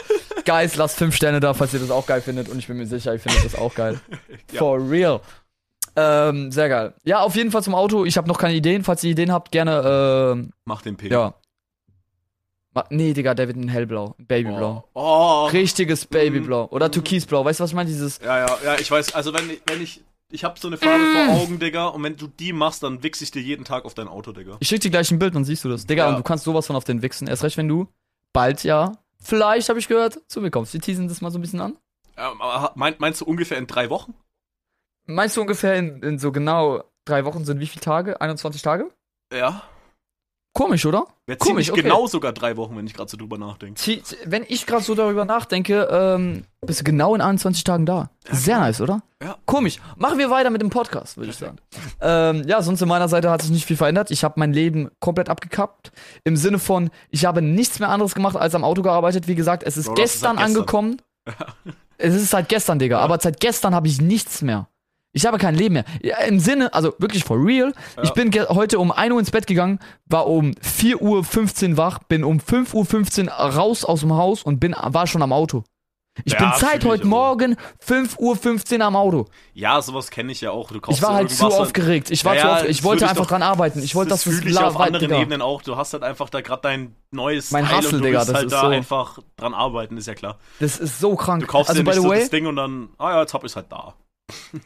Guys, 0.47 0.77
lasst 0.77 0.97
fünf 0.97 1.15
Sterne 1.17 1.41
da, 1.41 1.53
falls 1.55 1.75
ihr 1.75 1.81
das 1.81 1.91
auch 1.91 2.07
geil 2.07 2.21
findet 2.23 2.49
und 2.49 2.59
ich 2.59 2.67
bin 2.67 2.77
mir 2.79 2.87
sicher, 2.87 3.13
ihr 3.13 3.21
findet 3.21 3.45
das 3.45 3.55
auch 3.55 3.75
geil. 3.75 4.01
Ja. 4.53 4.59
For 4.61 4.79
real. 4.91 5.21
Ähm, 5.97 6.51
sehr 6.51 6.69
geil. 6.69 6.95
Ja, 7.05 7.21
auf 7.21 7.37
jeden 7.37 7.51
Fall 7.51 7.63
zum 7.63 7.75
Auto. 7.75 8.05
Ich 8.05 8.17
habe 8.17 8.29
noch 8.29 8.39
keine 8.39 8.55
Ideen. 8.55 8.83
Falls 8.85 9.03
ihr 9.05 9.11
Ideen 9.13 9.31
habt, 9.33 9.53
gerne, 9.53 10.33
ähm, 10.35 10.51
Mach 10.65 10.83
den 10.83 10.97
P. 10.97 11.09
ja. 11.09 11.35
Nee, 12.91 13.13
Digga, 13.13 13.35
der 13.35 13.47
wird 13.49 13.57
ein 13.57 13.69
hellblau. 13.69 14.15
Babyblau. 14.19 14.85
Oh. 14.95 15.01
oh. 15.01 15.47
Richtiges 15.47 16.07
Babyblau. 16.07 16.67
Oder 16.71 16.91
türkisblau. 16.91 17.45
Weißt 17.45 17.61
du, 17.61 17.65
was 17.65 17.71
ich 17.71 17.77
meine? 17.77 17.89
Dieses. 17.89 18.19
Ja, 18.19 18.39
ja, 18.47 18.59
ja, 18.65 18.75
ich 18.79 18.91
weiß, 18.91 19.15
also 19.15 19.33
wenn, 19.33 19.49
ich- 19.51 19.63
wenn 19.67 19.81
ich, 19.83 20.03
ich 20.31 20.43
hab 20.45 20.59
so 20.59 20.69
eine 20.69 20.77
Farbe 20.77 21.05
Mm. 21.05 21.15
vor 21.27 21.41
Augen, 21.43 21.59
Digga, 21.61 21.87
und 21.89 22.03
wenn 22.03 22.17
du 22.17 22.27
die 22.27 22.53
machst, 22.53 22.83
dann 22.83 23.03
wichse 23.03 23.23
ich 23.25 23.31
dir 23.31 23.43
jeden 23.43 23.65
Tag 23.65 23.85
auf 23.85 23.95
dein 23.95 24.09
Auto, 24.09 24.33
Digga. 24.33 24.57
Ich 24.61 24.69
schick 24.69 24.81
dir 24.81 24.91
gleich 24.91 25.11
ein 25.11 25.19
Bild, 25.19 25.35
dann 25.35 25.45
siehst 25.45 25.63
du 25.65 25.69
das. 25.69 25.87
Digga, 25.87 26.05
Ja. 26.05 26.11
und 26.11 26.17
du 26.19 26.23
kannst 26.23 26.45
sowas 26.45 26.67
von 26.67 26.75
auf 26.77 26.85
den 26.85 27.03
wichsen. 27.03 27.29
Erst 27.29 27.45
recht, 27.45 27.57
wenn 27.57 27.69
du 27.69 27.87
bald 28.33 28.65
ja, 28.65 28.93
vielleicht 29.23 29.69
habe 29.69 29.79
ich 29.79 29.87
gehört, 29.89 30.19
zu 30.29 30.41
mir 30.41 30.51
kommst. 30.51 30.73
Wir 30.75 30.81
teasen 30.81 31.07
das 31.09 31.21
mal 31.21 31.31
so 31.31 31.39
ein 31.39 31.43
bisschen 31.43 31.61
an. 31.61 31.77
Ähm, 32.17 32.41
mein, 32.75 32.95
meinst 32.99 33.21
du 33.21 33.25
ungefähr 33.25 33.59
in 33.59 33.67
drei 33.67 33.91
Wochen? 33.91 34.15
Meinst 35.07 35.37
du 35.37 35.41
ungefähr 35.43 35.77
in, 35.77 36.03
in 36.03 36.19
so 36.19 36.33
genau 36.33 36.83
drei 37.05 37.25
Wochen 37.25 37.45
sind 37.45 37.61
wie 37.61 37.67
viele 37.67 37.83
Tage? 37.83 38.21
21 38.21 38.63
Tage? 38.63 38.91
Ja. 39.33 39.63
Komisch, 40.55 40.87
oder? 40.87 41.09
Wäre 41.27 41.37
Komisch, 41.37 41.69
okay. 41.73 41.83
genau 41.83 42.07
sogar 42.07 42.33
drei 42.33 42.57
Wochen, 42.57 42.77
wenn 42.77 42.87
ich 42.87 42.95
gerade 42.95 43.11
so 43.11 43.17
drüber 43.17 43.39
nachdenke. 43.39 44.01
Wenn 44.25 44.45
ich 44.47 44.67
gerade 44.67 44.85
so 44.85 44.95
darüber 44.95 45.25
nachdenke, 45.25 45.89
ähm, 45.91 46.45
bist 46.65 46.81
du 46.81 46.85
genau 46.85 47.17
in 47.17 47.21
21 47.21 47.65
Tagen 47.65 47.87
da. 47.87 48.11
Sehr 48.31 48.61
nice, 48.61 48.81
oder? 48.81 49.03
Ja. 49.21 49.37
Komisch. 49.47 49.81
Machen 49.97 50.17
wir 50.19 50.31
weiter 50.31 50.51
mit 50.51 50.63
dem 50.63 50.71
Podcast, 50.71 51.17
würde 51.17 51.31
ich 51.31 51.37
sagen. 51.37 51.57
Ähm, 52.01 52.45
ja, 52.47 52.63
sonst 52.63 52.81
in 52.81 52.89
meiner 52.89 53.09
Seite 53.09 53.31
hat 53.31 53.43
sich 53.43 53.51
nicht 53.51 53.67
viel 53.67 53.77
verändert. 53.77 54.13
Ich 54.13 54.23
habe 54.23 54.35
mein 54.39 54.53
Leben 54.53 54.91
komplett 55.01 55.29
abgekappt. 55.29 55.91
Im 56.23 56.37
Sinne 56.37 56.61
von, 56.61 56.91
ich 57.11 57.25
habe 57.25 57.43
nichts 57.43 57.81
mehr 57.81 57.89
anderes 57.89 58.15
gemacht, 58.15 58.37
als 58.37 58.55
am 58.55 58.63
Auto 58.63 58.83
gearbeitet. 58.83 59.27
Wie 59.27 59.35
gesagt, 59.35 59.65
es 59.65 59.77
ist 59.77 59.87
Bro, 59.87 59.95
ist 59.95 59.99
gestern 59.99 60.37
gestern. 60.37 60.57
angekommen. 60.57 61.03
es 61.99 62.15
ist 62.15 62.31
seit 62.31 62.49
gestern, 62.49 62.79
Digga. 62.79 63.01
Aber 63.01 63.19
seit 63.21 63.41
gestern 63.41 63.75
habe 63.75 63.89
ich 63.89 64.01
nichts 64.01 64.41
mehr. 64.41 64.69
Ich 65.17 65.25
habe 65.27 65.39
kein 65.39 65.55
Leben 65.55 65.75
mehr. 65.75 65.85
Ja, 66.03 66.19
Im 66.19 66.41
Sinne, 66.41 66.75
also 66.75 66.93
wirklich 66.99 67.25
for 67.25 67.39
real. 67.43 67.73
Ich 68.03 68.11
bin 68.15 68.33
heute 68.51 68.79
um 68.81 68.91
1 68.91 69.13
Uhr 69.13 69.21
ins 69.21 69.31
Bett 69.31 69.47
gegangen, 69.47 69.79
war 70.07 70.27
um 70.27 70.51
4.15 70.61 71.71
Uhr 71.71 71.77
wach, 71.77 72.01
bin 72.01 72.25
um 72.25 72.39
5.15 72.39 73.27
Uhr 73.27 73.31
raus 73.33 73.85
aus 73.85 74.01
dem 74.01 74.13
Haus 74.13 74.43
und 74.43 74.59
bin, 74.59 74.75
war 74.77 75.07
schon 75.07 75.23
am 75.23 75.33
Auto. 75.33 75.63
Ich 76.25 76.33
Ja, 76.33 76.39
bin 76.39 76.51
seit 76.57 76.83
ich 76.85 76.89
heute. 76.89 77.07
Morgen 77.07 77.57
5.15 77.85 78.79
Uhr 78.79 78.85
am 78.85 78.95
Auto. 78.95 79.27
Ja, 79.53 79.83
sowas 79.83 80.11
kenne 80.11 80.31
ich 80.31 80.41
ja 80.41 80.51
auch. 80.53 80.71
Du 80.71 80.81
kaufst 80.81 81.01
Ich 81.01 81.03
war 81.07 81.15
halt 81.15 81.31
zu 81.31 81.47
aufgeregt. 81.47 82.11
Ich 82.11 82.25
war 82.25 82.35
Ja, 82.37 82.41
zu 82.41 82.47
ja, 82.47 82.53
aufgeregt. 82.55 82.79
Ich 82.79 82.85
wollte 82.85 83.09
einfach 83.09 83.23
doch- 83.23 83.31
dran 83.31 83.43
arbeiten. 83.43 83.83
Ich 83.83 83.95
wollte, 83.97 84.11
dass 84.11 84.23
das 84.25 84.33
es 84.33 84.39
fühle 84.41 84.51
ich 84.53 84.59
auf 84.59 84.79
anderen 84.79 85.01
Digga. 85.09 85.21
Ebenen 85.21 85.43
auch. 85.43 85.63
Du 85.63 85.77
hast 85.77 85.93
halt 85.93 86.05
einfach 86.05 86.29
da 86.31 86.41
gerade 86.41 86.63
dein 86.63 86.95
neues 87.11 87.51
Mein 87.51 87.65
Teil 87.67 87.79
Hustle, 87.79 87.97
und 87.97 88.03
du 88.03 88.07
Digga, 88.07 88.19
willst 88.19 88.29
das 88.29 88.37
halt 88.37 88.47
ist 88.47 88.53
da 88.53 88.61
so. 88.61 88.67
einfach 88.69 89.19
dran 89.37 89.55
arbeiten, 89.55 89.97
ist 89.97 90.07
ja 90.07 90.15
klar. 90.15 90.39
Das 90.61 90.79
ist 90.79 91.01
so 91.01 91.17
krank. 91.17 91.41
Du 91.43 91.47
kaufst 91.49 91.71
also, 91.71 91.83
dir 91.83 91.89
nicht 91.91 92.01
so 92.01 92.09
way, 92.09 92.21
das 92.21 92.31
Ding 92.31 92.47
und 92.47 92.57
dann, 92.57 92.91
ah 92.99 93.11
ja, 93.11 93.21
jetzt 93.23 93.35
hab 93.35 93.43
ich's 93.45 93.57
halt 93.57 93.67
da. 93.73 93.95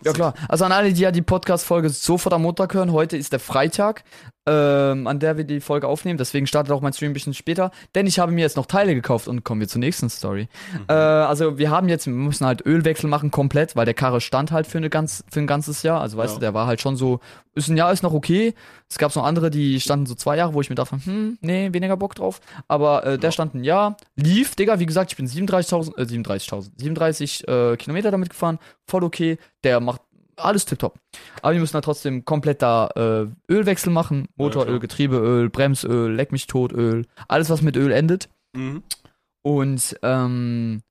Ja 0.04 0.12
klar. 0.12 0.34
Also 0.48 0.64
an 0.64 0.72
alle, 0.72 0.92
die 0.92 1.00
ja 1.00 1.10
die 1.10 1.22
Podcast-Folge 1.22 1.90
sofort 1.90 2.32
am 2.32 2.42
Montag 2.42 2.74
hören, 2.74 2.92
heute 2.92 3.16
ist 3.16 3.32
der 3.32 3.40
Freitag, 3.40 4.04
ähm, 4.48 5.06
an 5.06 5.18
der 5.20 5.36
wir 5.36 5.44
die 5.44 5.60
Folge 5.60 5.86
aufnehmen. 5.86 6.16
Deswegen 6.18 6.46
startet 6.46 6.72
auch 6.72 6.80
mein 6.80 6.92
Stream 6.92 7.10
ein 7.10 7.14
bisschen 7.14 7.34
später. 7.34 7.70
Denn 7.94 8.06
ich 8.06 8.18
habe 8.18 8.32
mir 8.32 8.40
jetzt 8.40 8.56
noch 8.56 8.66
Teile 8.66 8.94
gekauft 8.94 9.28
und 9.28 9.44
kommen 9.44 9.60
wir 9.60 9.68
zur 9.68 9.80
nächsten 9.80 10.08
Story. 10.08 10.48
Äh, 10.88 10.92
also 10.92 11.58
wir 11.58 11.70
haben 11.70 11.88
jetzt, 11.88 12.06
wir 12.06 12.12
müssen 12.14 12.46
halt 12.46 12.64
Ölwechsel 12.64 13.08
machen 13.10 13.30
komplett, 13.30 13.76
weil 13.76 13.84
der 13.84 13.94
Karre 13.94 14.20
stand 14.20 14.50
halt 14.52 14.66
für, 14.66 14.78
eine 14.78 14.88
ganz, 14.90 15.22
für 15.30 15.40
ein 15.40 15.46
ganzes 15.46 15.82
Jahr. 15.82 16.00
Also 16.00 16.16
weißt 16.16 16.34
Ja. 16.34 16.34
du, 16.36 16.40
der 16.40 16.54
war 16.54 16.66
halt 16.66 16.80
schon 16.80 16.96
so, 16.96 17.20
ist 17.54 17.68
ein 17.68 17.76
Jahr 17.76 17.92
ist 17.92 18.02
noch 18.02 18.12
okay. 18.14 18.54
Es 18.88 18.96
gab 18.98 19.14
noch 19.14 19.24
andere, 19.24 19.50
die 19.50 19.80
standen 19.80 20.06
so 20.06 20.14
zwei 20.14 20.36
Jahre, 20.36 20.54
wo 20.54 20.60
ich 20.62 20.70
mir 20.70 20.76
dachte, 20.76 20.96
hm, 21.04 21.36
nee, 21.42 21.72
weniger 21.72 21.96
Bock 21.96 22.14
drauf. 22.14 22.40
Aber 22.68 23.04
äh, 23.04 23.18
der 23.18 23.28
Ja. 23.28 23.32
stand 23.32 23.54
ein 23.54 23.64
Jahr, 23.64 23.96
lief, 24.16 24.54
Digga, 24.54 24.78
wie 24.78 24.86
gesagt, 24.86 25.10
ich 25.12 25.16
bin 25.16 25.26
37.000, 25.26 25.98
äh, 25.98 26.02
37.000, 26.06 26.70
37 26.76 27.46
äh, 27.48 27.76
Kilometer 27.76 28.10
damit 28.10 28.30
gefahren, 28.30 28.58
voll 28.86 29.04
okay. 29.04 29.38
Der 29.64 29.80
macht 29.80 30.00
alles 30.38 30.64
tipptopp. 30.64 30.98
Aber 31.42 31.52
wir 31.52 31.60
müssen 31.60 31.74
da 31.74 31.80
trotzdem 31.80 32.24
komplett 32.24 32.62
da 32.62 32.88
äh, 32.96 33.26
Ölwechsel 33.52 33.92
machen. 33.92 34.28
Motoröl, 34.36 34.66
klar. 34.66 34.80
Getriebeöl, 34.80 35.50
Bremsöl, 35.50 36.12
Leck 36.14 36.32
mich 36.32 36.46
tot 36.46 36.72
Öl. 36.72 37.06
Alles, 37.28 37.50
was 37.50 37.62
mit 37.62 37.76
Öl 37.76 37.92
endet. 37.92 38.28
Mhm. 38.54 38.82
Und 39.42 39.98
ähm, 40.02 40.82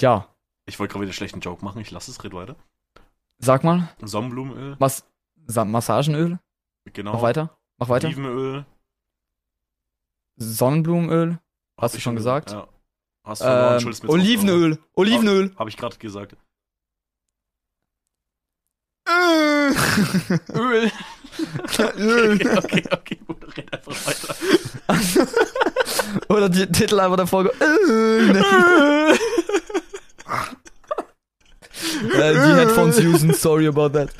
ja, 0.00 0.28
Ich 0.66 0.78
wollte 0.78 0.92
gerade 0.92 1.02
wieder 1.02 1.08
einen 1.10 1.14
schlechten 1.14 1.40
Joke 1.40 1.64
machen, 1.64 1.80
ich 1.80 1.90
lasse 1.90 2.10
es, 2.10 2.22
red 2.24 2.32
weiter. 2.32 2.56
sag 3.38 3.64
mal, 3.64 3.88
Sonnenblumenöl, 4.02 4.76
was 4.78 5.04
Sa 5.46 5.64
Massagenöl? 5.64 6.38
genau. 6.92 7.12
Mach 7.14 7.22
weiter. 7.22 7.58
Mach 7.78 7.88
weiter. 7.88 8.08
Olivenöl. 8.08 8.64
Sonnenblumenöl. 10.36 11.38
Hast 11.80 11.94
du 11.94 12.00
schon 12.00 12.16
gesagt? 12.16 12.50
Ja. 12.52 12.68
Hast 13.24 13.42
verloren, 13.42 13.74
Ähm, 13.74 13.80
schuldest 13.80 14.02
mir 14.04 14.08
20 14.08 14.28
Euro. 14.28 14.32
Olivenöl. 14.54 14.78
Olivenöl. 14.94 15.54
Hab 15.56 15.68
ich 15.68 15.76
gerade 15.76 15.96
gesagt. 15.98 16.36
Öl. 19.08 20.90
Okay, 21.62 21.88
okay, 22.58 22.82
okay, 22.90 23.18
gut, 23.26 23.36
red 23.56 23.72
einfach 23.72 24.06
weiter. 24.06 24.34
Oder 26.28 26.48
die 26.48 26.66
Titel 26.66 26.98
einfach 27.00 27.16
der 27.16 27.26
Folge. 27.26 27.52
Öl. 27.60 28.36
äh, 32.12 32.32
die 32.32 32.54
Headphones 32.56 32.98
usen, 32.98 33.32
sorry 33.34 33.68
about 33.68 33.90
that. 33.90 34.10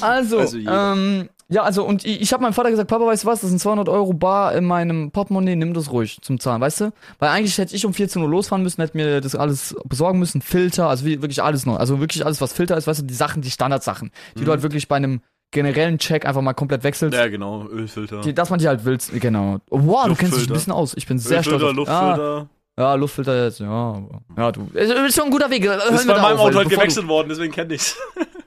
Also, 0.00 0.38
Also 0.40 0.58
ähm, 0.58 1.28
ja, 1.54 1.62
also, 1.62 1.84
und 1.84 2.04
ich, 2.04 2.20
ich 2.20 2.32
habe 2.32 2.42
meinem 2.42 2.52
Vater 2.52 2.70
gesagt, 2.70 2.90
Papa, 2.90 3.06
weißt 3.06 3.22
du 3.22 3.28
was, 3.28 3.40
das 3.40 3.50
sind 3.50 3.60
200 3.60 3.88
Euro 3.88 4.12
bar 4.12 4.54
in 4.54 4.64
meinem 4.64 5.12
Portemonnaie, 5.12 5.54
nimm 5.54 5.72
das 5.72 5.92
ruhig 5.92 6.18
zum 6.20 6.40
Zahlen, 6.40 6.60
weißt 6.60 6.80
du? 6.80 6.92
Weil 7.20 7.28
eigentlich 7.30 7.56
hätte 7.56 7.76
ich 7.76 7.86
um 7.86 7.94
14 7.94 8.20
Uhr 8.20 8.28
losfahren 8.28 8.64
müssen, 8.64 8.80
hätte 8.82 8.96
mir 8.96 9.20
das 9.20 9.36
alles 9.36 9.76
besorgen 9.84 10.18
müssen, 10.18 10.42
Filter, 10.42 10.88
also 10.88 11.04
wirklich 11.04 11.42
alles 11.42 11.64
noch, 11.64 11.78
also 11.78 12.00
wirklich 12.00 12.26
alles, 12.26 12.40
was 12.40 12.52
Filter 12.52 12.76
ist, 12.76 12.88
weißt 12.88 13.00
du, 13.00 13.04
die 13.04 13.14
Sachen, 13.14 13.40
die 13.40 13.52
Standardsachen, 13.52 14.10
die 14.34 14.40
Mhm. 14.40 14.44
du 14.46 14.50
halt 14.50 14.62
wirklich 14.62 14.88
bei 14.88 14.96
einem 14.96 15.20
generellen 15.52 15.98
Check 15.98 16.26
einfach 16.26 16.42
mal 16.42 16.54
komplett 16.54 16.82
wechselst. 16.82 17.16
Ja, 17.16 17.28
genau, 17.28 17.66
Ölfilter. 17.68 18.20
Die, 18.22 18.34
dass 18.34 18.50
man 18.50 18.58
die 18.58 18.66
halt 18.66 18.84
willst, 18.84 19.12
genau. 19.20 19.58
Wow, 19.70 20.08
du 20.08 20.16
kennst 20.16 20.36
dich 20.36 20.48
ein 20.48 20.52
bisschen 20.52 20.72
aus. 20.72 20.94
Ich 20.96 21.06
bin 21.06 21.18
sehr 21.18 21.44
stolz. 21.44 21.62
Luftfilter. 21.62 22.48
Ah, 22.76 22.82
ja, 22.82 22.94
Luftfilter 22.94 23.44
jetzt, 23.44 23.60
ja. 23.60 24.02
Ja, 24.36 24.50
du. 24.50 24.68
Ist, 24.74 25.14
schon 25.14 25.26
ein 25.26 25.30
guter 25.30 25.48
Weg. 25.48 25.64
Hören 25.64 25.94
ist 25.94 26.06
bei 26.08 26.20
meinem 26.20 26.38
auf, 26.38 26.46
Auto 26.46 26.58
halt 26.58 26.68
gewechselt 26.68 27.06
worden, 27.06 27.28
deswegen 27.28 27.52
kenne 27.52 27.74
ich's. 27.74 27.96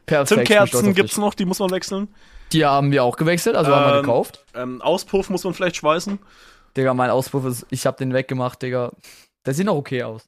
Perfekt, 0.06 0.48
Zündkerzen 0.48 0.94
gibt's 0.94 1.18
noch, 1.18 1.34
die 1.34 1.46
muss 1.46 1.60
man 1.60 1.72
wechseln. 1.72 2.10
Die 2.54 2.66
haben 2.66 2.92
wir 2.92 3.04
auch 3.04 3.18
gewechselt, 3.18 3.56
also 3.56 3.76
haben 3.76 3.86
wir 3.92 3.96
Ähm, 3.98 4.02
gekauft. 4.04 4.46
Ähm, 4.56 4.82
Auspuff 4.82 5.30
muss 5.30 5.44
man 5.44 5.54
vielleicht 5.54 5.76
schweißen. 5.78 6.18
Digga, 6.76 6.94
mein 6.94 7.10
Auspuff 7.10 7.46
ist, 7.46 7.66
ich 7.70 7.86
hab 7.86 7.98
den 7.98 8.14
weggemacht, 8.14 8.62
Digga. 8.62 8.92
Der 9.46 9.54
sieht 9.54 9.66
noch 9.66 9.76
okay 9.76 10.04
aus. 10.04 10.24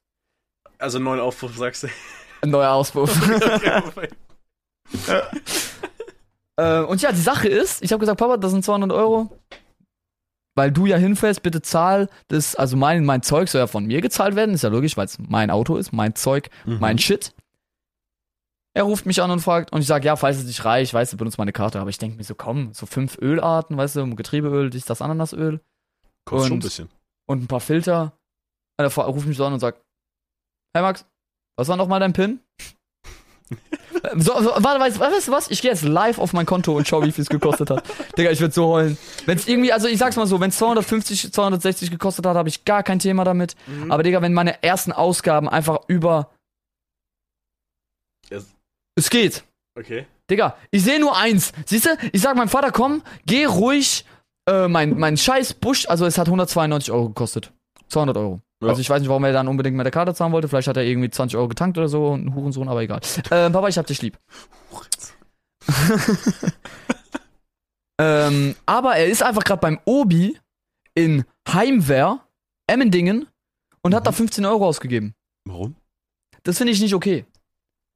Also 0.78 0.98
einen 0.98 1.04
neuen 1.04 1.20
Aufruf, 1.20 1.56
sagst 1.56 1.84
du. 1.84 1.88
Ein 2.42 2.50
neuer 2.50 2.70
Auspuff. 2.72 3.10
äh, 6.56 6.80
und 6.80 7.02
ja, 7.02 7.12
die 7.12 7.20
Sache 7.20 7.48
ist, 7.48 7.82
ich 7.82 7.92
habe 7.92 8.00
gesagt, 8.00 8.18
Papa, 8.18 8.36
das 8.36 8.50
sind 8.52 8.64
200 8.64 8.92
Euro. 8.92 9.30
Weil 10.56 10.72
du 10.72 10.86
ja 10.86 10.96
hinfällst, 10.96 11.42
bitte 11.42 11.62
zahl 11.62 12.08
das, 12.28 12.56
also 12.56 12.76
mein, 12.76 13.04
mein 13.04 13.22
Zeug 13.22 13.48
soll 13.48 13.60
ja 13.60 13.66
von 13.66 13.86
mir 13.86 14.00
gezahlt 14.00 14.34
werden, 14.34 14.54
ist 14.54 14.62
ja 14.62 14.68
logisch, 14.68 14.96
weil 14.96 15.06
es 15.06 15.18
mein 15.18 15.50
Auto 15.50 15.76
ist, 15.76 15.92
mein 15.92 16.14
Zeug, 16.16 16.50
Mhm. 16.66 16.78
mein 16.80 16.98
Shit. 16.98 17.32
Er 18.76 18.84
ruft 18.84 19.04
mich 19.04 19.20
an 19.20 19.30
und 19.30 19.40
fragt, 19.40 19.72
und 19.72 19.80
ich 19.80 19.86
sage, 19.86 20.06
ja, 20.06 20.14
falls 20.16 20.38
es 20.38 20.46
dich 20.46 20.64
reicht, 20.64 20.94
weißt 20.94 21.12
du, 21.12 21.16
benutzt 21.16 21.38
meine 21.38 21.52
Karte. 21.52 21.80
Aber 21.80 21.90
ich 21.90 21.98
denke 21.98 22.16
mir 22.16 22.24
so, 22.24 22.34
komm, 22.36 22.72
so 22.72 22.86
fünf 22.86 23.18
Ölarten, 23.20 23.76
weißt 23.76 23.96
du, 23.96 24.14
Getriebeöl, 24.14 24.70
dies, 24.70 24.84
das 24.84 25.02
Ananasöl 25.02 25.60
Kostet 26.24 26.46
schon 26.48 26.52
ein 26.52 26.54
Und- 26.54 26.62
bisschen. 26.62 26.88
und 27.28 27.42
ein 27.42 27.46
paar 27.48 27.60
Filter. 27.60 28.12
Und 28.78 28.84
er 28.86 29.04
ruft 29.04 29.26
mich 29.26 29.36
so 29.36 29.44
an 29.44 29.52
und 29.54 29.60
sagt, 29.60 29.82
hey 30.74 30.82
Max, 30.82 31.04
was 31.58 31.66
war 31.68 31.76
nochmal 31.76 31.98
dein 32.00 32.12
PIN? 32.12 32.40
so, 34.16 34.40
so, 34.40 34.50
warte, 34.58 34.78
weißt, 34.80 35.00
weißt 35.00 35.28
du 35.28 35.32
was? 35.32 35.50
Ich 35.50 35.60
gehe 35.60 35.70
jetzt 35.72 35.82
live 35.82 36.18
auf 36.18 36.32
mein 36.32 36.46
Konto 36.46 36.76
und 36.76 36.86
schau, 36.86 37.02
wie 37.02 37.10
viel 37.10 37.22
es 37.22 37.28
gekostet 37.28 37.70
hat. 37.70 37.82
Digga, 38.16 38.30
ich 38.30 38.40
würde 38.40 38.54
so 38.54 38.68
heulen. 38.68 38.96
Wenn 39.26 39.36
es 39.36 39.48
irgendwie, 39.48 39.72
also 39.72 39.88
ich 39.88 39.98
sag's 39.98 40.14
mal 40.16 40.26
so, 40.28 40.38
wenn 40.40 40.50
es 40.50 40.58
250, 40.58 41.32
260 41.32 41.90
gekostet 41.90 42.24
hat, 42.26 42.36
habe 42.36 42.48
ich 42.48 42.64
gar 42.64 42.82
kein 42.84 43.00
Thema 43.00 43.24
damit. 43.24 43.56
Mhm. 43.66 43.90
Aber 43.90 44.04
Digga, 44.04 44.22
wenn 44.22 44.32
meine 44.32 44.62
ersten 44.62 44.92
Ausgaben 44.92 45.48
einfach 45.48 45.80
über. 45.88 46.30
Es- 49.04 49.10
geht. 49.10 49.44
Okay. 49.78 50.06
Digga, 50.30 50.56
ich 50.70 50.82
sehe 50.84 51.00
nur 51.00 51.16
eins. 51.16 51.52
Siehst 51.66 51.86
du, 51.86 51.90
ich 52.12 52.20
sag 52.20 52.36
meinem 52.36 52.48
Vater, 52.48 52.70
komm, 52.70 53.02
geh 53.26 53.44
ruhig, 53.46 54.04
äh, 54.48 54.68
mein, 54.68 54.96
mein 54.98 55.16
scheiß 55.16 55.54
Busch, 55.54 55.86
also 55.88 56.06
es 56.06 56.18
hat 56.18 56.28
192 56.28 56.92
Euro 56.92 57.08
gekostet. 57.08 57.52
200 57.88 58.16
Euro. 58.16 58.40
Ja. 58.62 58.68
Also 58.68 58.80
ich 58.80 58.88
weiß 58.90 59.00
nicht, 59.00 59.08
warum 59.08 59.24
er 59.24 59.32
dann 59.32 59.48
unbedingt 59.48 59.76
mit 59.76 59.84
der 59.84 59.90
Karte 59.90 60.14
zahlen 60.14 60.32
wollte. 60.32 60.46
Vielleicht 60.48 60.68
hat 60.68 60.76
er 60.76 60.84
irgendwie 60.84 61.10
20 61.10 61.36
Euro 61.36 61.48
getankt 61.48 61.78
oder 61.78 61.88
so, 61.88 62.14
ein 62.14 62.34
Hurensohn, 62.34 62.68
aber 62.68 62.82
egal. 62.82 63.00
Äh, 63.30 63.50
Papa, 63.50 63.68
ich 63.68 63.78
hab 63.78 63.86
dich 63.86 64.02
lieb. 64.02 64.18
Ähm, 68.00 68.56
aber 68.64 68.96
er 68.96 69.06
ist 69.08 69.22
einfach 69.22 69.44
gerade 69.44 69.60
beim 69.60 69.78
Obi 69.84 70.38
in 70.94 71.24
Heimwehr, 71.46 72.20
Emmendingen, 72.66 73.28
und 73.82 73.94
hat 73.94 74.06
da 74.06 74.12
15 74.12 74.46
Euro 74.46 74.66
ausgegeben. 74.66 75.14
Warum? 75.46 75.76
Das 76.44 76.56
finde 76.56 76.72
ich 76.72 76.80
nicht 76.80 76.94
okay. 76.94 77.26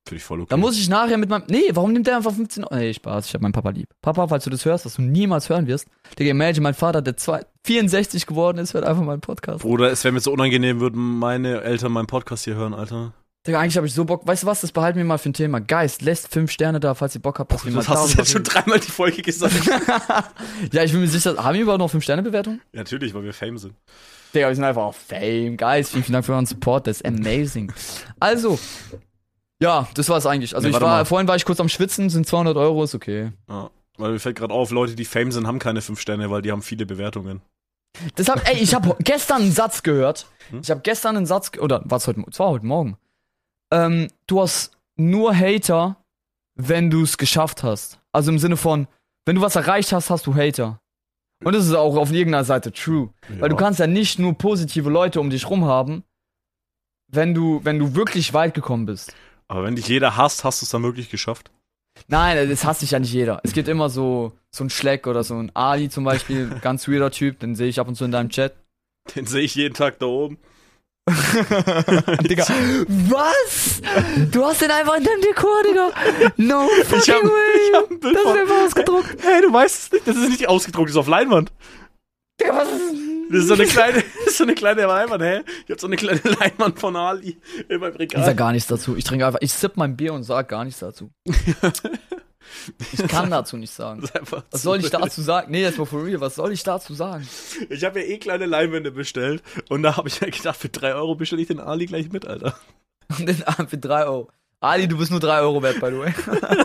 Finde 0.06 0.18
ich 0.18 0.24
voll 0.24 0.40
okay. 0.40 0.50
Da 0.50 0.56
muss 0.58 0.78
ich 0.78 0.88
nachher 0.88 1.16
mit 1.16 1.30
meinem. 1.30 1.44
Nee, 1.48 1.70
warum 1.72 1.92
nimmt 1.92 2.06
der 2.06 2.16
einfach 2.16 2.32
15 2.32 2.64
Euro? 2.64 2.76
Nee, 2.76 2.92
Spaß, 2.92 3.26
ich 3.26 3.34
hab 3.34 3.40
meinen 3.40 3.52
Papa 3.52 3.70
lieb. 3.70 3.88
Papa, 4.02 4.28
falls 4.28 4.44
du 4.44 4.50
das 4.50 4.64
hörst, 4.66 4.84
was 4.84 4.96
du 4.96 5.02
niemals 5.02 5.48
hören 5.48 5.66
wirst. 5.66 5.88
Digga, 6.18 6.30
imagine, 6.30 6.62
mein 6.62 6.74
Vater, 6.74 7.00
der 7.00 7.16
zwei, 7.16 7.40
64 7.64 8.26
geworden 8.26 8.58
ist, 8.58 8.74
hört 8.74 8.84
einfach 8.84 9.02
meinen 9.02 9.22
Podcast. 9.22 9.62
Bruder, 9.62 9.90
es 9.90 10.04
wäre 10.04 10.12
mir 10.12 10.20
so 10.20 10.30
unangenehm, 10.32 10.80
würden 10.80 11.00
meine 11.02 11.62
Eltern 11.62 11.92
meinen 11.92 12.06
Podcast 12.06 12.44
hier 12.44 12.54
hören, 12.54 12.74
Alter. 12.74 13.14
Digga, 13.46 13.60
eigentlich 13.60 13.76
habe 13.76 13.86
ich 13.86 13.94
so 13.94 14.04
Bock. 14.04 14.26
Weißt 14.26 14.42
du 14.42 14.46
was, 14.46 14.60
das 14.62 14.72
behalten 14.72 14.98
wir 14.98 15.04
mal 15.04 15.18
für 15.18 15.28
ein 15.30 15.34
Thema. 15.34 15.60
Geist, 15.60 16.02
lässt 16.02 16.28
fünf 16.32 16.50
Sterne 16.50 16.80
da, 16.80 16.94
falls 16.94 17.14
ihr 17.14 17.20
Bock 17.22 17.38
habt, 17.38 17.52
dass 17.52 17.64
wir 17.64 17.72
Das 17.72 17.88
hast 17.88 18.14
du 18.14 18.18
jetzt 18.18 18.30
schon 18.30 18.42
dreimal 18.42 18.80
die 18.80 18.90
Folge 18.90 19.22
gesagt. 19.22 19.54
Ja, 20.72 20.82
ich 20.82 20.92
bin 20.92 21.00
mir 21.00 21.08
sicher, 21.08 21.36
haben 21.42 21.54
wir 21.54 21.62
überhaupt 21.62 21.80
noch 21.80 21.90
fünf 21.90 22.04
Sterne 22.04 22.22
Bewertung? 22.22 22.60
Ja, 22.72 22.80
Natürlich, 22.80 23.12
weil 23.14 23.22
wir 23.22 23.32
Fame 23.34 23.58
sind. 23.58 23.74
Digga, 24.34 24.48
wir 24.48 24.54
sind 24.54 24.64
einfach 24.64 24.82
auf 24.82 24.96
Fame. 24.96 25.56
Geist, 25.56 25.92
vielen, 25.92 26.04
vielen 26.04 26.12
Dank 26.14 26.24
für 26.26 26.32
euren 26.32 26.46
Support, 26.46 26.86
das 26.86 27.00
ist 27.00 27.06
amazing. 27.06 27.72
Also, 28.18 28.58
ja, 29.64 29.88
das 29.94 30.08
war's 30.10 30.26
eigentlich. 30.26 30.54
Also 30.54 30.68
Nee, 30.68 30.74
ich 30.74 30.80
war, 30.80 30.98
mal. 30.98 31.04
vorhin 31.06 31.26
war 31.26 31.36
ich 31.36 31.44
kurz 31.46 31.58
am 31.58 31.70
Schwitzen, 31.70 32.10
sind 32.10 32.26
200 32.26 32.56
Euro, 32.56 32.84
ist 32.84 32.94
okay. 32.94 33.32
Ja. 33.48 33.70
Weil 33.96 34.12
mir 34.12 34.18
fällt 34.18 34.36
gerade 34.36 34.52
auf, 34.52 34.70
Leute, 34.70 34.94
die 34.94 35.04
Fame 35.06 35.32
sind, 35.32 35.46
haben 35.46 35.58
keine 35.58 35.80
fünf 35.80 36.00
Sterne, 36.00 36.30
weil 36.30 36.42
die 36.42 36.52
haben 36.52 36.62
viele 36.62 36.84
Bewertungen. 36.84 37.40
Deshalb, 38.18 38.46
ey, 38.48 38.58
ich 38.58 38.74
habe 38.74 38.94
gestern 39.00 39.42
einen 39.42 39.52
Satz 39.52 39.82
gehört. 39.82 40.26
Hm? 40.50 40.60
Ich 40.62 40.70
habe 40.70 40.82
gestern 40.82 41.16
einen 41.16 41.26
Satz, 41.26 41.52
oder 41.58 41.80
was 41.84 42.06
heute, 42.06 42.22
es 42.30 42.38
war 42.38 42.50
heute 42.50 42.66
Morgen. 42.66 42.98
Ähm, 43.72 44.08
du 44.26 44.42
hast 44.42 44.72
nur 44.96 45.34
Hater, 45.34 45.96
wenn 46.56 46.90
du 46.90 47.02
es 47.02 47.16
geschafft 47.16 47.62
hast. 47.62 48.00
Also 48.12 48.30
im 48.30 48.38
Sinne 48.38 48.56
von, 48.56 48.86
wenn 49.24 49.36
du 49.36 49.42
was 49.42 49.56
erreicht 49.56 49.92
hast, 49.92 50.10
hast 50.10 50.26
du 50.26 50.34
Hater. 50.34 50.80
Und 51.42 51.54
das 51.54 51.64
ist 51.66 51.74
auch 51.74 51.96
auf 51.96 52.12
irgendeiner 52.12 52.44
Seite 52.44 52.72
true. 52.72 53.10
Weil 53.38 53.48
du 53.48 53.56
kannst 53.56 53.80
ja 53.80 53.86
nicht 53.86 54.18
nur 54.18 54.34
positive 54.34 54.90
Leute 54.90 55.20
um 55.20 55.30
dich 55.30 55.48
rum 55.48 55.64
haben, 55.64 56.04
wenn 57.08 57.32
du, 57.34 57.60
wenn 57.64 57.78
du 57.78 57.94
wirklich 57.94 58.34
weit 58.34 58.54
gekommen 58.54 58.86
bist. 58.86 59.14
Aber 59.48 59.64
wenn 59.64 59.76
dich 59.76 59.88
jeder 59.88 60.16
hasst, 60.16 60.44
hast 60.44 60.62
du 60.62 60.66
es 60.66 60.70
dann 60.70 60.82
wirklich 60.82 61.10
geschafft? 61.10 61.50
Nein, 62.08 62.48
das 62.48 62.64
hasst 62.64 62.80
sich 62.80 62.90
ja 62.92 62.98
nicht 62.98 63.12
jeder. 63.12 63.40
Es 63.44 63.52
gibt 63.52 63.68
immer 63.68 63.88
so, 63.88 64.32
so 64.50 64.64
ein 64.64 64.70
Schleck 64.70 65.06
oder 65.06 65.22
so 65.22 65.34
ein 65.36 65.54
Ali 65.54 65.88
zum 65.88 66.04
Beispiel, 66.04 66.48
ganz 66.62 66.88
weirder 66.88 67.10
Typ, 67.10 67.38
den 67.40 67.54
sehe 67.54 67.68
ich 67.68 67.78
ab 67.78 67.86
und 67.88 67.94
zu 67.94 68.04
in 68.04 68.10
deinem 68.10 68.30
Chat. 68.30 68.54
Den 69.14 69.26
sehe 69.26 69.42
ich 69.42 69.54
jeden 69.54 69.74
Tag 69.74 69.98
da 69.98 70.06
oben. 70.06 70.38
Digga. 72.22 72.46
Was? 73.10 73.82
Du 74.32 74.44
hast 74.44 74.62
den 74.62 74.70
einfach 74.70 74.96
in 74.96 75.04
deinem 75.04 75.20
Dekor, 75.20 75.62
Digga. 75.62 75.90
No 76.38 76.66
fucking 76.84 76.98
Ich 77.00 77.10
hab- 77.10 77.22
way. 77.22 77.98
das 78.00 78.10
ist 78.12 78.26
einfach 78.26 78.64
ausgedruckt. 78.64 79.16
Hey, 79.22 79.42
du 79.42 79.52
weißt 79.52 79.82
es 79.84 79.92
nicht. 79.92 80.08
Das 80.08 80.16
ist 80.16 80.30
nicht 80.30 80.48
ausgedruckt, 80.48 80.88
das 80.88 80.94
ist 80.94 81.00
auf 81.00 81.08
Leinwand. 81.08 81.52
Digga, 82.40 82.56
was 82.56 82.68
ist 82.70 82.94
Das 83.30 83.40
ist 83.40 83.48
so 83.48 83.54
eine 83.54 83.66
kleine, 83.66 84.02
so 84.28 84.44
eine 84.44 84.54
kleine 84.54 84.82
Leinwand, 84.86 85.22
hä? 85.22 85.40
Ich 85.64 85.70
hab 85.70 85.80
so 85.80 85.86
eine 85.86 85.96
kleine 85.96 86.20
Leinwand 86.40 86.78
von 86.78 86.96
Ali 86.96 87.38
in 87.68 87.80
meinem 87.80 87.94
Ich 87.98 88.10
sag 88.12 88.20
Regal. 88.20 88.34
gar 88.34 88.52
nichts 88.52 88.68
dazu. 88.68 88.96
Ich 88.96 89.04
trinke 89.04 89.26
einfach, 89.26 89.40
ich 89.42 89.52
sipp 89.52 89.72
mein 89.76 89.96
Bier 89.96 90.12
und 90.12 90.22
sag 90.24 90.48
gar 90.48 90.64
nichts 90.64 90.80
dazu. 90.80 91.10
Ich 92.92 93.08
kann 93.08 93.30
dazu 93.30 93.56
nicht 93.56 93.72
sagen. 93.72 94.02
Was 94.50 94.62
soll 94.62 94.78
ich 94.78 94.90
dazu 94.90 95.22
sagen? 95.22 95.50
Nee, 95.50 95.62
jetzt 95.62 95.78
mal 95.78 95.86
for 95.86 96.04
real, 96.04 96.20
was 96.20 96.34
soll 96.34 96.52
ich 96.52 96.62
dazu 96.62 96.94
sagen? 96.94 97.26
Ich 97.70 97.82
habe 97.84 98.00
ja 98.00 98.06
eh 98.06 98.18
kleine 98.18 98.46
Leinwände 98.46 98.90
bestellt 98.90 99.42
und 99.70 99.82
da 99.82 99.96
habe 99.96 100.08
ich 100.08 100.20
mir 100.20 100.30
gedacht, 100.30 100.56
für 100.58 100.68
3 100.68 100.94
Euro 100.94 101.14
bestelle 101.14 101.40
ich 101.42 101.48
den 101.48 101.58
Ali 101.58 101.86
gleich 101.86 102.12
mit, 102.12 102.26
Alter. 102.26 102.54
Und 103.18 103.26
den 103.28 103.42
Abend 103.44 103.70
für 103.70 103.78
3 103.78 104.04
Euro. 104.04 104.30
Ali, 104.60 104.86
du 104.86 104.98
bist 104.98 105.10
nur 105.10 105.20
3 105.20 105.40
Euro 105.40 105.62
wert, 105.62 105.80
by 105.80 105.86
the 105.90 105.98
way. 105.98 106.14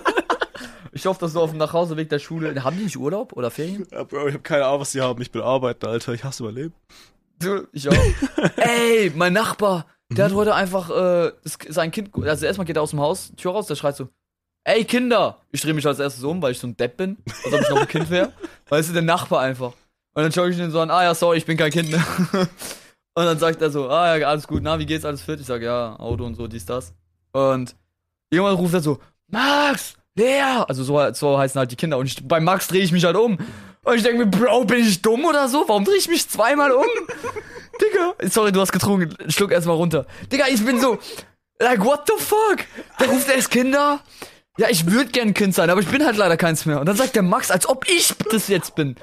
Ich 0.99 1.05
hoffe, 1.05 1.21
dass 1.21 1.31
du 1.31 1.39
auf 1.39 1.51
dem 1.51 1.59
Nachhauseweg 1.59 2.09
der 2.09 2.19
Schule. 2.19 2.61
Haben 2.61 2.75
die 2.77 2.83
nicht 2.83 2.97
Urlaub 2.97 3.31
oder 3.31 3.49
Ferien? 3.49 3.87
Ja, 3.89 4.03
Bro, 4.03 4.27
ich 4.27 4.33
habe 4.33 4.43
keine 4.43 4.65
Ahnung, 4.65 4.81
was 4.81 4.91
die 4.91 4.99
haben. 4.99 5.21
Ich 5.21 5.31
bin 5.31 5.41
Arbeiter, 5.41 5.87
Alter. 5.87 6.11
Ich 6.11 6.25
hasse 6.25 6.43
mein 6.43 6.55
Leben. 6.55 6.73
Du, 7.39 7.65
ich 7.71 7.87
auch. 7.87 7.93
Ey, 8.57 9.09
mein 9.15 9.31
Nachbar, 9.31 9.85
der 10.09 10.25
hat 10.25 10.33
heute 10.33 10.53
einfach 10.53 10.89
äh, 10.89 11.31
sein 11.45 11.91
Kind. 11.91 12.09
Also 12.21 12.45
erstmal 12.45 12.65
geht 12.67 12.75
er 12.75 12.81
aus 12.81 12.89
dem 12.89 12.99
Haus, 12.99 13.31
Tür 13.37 13.53
raus, 13.53 13.67
der 13.67 13.75
schreit 13.75 13.95
so: 13.95 14.09
Ey, 14.65 14.83
Kinder! 14.83 15.37
Ich 15.51 15.61
drehe 15.61 15.73
mich 15.73 15.87
als 15.87 15.99
erstes 15.99 16.21
um, 16.25 16.41
weil 16.41 16.51
ich 16.51 16.59
so 16.59 16.67
ein 16.67 16.75
Depp 16.75 16.97
bin, 16.97 17.15
als 17.45 17.53
ob 17.53 17.61
ich 17.61 17.69
noch 17.69 17.79
ein 17.79 17.87
Kind 17.87 18.09
wäre. 18.09 18.33
Weißt 18.67 18.89
du, 18.89 18.93
der 18.93 19.01
Nachbar 19.01 19.39
einfach. 19.39 19.71
Und 20.15 20.23
dann 20.23 20.33
schaue 20.33 20.49
ich 20.49 20.59
ihn 20.59 20.69
so 20.69 20.81
an: 20.81 20.91
Ah 20.91 21.03
ja, 21.03 21.15
sorry, 21.15 21.37
ich 21.37 21.45
bin 21.45 21.55
kein 21.55 21.71
Kind 21.71 21.91
mehr. 21.91 22.03
Und 23.13 23.23
dann 23.23 23.39
sagt 23.39 23.61
er 23.61 23.69
so: 23.69 23.87
Ah 23.87 24.17
ja, 24.17 24.27
alles 24.27 24.45
gut, 24.47 24.63
na, 24.63 24.77
wie 24.79 24.85
geht's, 24.85 25.05
alles 25.05 25.21
fit? 25.21 25.39
Ich 25.39 25.45
sag: 25.45 25.61
Ja, 25.61 25.95
Auto 25.97 26.25
und 26.25 26.35
so, 26.35 26.45
dies, 26.45 26.65
das. 26.65 26.93
Und 27.31 27.73
irgendwann 28.29 28.55
ruft 28.55 28.73
er 28.73 28.81
so: 28.81 28.99
Max! 29.27 29.95
Lea! 30.19 30.63
Also 30.67 30.83
so, 30.83 31.13
so 31.13 31.37
heißen 31.37 31.57
halt 31.57 31.71
die 31.71 31.75
Kinder. 31.75 31.97
Und 31.97 32.05
ich, 32.05 32.27
bei 32.27 32.39
Max 32.39 32.67
drehe 32.67 32.83
ich 32.83 32.91
mich 32.91 33.05
halt 33.05 33.15
um. 33.15 33.37
Und 33.83 33.95
ich 33.95 34.03
denke 34.03 34.25
mir, 34.25 34.27
Bro, 34.27 34.65
bin 34.65 34.79
ich 34.85 35.01
dumm 35.01 35.25
oder 35.25 35.47
so? 35.47 35.63
Warum 35.67 35.85
drehe 35.85 35.95
ich 35.95 36.09
mich 36.09 36.27
zweimal 36.29 36.71
um? 36.71 36.85
Digga, 37.81 38.13
sorry, 38.29 38.51
du 38.51 38.59
hast 38.59 38.71
getrunken. 38.71 39.15
Schluck 39.31 39.51
erstmal 39.51 39.77
runter. 39.77 40.05
Digga, 40.31 40.45
ich 40.49 40.63
bin 40.65 40.79
so, 40.81 40.99
like, 41.59 41.83
what 41.83 42.01
the 42.07 42.21
fuck? 42.23 42.57
Der 42.99 43.07
ruft 43.07 43.29
erst 43.29 43.49
Kinder. 43.49 44.01
Ja, 44.57 44.67
ich 44.69 44.85
würde 44.91 45.09
gern 45.09 45.29
ein 45.29 45.33
Kind 45.33 45.55
sein, 45.55 45.69
aber 45.69 45.79
ich 45.79 45.87
bin 45.87 46.05
halt 46.05 46.17
leider 46.17 46.35
keins 46.35 46.65
mehr. 46.65 46.81
Und 46.81 46.85
dann 46.85 46.97
sagt 46.97 47.15
der 47.15 47.23
Max, 47.23 47.49
als 47.49 47.67
ob 47.69 47.87
ich 47.89 48.13
das 48.29 48.49
jetzt 48.49 48.75
bin. 48.75 48.97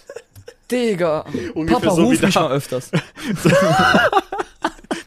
Digga, 0.70 1.24
Ungefähr 1.54 1.80
Papa, 1.80 1.94
so 1.94 2.02
ruf 2.04 2.20
mich 2.20 2.34
da. 2.34 2.40
mal 2.42 2.52
öfters. 2.52 2.90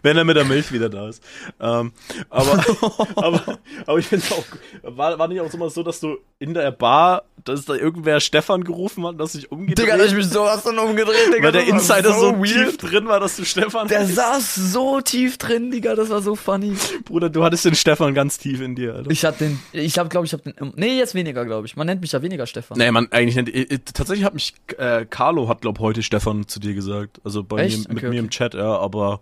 Wenn 0.03 0.17
er 0.17 0.23
mit 0.23 0.35
der 0.35 0.45
Milch 0.45 0.71
wieder 0.71 0.89
da 0.89 1.07
ist. 1.09 1.23
Ähm, 1.59 1.91
aber, 2.29 2.63
aber, 3.15 3.59
aber 3.85 3.99
ich 3.99 4.07
finde 4.07 4.25
auch, 4.31 4.43
war, 4.83 5.19
war 5.19 5.27
nicht 5.27 5.41
auch 5.41 5.53
immer 5.53 5.69
so, 5.69 5.83
dass 5.83 5.99
du 5.99 6.17
in 6.39 6.53
der 6.53 6.71
Bar, 6.71 7.23
dass 7.43 7.65
da 7.65 7.75
irgendwer 7.75 8.19
Stefan 8.19 8.63
gerufen 8.63 9.05
hat, 9.05 9.19
dass 9.19 9.33
sich 9.33 9.51
umgedreht 9.51 9.85
Digga, 9.85 10.03
ich 10.03 10.13
mich 10.13 10.27
sowas 10.27 10.63
dann 10.63 10.79
umgedreht, 10.79 11.27
Digga. 11.33 11.43
weil 11.43 11.51
der 11.51 11.67
Insider 11.67 12.13
so, 12.13 12.33
weird. 12.39 12.47
tief 12.47 12.77
drin 12.77 13.07
war, 13.07 13.19
dass 13.19 13.35
du 13.35 13.45
Stefan 13.45 13.87
Der 13.87 14.05
saß 14.07 14.55
so 14.55 15.01
tief 15.01 15.37
drin, 15.37 15.69
Digga, 15.71 15.95
das 15.95 16.09
war 16.09 16.21
so 16.21 16.35
funny. 16.35 16.73
Bruder, 17.05 17.29
du 17.29 17.43
hattest 17.43 17.65
den 17.65 17.75
Stefan 17.75 18.13
ganz 18.13 18.37
tief 18.39 18.59
in 18.61 18.75
dir, 18.75 18.95
Alter. 18.95 19.11
Ich 19.11 19.23
hab 19.23 19.37
den, 19.37 19.59
ich 19.71 19.97
hab, 19.99 20.09
glaube 20.09 20.25
ich, 20.25 20.33
hab 20.33 20.43
den, 20.43 20.53
nee, 20.75 20.97
jetzt 20.97 21.13
weniger, 21.13 21.45
glaube 21.45 21.67
ich. 21.67 21.75
Man 21.75 21.85
nennt 21.87 22.01
mich 22.01 22.11
ja 22.11 22.21
weniger 22.21 22.47
Stefan. 22.47 22.77
Nee, 22.77 22.89
man, 22.91 23.11
eigentlich 23.11 23.35
nicht. 23.35 23.55
äh, 23.55 23.75
äh, 23.75 23.79
Tatsächlich 23.93 24.25
hat 24.25 24.33
mich, 24.33 24.55
äh, 24.77 25.05
Carlo 25.07 25.47
hat, 25.47 25.61
glaub 25.61 25.79
heute 25.79 26.01
Stefan 26.03 26.47
zu 26.47 26.59
dir 26.59 26.73
gesagt. 26.73 27.21
Also 27.23 27.43
bei 27.43 27.63
Echt? 27.65 27.87
mir, 27.87 27.93
mit 27.93 27.97
Okay, 28.03 28.09
mir 28.09 28.19
im 28.19 28.25
okay. 28.25 28.31
Chat, 28.37 28.53
ja, 28.55 28.77
aber, 28.77 29.21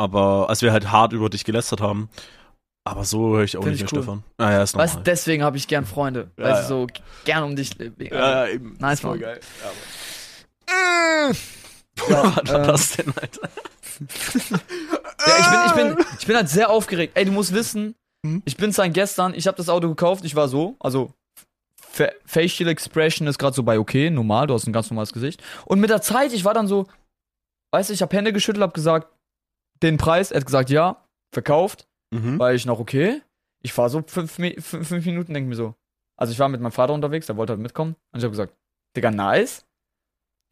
aber, 0.00 0.48
als 0.48 0.62
wir 0.62 0.72
halt 0.72 0.90
hart 0.90 1.12
über 1.12 1.28
dich 1.30 1.44
gelästert 1.44 1.80
haben. 1.80 2.08
Aber 2.84 3.04
so 3.04 3.36
höre 3.36 3.44
ich 3.44 3.56
auch 3.58 3.62
Find 3.62 3.74
nicht 3.74 3.84
ich 3.84 3.92
mehr 3.92 4.00
cool. 4.00 4.02
Stefan. 4.04 4.24
Ah, 4.38 4.50
ja, 4.52 4.62
ist 4.62 4.74
normal. 4.74 4.88
Weißt 4.88 5.06
deswegen 5.06 5.42
habe 5.44 5.56
ich 5.58 5.68
gern 5.68 5.84
Freunde. 5.84 6.30
Ja, 6.38 6.44
weil 6.44 6.50
ja. 6.52 6.62
sie 6.62 6.68
so 6.68 6.86
gern 7.24 7.42
um 7.44 7.54
dich 7.54 7.76
leben. 7.78 7.96
ja, 8.06 8.46
ja, 8.46 8.52
eben. 8.52 8.76
Nice, 8.80 9.00
voll 9.00 9.18
geil. 9.18 9.38
Ja, 9.62 9.68
aber- 9.68 11.34
Ja, 12.08 12.36
Was 12.36 12.52
war 12.52 12.60
ähm, 12.60 12.66
das 12.66 12.90
denn, 12.96 13.12
Alter? 13.20 13.48
Ja, 15.26 15.36
ich 15.38 15.46
bin, 15.50 15.60
ich 15.66 15.72
bin, 15.96 16.06
ich 16.20 16.26
bin 16.26 16.36
halt 16.36 16.48
sehr 16.48 16.70
aufgeregt. 16.70 17.12
Ey, 17.16 17.26
du 17.26 17.32
musst 17.32 17.52
wissen, 17.52 17.94
Hm? 18.24 18.42
ich 18.46 18.56
bin 18.56 18.72
seit 18.72 18.94
gestern, 18.94 19.34
ich 19.34 19.46
habe 19.46 19.56
das 19.58 19.68
Auto 19.68 19.88
gekauft, 19.88 20.24
ich 20.24 20.34
war 20.34 20.48
so, 20.48 20.76
also 20.80 21.12
Fa- 21.90 22.12
Facial 22.24 22.70
Expression 22.70 23.26
ist 23.28 23.38
gerade 23.38 23.54
so 23.54 23.62
bei 23.62 23.78
okay, 23.78 24.08
normal, 24.10 24.46
du 24.46 24.54
hast 24.54 24.66
ein 24.66 24.72
ganz 24.72 24.90
normales 24.90 25.12
Gesicht. 25.12 25.42
Und 25.66 25.80
mit 25.80 25.90
der 25.90 26.00
Zeit, 26.00 26.32
ich 26.32 26.44
war 26.44 26.54
dann 26.54 26.66
so, 26.66 26.86
weißt 27.72 27.90
du, 27.90 27.94
ich 27.94 28.00
habe 28.00 28.16
Hände 28.16 28.32
geschüttelt, 28.32 28.62
hab 28.62 28.72
gesagt, 28.74 29.08
den 29.82 29.96
Preis, 29.96 30.30
er 30.30 30.38
hat 30.38 30.46
gesagt, 30.46 30.70
ja. 30.70 31.04
verkauft, 31.32 31.86
Mhm. 32.12 32.38
weil 32.40 32.56
ich 32.56 32.66
noch 32.66 32.80
okay. 32.80 33.22
Ich 33.62 33.72
fahre 33.72 33.88
so 33.90 34.02
fünf, 34.06 34.32
fünf, 34.32 34.66
fünf 34.88 35.06
Minuten, 35.06 35.32
denke 35.32 35.48
mir 35.48 35.54
so. 35.54 35.74
Also 36.18 36.32
ich 36.32 36.38
war 36.38 36.48
mit 36.48 36.60
meinem 36.60 36.72
Vater 36.72 36.92
unterwegs, 36.92 37.26
der 37.26 37.36
wollte 37.36 37.52
halt 37.52 37.60
mitkommen. 37.62 37.94
Und 38.12 38.18
ich 38.18 38.24
habe 38.24 38.32
gesagt, 38.32 38.54
Digga, 38.96 39.10
nice. 39.10 39.64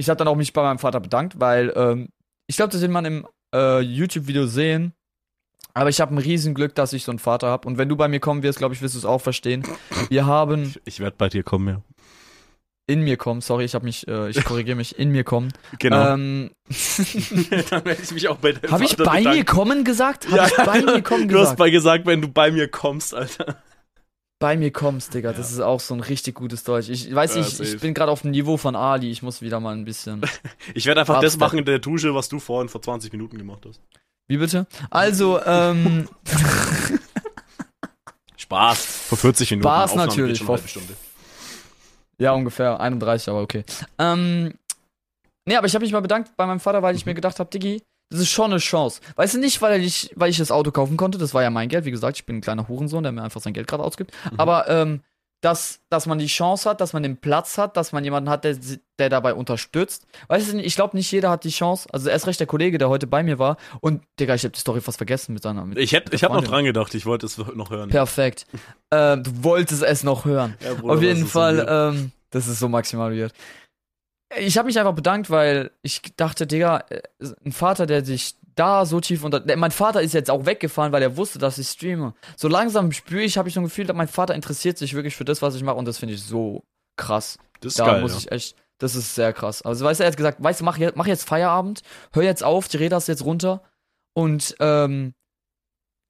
Ich 0.01 0.09
habe 0.09 0.17
dann 0.17 0.29
auch 0.29 0.37
mich 0.37 0.53
bei 0.53 0.63
meinem 0.63 0.79
Vater 0.79 1.01
bedankt, 1.01 1.41
weil 1.41 1.73
ähm, 1.75 2.09
ich 2.47 2.57
glaube, 2.57 2.71
das 2.73 2.81
wird 2.81 2.93
man 2.93 3.05
im 3.05 3.27
äh, 3.55 3.81
YouTube-Video 3.81 4.47
sehen. 4.47 4.93
Aber 5.75 5.91
ich 5.91 6.01
habe 6.01 6.15
ein 6.15 6.19
Riesenglück, 6.19 6.75
dass 6.75 6.93
ich 6.93 7.05
so 7.05 7.11
einen 7.13 7.19
Vater 7.19 7.49
habe. 7.49 7.67
Und 7.67 7.77
wenn 7.79 7.89
du 7.89 7.97
bei 7.97 8.07
mir 8.09 8.21
kommen 8.21 8.43
wirst, 8.43 8.59
glaube 8.59 8.75
ich, 8.75 8.83
wirst 8.83 8.95
du 8.95 8.99
es 8.99 9.05
auch 9.05 9.21
verstehen. 9.21 9.65
Wir 10.09 10.27
haben 10.27 10.75
Ich 10.85 11.01
werde 11.01 11.17
bei 11.17 11.29
dir 11.29 11.43
kommen, 11.43 11.69
ja. 11.69 11.83
In 12.89 13.03
mir 13.03 13.17
kommen, 13.17 13.41
sorry, 13.43 13.65
ich 13.65 13.75
habe 13.75 13.85
mich, 13.85 14.09
äh, 14.09 14.31
ich 14.31 14.43
korrigiere 14.45 14.77
mich, 14.77 14.99
in 14.99 15.11
mir 15.11 15.23
kommen. 15.23 15.53
Genau. 15.79 16.15
Ähm, 16.15 16.51
Dann 17.71 17.85
werde 17.85 18.03
ich 18.03 18.11
mich 18.11 18.27
auch 18.29 18.39
bei 18.39 18.53
deinem 18.53 18.73
habe 18.73 18.85
ich 18.85 18.97
bei 18.97 19.05
bedanken. 19.05 19.31
mir 19.31 19.45
kommen 19.45 19.85
gesagt? 19.85 20.27
Habe 20.27 20.37
Ja, 20.39 20.47
ich 20.47 20.57
bei 20.57 20.83
mir 20.83 21.03
kommen 21.03 21.29
Du 21.29 21.37
hast 21.37 21.41
gesagt? 21.43 21.59
bei 21.59 21.71
gesagt, 21.71 22.07
wenn 22.07 22.23
du 22.23 22.29
bei 22.29 22.51
mir 22.51 22.67
kommst, 22.69 23.15
Alter. 23.15 23.63
bei 24.41 24.57
mir 24.57 24.73
kommst, 24.73 25.13
Digga. 25.15 25.33
Das 25.33 25.53
ist 25.53 25.61
auch 25.61 25.81
so 25.81 25.95
ein 25.95 26.01
richtig 26.01 26.35
gutes 26.35 26.65
Deutsch. 26.65 26.89
Ich 26.89 27.15
weiß 27.15 27.35
Ja, 27.35 27.43
nicht, 27.43 27.57
safe. 27.57 27.69
ich 27.75 27.81
bin 27.81 27.93
gerade 27.93 28.11
auf 28.11 28.23
dem 28.23 28.31
Niveau 28.31 28.57
von 28.57 28.75
Ali. 28.75 29.11
Ich 29.11 29.23
muss 29.23 29.43
wieder 29.43 29.61
mal 29.61 29.75
ein 29.77 29.85
bisschen. 29.85 30.23
Ich 30.75 30.87
werde 30.87 31.01
einfach 31.01 31.21
das 31.21 31.37
machen 31.37 31.59
in 31.59 31.65
der 31.67 31.79
Dusche, 31.81 32.15
was 32.15 32.29
du 32.29 32.41
vorhin 32.41 32.69
vor 32.69 32.81
20 32.83 33.13
Minuten 33.13 33.37
gemacht 33.39 33.65
hast. 33.69 33.81
Wie 34.29 34.37
bitte? 34.39 34.67
Also, 34.91 35.41
ähm, 35.45 36.09
Spaß. 38.37 38.85
Vor 39.09 39.19
40 39.19 39.51
Minuten. 39.51 39.69
Spaß 39.69 39.91
Aufnahme 39.91 40.09
geht 40.09 40.17
natürlich, 40.19 40.39
vor- 40.43 40.55
eine 40.55 40.63
halbe 40.63 40.69
Stunde. 40.69 40.95
Ja, 42.19 42.33
ungefähr 42.33 42.81
31, 42.81 43.29
aber 43.29 43.43
okay. 43.43 43.65
Ähm, 43.99 44.55
nee, 45.47 45.57
aber 45.57 45.67
ich 45.67 45.75
habe 45.75 45.85
mich 45.85 45.93
mal 45.93 46.01
bedankt 46.01 46.37
bei 46.37 46.47
meinem 46.47 46.61
Vater, 46.61 46.83
weil 46.83 46.97
ich 46.97 47.07
mir 47.07 47.15
gedacht 47.15 47.39
habe, 47.39 47.51
Diggi, 47.51 47.83
das 48.11 48.21
ist 48.21 48.31
schon 48.31 48.51
eine 48.51 48.59
Chance. 48.59 49.01
Weißt 49.17 49.35
du 49.35 49.39
nicht, 49.39 49.61
weil 49.61 49.83
ich, 49.83 50.11
weil 50.17 50.31
ich 50.31 50.39
das 50.39 50.51
Auto 50.51 50.71
kaufen 50.71 50.97
konnte, 50.97 51.19
das 51.19 51.35
war 51.35 51.43
ja 51.43 51.51
mein 51.51 51.69
Geld. 51.69 51.85
Wie 51.85 51.91
gesagt, 51.91 52.17
ich 52.17 52.27
bin 52.27 52.39
ein 52.39 52.41
kleiner 52.41 52.69
Hurensohn, 52.69 53.03
der 53.03 53.13
mir 53.13 53.23
einfach 53.23 53.41
sein 53.41 53.53
Geld 53.53 53.67
gerade 53.67 53.85
ausgibt. 53.85 54.13
Aber 54.37 54.69
ähm, 54.69 55.01
dass, 55.41 55.81
dass 55.89 56.07
man 56.07 56.19
die 56.19 56.27
Chance 56.27 56.69
hat, 56.69 56.81
dass 56.81 56.93
man 56.93 57.03
den 57.05 57.17
Platz 57.17 57.59
hat, 57.59 57.77
dass 57.77 57.93
man 57.93 58.03
jemanden 58.03 58.29
hat, 58.29 58.43
der, 58.45 58.57
der 58.99 59.09
dabei 59.09 59.35
unterstützt. 59.35 60.07
Weißt 60.27 60.53
du, 60.53 60.59
ich 60.59 60.75
glaube, 60.75 60.97
nicht 60.97 61.11
jeder 61.13 61.31
hat 61.31 61.45
die 61.45 61.51
Chance. 61.51 61.89
Also 61.93 62.09
erst 62.11 62.27
recht 62.27 62.41
der 62.41 62.49
Kollege, 62.49 62.79
der 62.79 62.89
heute 62.89 63.07
bei 63.07 63.23
mir 63.23 63.39
war. 63.39 63.57
Und, 63.81 64.03
Digga, 64.19 64.35
ich 64.35 64.43
habe 64.43 64.53
die 64.53 64.59
Story 64.61 64.81
fast 64.81 64.99
vergessen 64.99 65.35
mit 65.35 65.43
seiner. 65.43 65.65
Mit 65.65 65.79
Ich, 65.79 65.93
hätt, 65.93 66.05
mit 66.07 66.13
der 66.13 66.17
ich 66.17 66.25
habe 66.25 66.35
noch 66.35 66.45
dran 66.45 66.65
gedacht, 66.65 66.93
ich 66.95 67.07
wollte 67.07 67.27
es 67.27 67.39
noch 67.39 67.71
hören. 67.71 67.89
Perfekt. 67.91 68.47
ähm, 68.91 69.23
du 69.23 69.45
wolltest 69.45 69.83
es 69.85 70.03
noch 70.03 70.25
hören. 70.25 70.57
Ja, 70.61 70.75
Bruder, 70.75 70.95
Auf 70.95 71.03
jeden 71.03 71.21
so 71.21 71.27
Fall, 71.27 71.59
weird? 71.59 71.95
ähm, 71.95 72.13
das 72.31 72.49
ist 72.49 72.59
so 72.59 72.69
maximal 72.69 73.17
weird. 73.17 73.33
Ich 74.39 74.59
habe 74.59 74.67
mich 74.67 74.79
einfach 74.79 74.95
bedankt, 74.95 75.31
weil 75.31 75.71
ich 75.83 76.03
dachte, 76.17 76.47
Digga, 76.47 76.85
äh, 76.91 77.01
ein 77.45 77.53
Vater, 77.53 77.87
der 77.87 78.05
sich 78.05 78.35
da 78.59 78.85
so 78.87 79.01
tief 79.01 79.25
unter. 79.25 79.43
Mein 79.57 79.71
Vater 79.71 80.03
ist 80.03 80.15
jetzt 80.15 80.31
auch 80.31 80.47
weggefahren, 80.47 80.93
weil 80.93 81.03
er 81.03 81.17
wusste, 81.17 81.39
dass 81.39 81.59
ich 81.59 81.69
streame. 81.69 82.15
So 82.37 82.49
langsam 82.49 82.93
spüre 82.93 83.23
ich, 83.23 83.39
habe 83.39 83.49
ich 83.49 83.55
so 83.55 83.61
ein 83.61 83.65
Gefühl, 83.65 83.87
dass 83.87 83.97
mein 83.97 84.09
Vater 84.09 84.35
interessiert 84.35 84.79
sich 84.79 84.95
wirklich 84.95 85.17
für 85.17 85.25
das, 85.25 85.43
was 85.43 85.55
ich 85.55 85.63
mache 85.63 85.77
und 85.77 85.85
das 85.87 85.99
finde 85.99 86.15
ich 86.15 86.23
so 86.23 86.65
krass. 86.97 87.39
das 87.61 87.73
ist 87.73 87.79
Da 87.81 87.87
geil. 87.87 88.01
muss 88.01 88.13
ja. 88.13 88.19
ich 88.19 88.33
echt. 88.33 88.57
Das 88.81 88.95
ist 88.95 89.15
sehr 89.17 89.33
krass. 89.33 89.63
Also, 89.63 89.85
weißt 89.85 89.99
du, 90.01 90.05
er 90.05 90.11
hat 90.11 90.17
gesagt, 90.17 90.43
weißt 90.43 90.61
du, 90.61 90.65
mach, 90.65 90.79
mach 90.95 91.07
jetzt 91.07 91.25
Feierabend, 91.29 91.83
hör 92.13 92.23
jetzt 92.23 92.45
auf, 92.45 92.69
die 92.69 92.77
Räder 92.77 92.97
ist 92.99 93.09
jetzt 93.09 93.25
runter 93.25 93.63
und 94.15 94.55
ähm, 94.61 95.15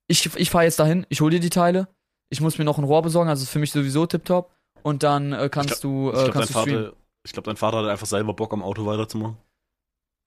ich, 0.06 0.34
ich 0.36 0.50
fahre 0.50 0.64
jetzt 0.64 0.78
dahin, 0.78 1.06
ich 1.08 1.20
hol 1.22 1.30
dir 1.30 1.40
die 1.40 1.48
Teile, 1.50 1.88
ich 2.30 2.40
muss 2.42 2.58
mir 2.58 2.64
noch 2.64 2.76
ein 2.78 2.84
Rohr 2.84 3.00
besorgen, 3.02 3.30
also 3.30 3.42
ist 3.42 3.50
für 3.50 3.58
mich 3.58 3.72
sowieso 3.72 4.04
tipptopp 4.06 4.52
und 4.82 5.02
dann 5.02 5.32
äh, 5.32 5.48
kannst 5.50 5.82
du, 5.82 6.10
Ich 6.10 6.18
äh, 6.18 6.24
glaube, 6.24 6.24
dein, 6.24 6.32
kannst 6.32 6.54
du 6.54 6.58
streamen. 6.60 6.84
Vater- 6.84 6.96
ich 7.24 7.32
glaub, 7.32 7.44
dein 7.44 7.56
Vater 7.56 7.78
hat 7.78 7.86
einfach 7.86 8.06
selber 8.06 8.32
Bock, 8.34 8.52
am 8.52 8.62
Auto 8.62 8.84
weiterzumachen. 8.86 9.36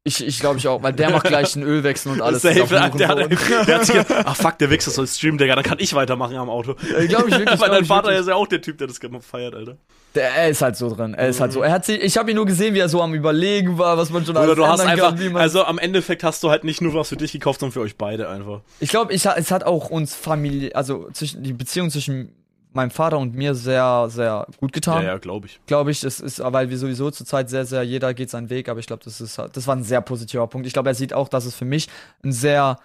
Ich, 0.03 0.25
ich 0.25 0.39
glaube 0.39 0.57
ich 0.57 0.67
auch, 0.67 0.81
weil 0.81 0.93
der 0.93 1.11
macht 1.11 1.27
gleich 1.27 1.53
den 1.53 1.61
Ölwechsel 1.61 2.11
und 2.11 2.21
alles. 2.23 2.41
Safe, 2.41 2.63
auf 2.63 2.69
der, 2.69 2.81
hat, 2.81 2.99
der 2.99 3.07
hat 3.07 3.85
sich 3.85 3.95
gedacht, 4.07 4.23
ach 4.25 4.35
fuck, 4.35 4.57
der 4.57 4.71
Wichser 4.71 4.89
soll 4.89 5.05
streamen, 5.05 5.37
Digga, 5.37 5.53
dann 5.53 5.63
kann 5.63 5.77
ich 5.79 5.93
weitermachen 5.93 6.35
am 6.37 6.49
Auto. 6.49 6.75
Äh, 6.97 7.05
glaub 7.05 7.27
ich 7.27 7.37
wirklich, 7.37 7.59
Weil 7.59 7.69
dein 7.69 7.83
ich 7.83 7.87
Vater 7.87 8.07
wirklich. 8.07 8.21
ist 8.21 8.27
ja 8.27 8.35
auch 8.35 8.47
der 8.47 8.61
Typ, 8.61 8.79
der 8.79 8.87
das 8.87 8.99
gerne 8.99 9.21
feiert, 9.21 9.53
Alter. 9.53 9.77
Der, 10.15 10.29
er 10.31 10.49
ist 10.49 10.63
halt 10.63 10.75
so 10.75 10.93
drin. 10.93 11.13
Er 11.13 11.29
ist 11.29 11.39
halt 11.39 11.53
so. 11.53 11.61
Er 11.61 11.71
hat 11.71 11.85
sich, 11.85 12.01
ich 12.01 12.17
habe 12.17 12.31
ihn 12.31 12.35
nur 12.35 12.47
gesehen, 12.47 12.73
wie 12.73 12.79
er 12.79 12.89
so 12.89 12.99
am 13.01 13.13
Überlegen 13.13 13.77
war, 13.77 13.95
was 13.95 14.09
man 14.09 14.25
schon 14.25 14.35
Oder 14.35 14.41
alles 14.41 14.55
du 14.55 14.65
hast 14.65 14.81
einfach, 14.81 15.15
kann, 15.15 15.37
also 15.37 15.63
am 15.63 15.77
Endeffekt 15.77 16.23
hast 16.23 16.41
du 16.41 16.49
halt 16.49 16.63
nicht 16.63 16.81
nur 16.81 16.95
was 16.95 17.09
für 17.09 17.15
dich 17.15 17.31
gekauft, 17.31 17.59
sondern 17.59 17.73
für 17.73 17.81
euch 17.81 17.95
beide 17.95 18.27
einfach. 18.27 18.61
Ich 18.79 18.89
glaube, 18.89 19.13
ich, 19.13 19.23
es 19.23 19.51
hat 19.51 19.63
auch 19.63 19.91
uns 19.91 20.15
Familie, 20.15 20.75
also 20.75 21.09
zwischen, 21.13 21.43
die 21.43 21.53
Beziehung 21.53 21.91
zwischen 21.91 22.33
meinem 22.73 22.91
Vater 22.91 23.19
und 23.19 23.35
mir 23.35 23.55
sehr, 23.55 24.07
sehr 24.09 24.47
gut 24.57 24.73
getan. 24.73 25.03
Ja, 25.03 25.09
ja, 25.09 25.17
glaube 25.17 25.47
ich. 25.47 25.59
Glaube 25.65 25.91
ich, 25.91 26.01
das 26.01 26.19
ist, 26.19 26.39
weil 26.43 26.69
wir 26.69 26.77
sowieso 26.77 27.11
zurzeit 27.11 27.49
sehr, 27.49 27.65
sehr, 27.65 27.83
jeder 27.83 28.13
geht 28.13 28.29
seinen 28.29 28.49
Weg, 28.49 28.69
aber 28.69 28.79
ich 28.79 28.87
glaube, 28.87 29.03
das 29.03 29.21
ist, 29.21 29.37
das 29.37 29.67
war 29.67 29.75
ein 29.75 29.83
sehr 29.83 30.01
positiver 30.01 30.47
Punkt. 30.47 30.67
Ich 30.67 30.73
glaube, 30.73 30.89
er 30.89 30.95
sieht 30.95 31.13
auch, 31.13 31.27
dass 31.27 31.45
es 31.45 31.55
für 31.55 31.65
mich 31.65 31.89
ein 32.23 32.31
sehr, 32.31 32.77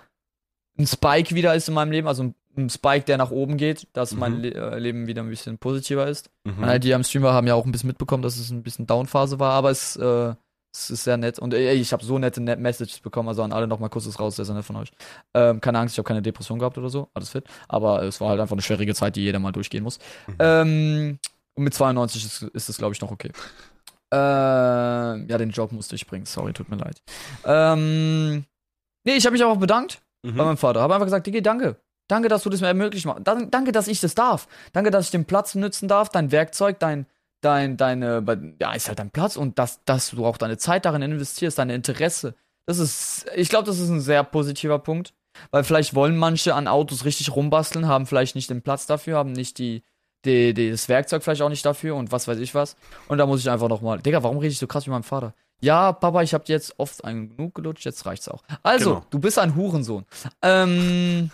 ein 0.78 0.86
Spike 0.86 1.34
wieder 1.34 1.54
ist 1.54 1.68
in 1.68 1.74
meinem 1.74 1.92
Leben, 1.92 2.08
also 2.08 2.24
ein, 2.24 2.34
ein 2.56 2.70
Spike, 2.70 3.04
der 3.04 3.18
nach 3.18 3.30
oben 3.30 3.56
geht, 3.56 3.86
dass 3.92 4.14
mein 4.14 4.36
Mhm. 4.36 4.42
Le 4.42 4.54
äh, 4.54 4.78
Leben 4.78 5.06
wieder 5.06 5.22
ein 5.22 5.28
bisschen 5.28 5.58
positiver 5.58 6.06
ist. 6.06 6.30
Mhm. 6.44 6.64
Alle, 6.64 6.80
die 6.80 6.94
am 6.94 7.04
Stream 7.04 7.22
waren, 7.22 7.34
haben 7.34 7.46
ja 7.46 7.54
auch 7.54 7.64
ein 7.64 7.72
bisschen 7.72 7.88
mitbekommen, 7.88 8.22
dass 8.22 8.38
es 8.38 8.50
ein 8.50 8.62
bisschen 8.62 8.86
Downphase 8.86 9.38
war, 9.38 9.52
aber 9.52 9.70
es, 9.70 9.96
äh, 9.96 10.34
es 10.78 10.90
ist 10.90 11.04
sehr 11.04 11.16
nett. 11.16 11.38
Und 11.38 11.54
ey, 11.54 11.74
ich 11.74 11.92
habe 11.92 12.04
so 12.04 12.18
nette 12.18 12.40
Net 12.42 12.58
Messages 12.60 13.00
bekommen, 13.00 13.28
also 13.28 13.42
an 13.42 13.52
alle 13.52 13.66
nochmal 13.66 13.88
kurzes 13.90 14.18
raus, 14.20 14.36
sehr, 14.36 14.44
sehr 14.44 14.54
nett 14.54 14.64
von 14.64 14.76
euch. 14.76 14.90
Ähm, 15.34 15.60
keine 15.60 15.78
Angst, 15.78 15.94
ich 15.94 15.98
habe 15.98 16.06
keine 16.06 16.22
Depression 16.22 16.58
gehabt 16.58 16.76
oder 16.78 16.88
so, 16.90 17.08
alles 17.14 17.30
fit. 17.30 17.44
Aber 17.68 18.02
es 18.02 18.20
war 18.20 18.28
halt 18.30 18.40
einfach 18.40 18.52
eine 18.54 18.62
schwierige 18.62 18.94
Zeit, 18.94 19.16
die 19.16 19.22
jeder 19.22 19.38
mal 19.38 19.52
durchgehen 19.52 19.82
muss. 19.84 19.98
Mhm. 20.26 20.34
Ähm, 20.38 21.18
und 21.54 21.64
mit 21.64 21.74
92 21.74 22.24
ist, 22.24 22.42
ist 22.42 22.68
das, 22.68 22.76
glaube 22.78 22.94
ich, 22.94 23.00
noch 23.00 23.10
okay. 23.10 23.30
Ähm, 24.12 25.26
ja, 25.28 25.38
den 25.38 25.50
Job 25.50 25.72
musste 25.72 25.94
ich 25.96 26.06
bringen, 26.06 26.26
sorry, 26.26 26.52
tut 26.52 26.68
mir 26.68 26.76
leid. 26.76 27.02
Ähm, 27.44 28.44
nee, 29.04 29.14
ich 29.16 29.24
habe 29.26 29.32
mich 29.32 29.44
auch 29.44 29.56
bedankt 29.56 30.00
bei 30.22 30.30
Mhm. 30.30 30.36
meinem 30.36 30.56
Vater. 30.56 30.80
Habe 30.80 30.94
einfach 30.94 31.06
gesagt, 31.06 31.26
Digi, 31.26 31.42
danke. 31.42 31.76
Danke, 32.08 32.28
dass 32.28 32.44
du 32.44 32.50
das 32.50 32.60
mir 32.60 32.68
ermöglicht 32.68 33.04
machst. 33.06 33.22
Dan- 33.26 33.50
Danke, 33.50 33.72
dass 33.72 33.88
ich 33.88 34.00
das 34.00 34.14
darf. 34.14 34.46
Danke, 34.72 34.90
dass 34.90 35.06
ich 35.06 35.10
den 35.10 35.24
Platz 35.24 35.54
nützen 35.56 35.88
darf, 35.88 36.08
dein 36.08 36.30
Werkzeug, 36.30 36.78
dein, 36.78 37.06
dein, 37.46 37.76
deine, 37.76 38.54
ja, 38.60 38.72
ist 38.74 38.88
halt 38.88 38.98
dein 38.98 39.10
Platz 39.10 39.36
und 39.36 39.58
dass, 39.58 39.82
dass 39.84 40.10
du 40.10 40.26
auch 40.26 40.36
deine 40.36 40.58
Zeit 40.58 40.84
darin 40.84 41.02
investierst, 41.02 41.58
deine 41.58 41.74
Interesse. 41.74 42.34
Das 42.66 42.78
ist, 42.78 43.26
ich 43.34 43.48
glaube, 43.48 43.64
das 43.66 43.78
ist 43.78 43.88
ein 43.88 44.00
sehr 44.00 44.24
positiver 44.24 44.78
Punkt. 44.78 45.14
Weil 45.50 45.64
vielleicht 45.64 45.94
wollen 45.94 46.16
manche 46.16 46.54
an 46.54 46.66
Autos 46.66 47.04
richtig 47.04 47.36
rumbasteln, 47.36 47.86
haben 47.86 48.06
vielleicht 48.06 48.36
nicht 48.36 48.48
den 48.48 48.62
Platz 48.62 48.86
dafür, 48.86 49.18
haben 49.18 49.32
nicht 49.32 49.58
die, 49.58 49.82
die, 50.24 50.54
die, 50.54 50.70
das 50.70 50.88
Werkzeug 50.88 51.22
vielleicht 51.22 51.42
auch 51.42 51.50
nicht 51.50 51.64
dafür 51.66 51.94
und 51.94 52.10
was 52.10 52.26
weiß 52.26 52.38
ich 52.38 52.54
was. 52.54 52.74
Und 53.08 53.18
da 53.18 53.26
muss 53.26 53.40
ich 53.40 53.50
einfach 53.50 53.68
nochmal, 53.68 54.00
Digga, 54.00 54.22
warum 54.22 54.38
rede 54.38 54.52
ich 54.52 54.58
so 54.58 54.66
krass 54.66 54.86
mit 54.86 54.92
meinem 54.92 55.02
Vater? 55.02 55.34
Ja, 55.60 55.92
Papa, 55.92 56.22
ich 56.22 56.32
habe 56.32 56.44
jetzt 56.46 56.74
oft 56.78 57.04
einen 57.04 57.36
genug 57.36 57.54
gelutscht, 57.54 57.84
jetzt 57.84 58.06
reicht's 58.06 58.28
auch. 58.28 58.42
Also, 58.62 58.94
Genau. 58.94 59.06
du 59.10 59.18
bist 59.18 59.38
ein 59.38 59.54
Hurensohn. 59.54 60.06
Ähm, 60.40 61.30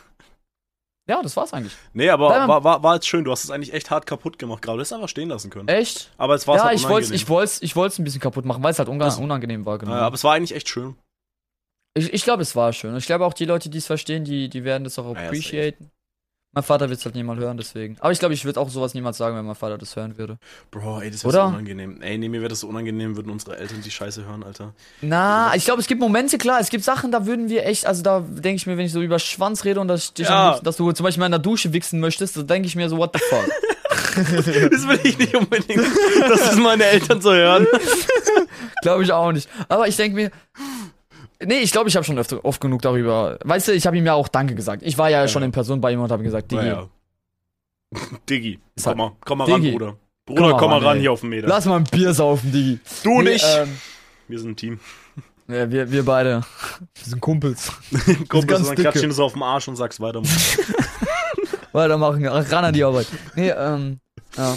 ja, 1.12 1.22
das 1.22 1.37
war's 1.37 1.53
eigentlich. 1.53 1.75
Nee, 1.92 2.09
aber 2.11 2.29
mal- 2.31 2.48
war, 2.48 2.64
war, 2.64 2.83
war 2.83 2.94
jetzt 2.94 3.07
schön. 3.07 3.25
Du 3.25 3.31
hast 3.31 3.44
es 3.44 3.51
eigentlich 3.51 3.72
echt 3.75 3.90
hart 3.90 4.07
kaputt 4.07 4.38
gemacht 4.38 4.62
gerade. 4.62 4.77
Du 4.77 4.81
hättest 4.81 4.92
einfach 4.92 5.09
stehen 5.09 5.29
lassen 5.29 5.51
können. 5.51 5.68
Echt? 5.68 6.11
Aber 6.18 6.35
es 6.35 6.46
war 6.48 6.57
ja, 6.57 6.64
halt 6.64 6.75
ich 6.79 6.83
wollte 6.85 7.07
unangenehm. 7.07 7.14
ich 7.16 7.29
wollt's, 7.29 7.62
ich 7.62 7.77
wollt's 7.77 7.98
ein 7.98 8.05
bisschen 8.05 8.20
kaputt 8.20 8.44
machen, 8.44 8.62
weil 8.62 8.72
es 8.72 8.79
halt 8.79 8.88
Das- 9.01 9.18
unangenehm 9.18 9.64
war, 9.66 9.79
genau. 9.79 9.92
Ja, 9.92 10.01
aber 10.01 10.14
es 10.14 10.25
war 10.25 10.35
eigentlich 10.35 10.55
echt 10.55 10.68
schön. 10.68 10.96
ich 11.94 12.12
ich 12.12 12.25
glaube, 12.25 12.42
es 12.42 12.57
war 12.57 12.72
schön. 12.72 12.96
Ich 12.96 13.07
glaube 13.07 13.25
auch 13.27 13.35
die 13.35 13.44
Leute, 13.44 13.68
die 13.68 13.79
es 13.79 13.87
verstehen, 13.87 14.25
die, 14.25 14.48
die 14.48 14.64
werden 14.64 14.85
das 14.85 14.98
auch 14.98 15.14
appreciaten. 15.14 15.90
Mein 16.54 16.62
Vater 16.64 16.90
wird 16.90 16.98
es 16.98 17.04
halt 17.06 17.14
niemand 17.14 17.40
hören, 17.40 17.56
deswegen. 17.56 17.96
Aber 18.00 18.12
ich 18.12 18.18
glaube, 18.18 18.34
ich 18.34 18.44
würde 18.44 18.60
auch 18.60 18.68
sowas 18.68 18.92
niemals 18.92 19.16
sagen, 19.16 19.36
wenn 19.36 19.44
mein 19.46 19.54
Vater 19.54 19.78
das 19.78 19.96
hören 19.96 20.18
würde. 20.18 20.36
Bro, 20.70 21.00
ey, 21.00 21.10
das 21.10 21.24
wäre 21.24 21.32
so 21.32 21.40
unangenehm. 21.44 22.02
Ey, 22.02 22.18
nee, 22.18 22.28
mir 22.28 22.40
wäre 22.40 22.50
das 22.50 22.60
so 22.60 22.68
unangenehm, 22.68 23.16
würden 23.16 23.30
unsere 23.30 23.56
Eltern 23.56 23.80
die 23.82 23.90
Scheiße 23.90 24.26
hören, 24.26 24.42
Alter. 24.42 24.74
Na, 25.00 25.54
ich 25.54 25.64
glaube, 25.64 25.80
es 25.80 25.86
gibt 25.86 26.00
Momente, 26.00 26.36
klar, 26.36 26.60
es 26.60 26.68
gibt 26.68 26.84
Sachen, 26.84 27.10
da 27.10 27.24
würden 27.24 27.48
wir 27.48 27.64
echt, 27.64 27.86
also 27.86 28.02
da 28.02 28.20
denke 28.20 28.56
ich 28.56 28.66
mir, 28.66 28.76
wenn 28.76 28.84
ich 28.86 28.92
so 28.92 29.00
über 29.00 29.18
Schwanz 29.18 29.64
rede 29.64 29.80
und 29.80 29.88
dass, 29.88 30.12
Ja. 30.18 30.60
dass 30.62 30.76
du 30.76 30.92
zum 30.92 31.04
Beispiel 31.04 31.20
mal 31.20 31.26
in 31.26 31.32
der 31.32 31.38
Dusche 31.38 31.72
wichsen 31.72 32.00
möchtest, 32.00 32.36
da 32.36 32.42
denke 32.42 32.68
ich 32.68 32.76
mir 32.76 32.88
so, 32.88 32.98
what 32.98 33.12
the 33.14 33.20
fuck. 33.28 33.48
Das 34.14 34.86
will 34.88 35.00
ich 35.04 35.16
nicht 35.16 35.34
unbedingt, 35.34 35.80
dass 36.28 36.40
das 36.40 36.56
meine 36.56 36.84
Eltern 36.84 37.22
so 37.22 37.32
hören. 37.32 37.66
glaube 38.82 39.04
ich 39.04 39.12
auch 39.12 39.32
nicht. 39.32 39.48
Aber 39.68 39.88
ich 39.88 39.96
denke 39.96 40.14
mir, 40.16 40.30
nee, 41.46 41.59
ich 41.61 41.72
glaube, 41.72 41.88
ich 41.88 41.96
habe 41.96 42.05
schon 42.05 42.18
öfter, 42.18 42.44
oft 42.44 42.61
genug 42.61 42.83
darüber, 42.83 43.38
weißt 43.44 43.68
du, 43.68 43.72
ich 43.72 43.87
habe 43.87 43.96
ihm 43.98 44.07
ja 44.07 44.14
auch 44.14 44.28
Danke 44.28 44.55
gesagt. 44.55 44.83
Ich 44.85 44.98
war 44.98 45.11
ja, 45.11 45.22
Ja. 45.22 45.28
schon 45.28 45.42
in 45.42 45.52
Person 45.52 45.81
bei 45.81 45.92
ihm 45.92 46.00
und 46.00 46.11
habe 46.11 46.22
ihm 46.22 46.26
gesagt, 46.26 46.50
Digi, 46.50 46.62
Naja. 46.62 46.88
Diggi, 48.28 48.59
Ist 48.74 48.85
komm 48.85 48.88
halt- 48.88 48.96
mal, 48.98 49.12
komm 49.24 49.38
mal 49.38 49.44
Diggi. 49.46 49.70
ran, 49.70 49.78
Bruder. 49.78 49.96
Bruder, 50.24 50.57
komm 50.57 50.70
mal 50.70 50.78
ran, 50.85 50.96
ey. 50.96 51.00
hier 51.02 51.12
auf 51.12 51.20
den 51.20 51.31
Meter. 51.31 51.48
lass 51.48 51.64
mal 51.66 51.76
ein 51.76 51.85
Bier 51.85 52.14
saufen, 52.14 52.52
Digi. 52.52 52.78
du 53.02 53.11
und 53.18 53.24
Nee, 53.24 53.31
ich. 53.33 53.44
Ähm, 53.44 53.76
Wir 54.28 54.38
sind 54.38 54.50
ein 54.52 54.57
Team. 54.57 54.81
ja, 55.48 55.70
wir, 55.70 55.90
wir 55.90 56.05
beide, 56.05 56.42
wir 56.94 57.05
sind 57.05 57.20
Kumpels. 57.20 57.72
Komm, 58.28 58.46
ganz 58.46 58.66
dann 58.66 58.76
dicke. 58.76 58.90
klatsch 58.90 59.02
ihn 59.05 59.12
so 59.12 59.24
auf 59.24 59.33
den 59.35 59.42
Arsch 59.42 59.68
und 59.68 59.76
sag's 59.76 60.00
weiter. 60.00 60.22
Weitermachen, 61.72 62.26
ran 62.26 62.64
an 62.66 62.74
die 62.74 62.85
Arbeit. 62.85 63.07
Nee, 63.35 63.48
ähm, 63.50 63.99
ja. 64.36 64.57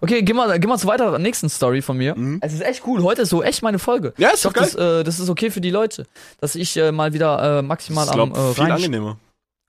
Okay, 0.00 0.22
geh 0.22 0.32
mal, 0.32 0.60
geh 0.60 0.66
mal 0.68 0.78
zu 0.78 0.86
weiter 0.86 1.18
nächsten 1.18 1.48
Story 1.48 1.82
von 1.82 1.96
mir. 1.96 2.14
Mhm. 2.14 2.38
Es 2.42 2.52
ist 2.52 2.60
echt 2.60 2.86
cool. 2.86 3.02
Heute 3.02 3.22
ist 3.22 3.30
so 3.30 3.42
echt 3.42 3.62
meine 3.62 3.78
Folge. 3.78 4.12
Ja, 4.18 4.28
Ich 4.28 4.34
ist 4.34 4.44
doch 4.44 4.50
hoffe, 4.54 4.60
geil. 4.60 4.70
das, 4.76 5.00
äh, 5.00 5.04
das 5.04 5.18
ist 5.18 5.28
okay 5.28 5.50
für 5.50 5.60
die 5.60 5.70
Leute, 5.70 6.06
dass 6.40 6.54
ich 6.54 6.76
äh, 6.76 6.92
mal 6.92 7.12
wieder 7.12 7.58
äh, 7.58 7.62
maximal 7.62 8.06
ich 8.06 8.12
glaub, 8.12 8.36
am 8.36 8.50
äh, 8.50 8.54
viel 8.54 8.70
angenehmer. 8.70 9.18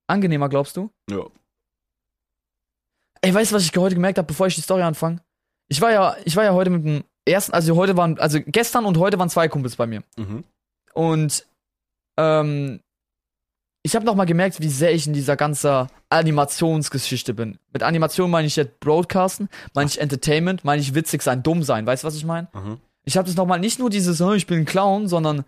angenehmer, 0.08 0.50
glaubst 0.50 0.76
du? 0.78 0.90
Ja. 1.10 1.24
Ey, 3.22 3.34
weißt 3.34 3.52
du, 3.52 3.56
was 3.56 3.64
ich 3.64 3.76
heute 3.76 3.96
gemerkt 3.96 4.18
habe, 4.18 4.28
bevor 4.28 4.48
ich 4.48 4.56
die 4.56 4.62
Story 4.62 4.82
anfange? 4.82 5.22
Ich 5.68 5.82
war 5.82 5.92
ja, 5.92 6.16
ich 6.26 6.36
war 6.36 6.44
ja 6.44 6.54
heute 6.54 6.70
mit 6.70 6.84
dem 6.86 7.04
ersten, 7.28 7.54
also 7.54 7.76
heute 7.76 7.96
waren, 7.98 8.18
also 8.20 8.40
gestern 8.46 8.86
und 8.86 8.98
heute 8.98 9.20
waren 9.20 9.30
zwei 9.30 9.48
Kumpels 9.48 9.76
bei 9.76 9.88
mir. 9.88 10.04
Mhm. 10.18 10.44
Und 10.94 11.46
ähm, 12.18 12.82
ich 13.84 13.96
habe 13.96 14.06
noch 14.06 14.16
mal 14.16 14.26
gemerkt, 14.26 14.60
wie 14.62 14.70
sehr 14.70 14.94
ich 14.94 15.08
in 15.08 15.14
dieser 15.14 15.36
ganzen 15.36 15.88
Animationsgeschichte 16.10 17.34
bin. 17.34 17.58
Mit 17.74 17.84
Animation 17.84 18.30
meine 18.30 18.48
ich 18.48 18.56
jetzt 18.56 18.80
Broadcasten, 18.80 19.50
meine 19.74 19.90
ich 19.90 20.00
Entertainment, 20.02 20.64
meine 20.66 20.82
ich 20.82 20.96
witzig 20.96 21.22
sein, 21.22 21.44
dumm 21.44 21.64
sein. 21.64 21.86
Weißt 21.86 22.04
du, 22.04 22.08
was 22.08 22.16
ich 22.16 22.26
meine? 22.26 22.48
Mhm. 22.54 22.78
Ich 23.06 23.18
habe 23.18 23.28
das 23.28 23.36
noch 23.36 23.46
mal 23.46 23.60
nicht 23.60 23.80
nur 23.80 23.90
dieses, 23.90 24.22
oh, 24.22 24.34
ich 24.34 24.48
bin 24.48 24.60
ein 24.60 24.66
Clown, 24.66 25.08
sondern 25.08 25.46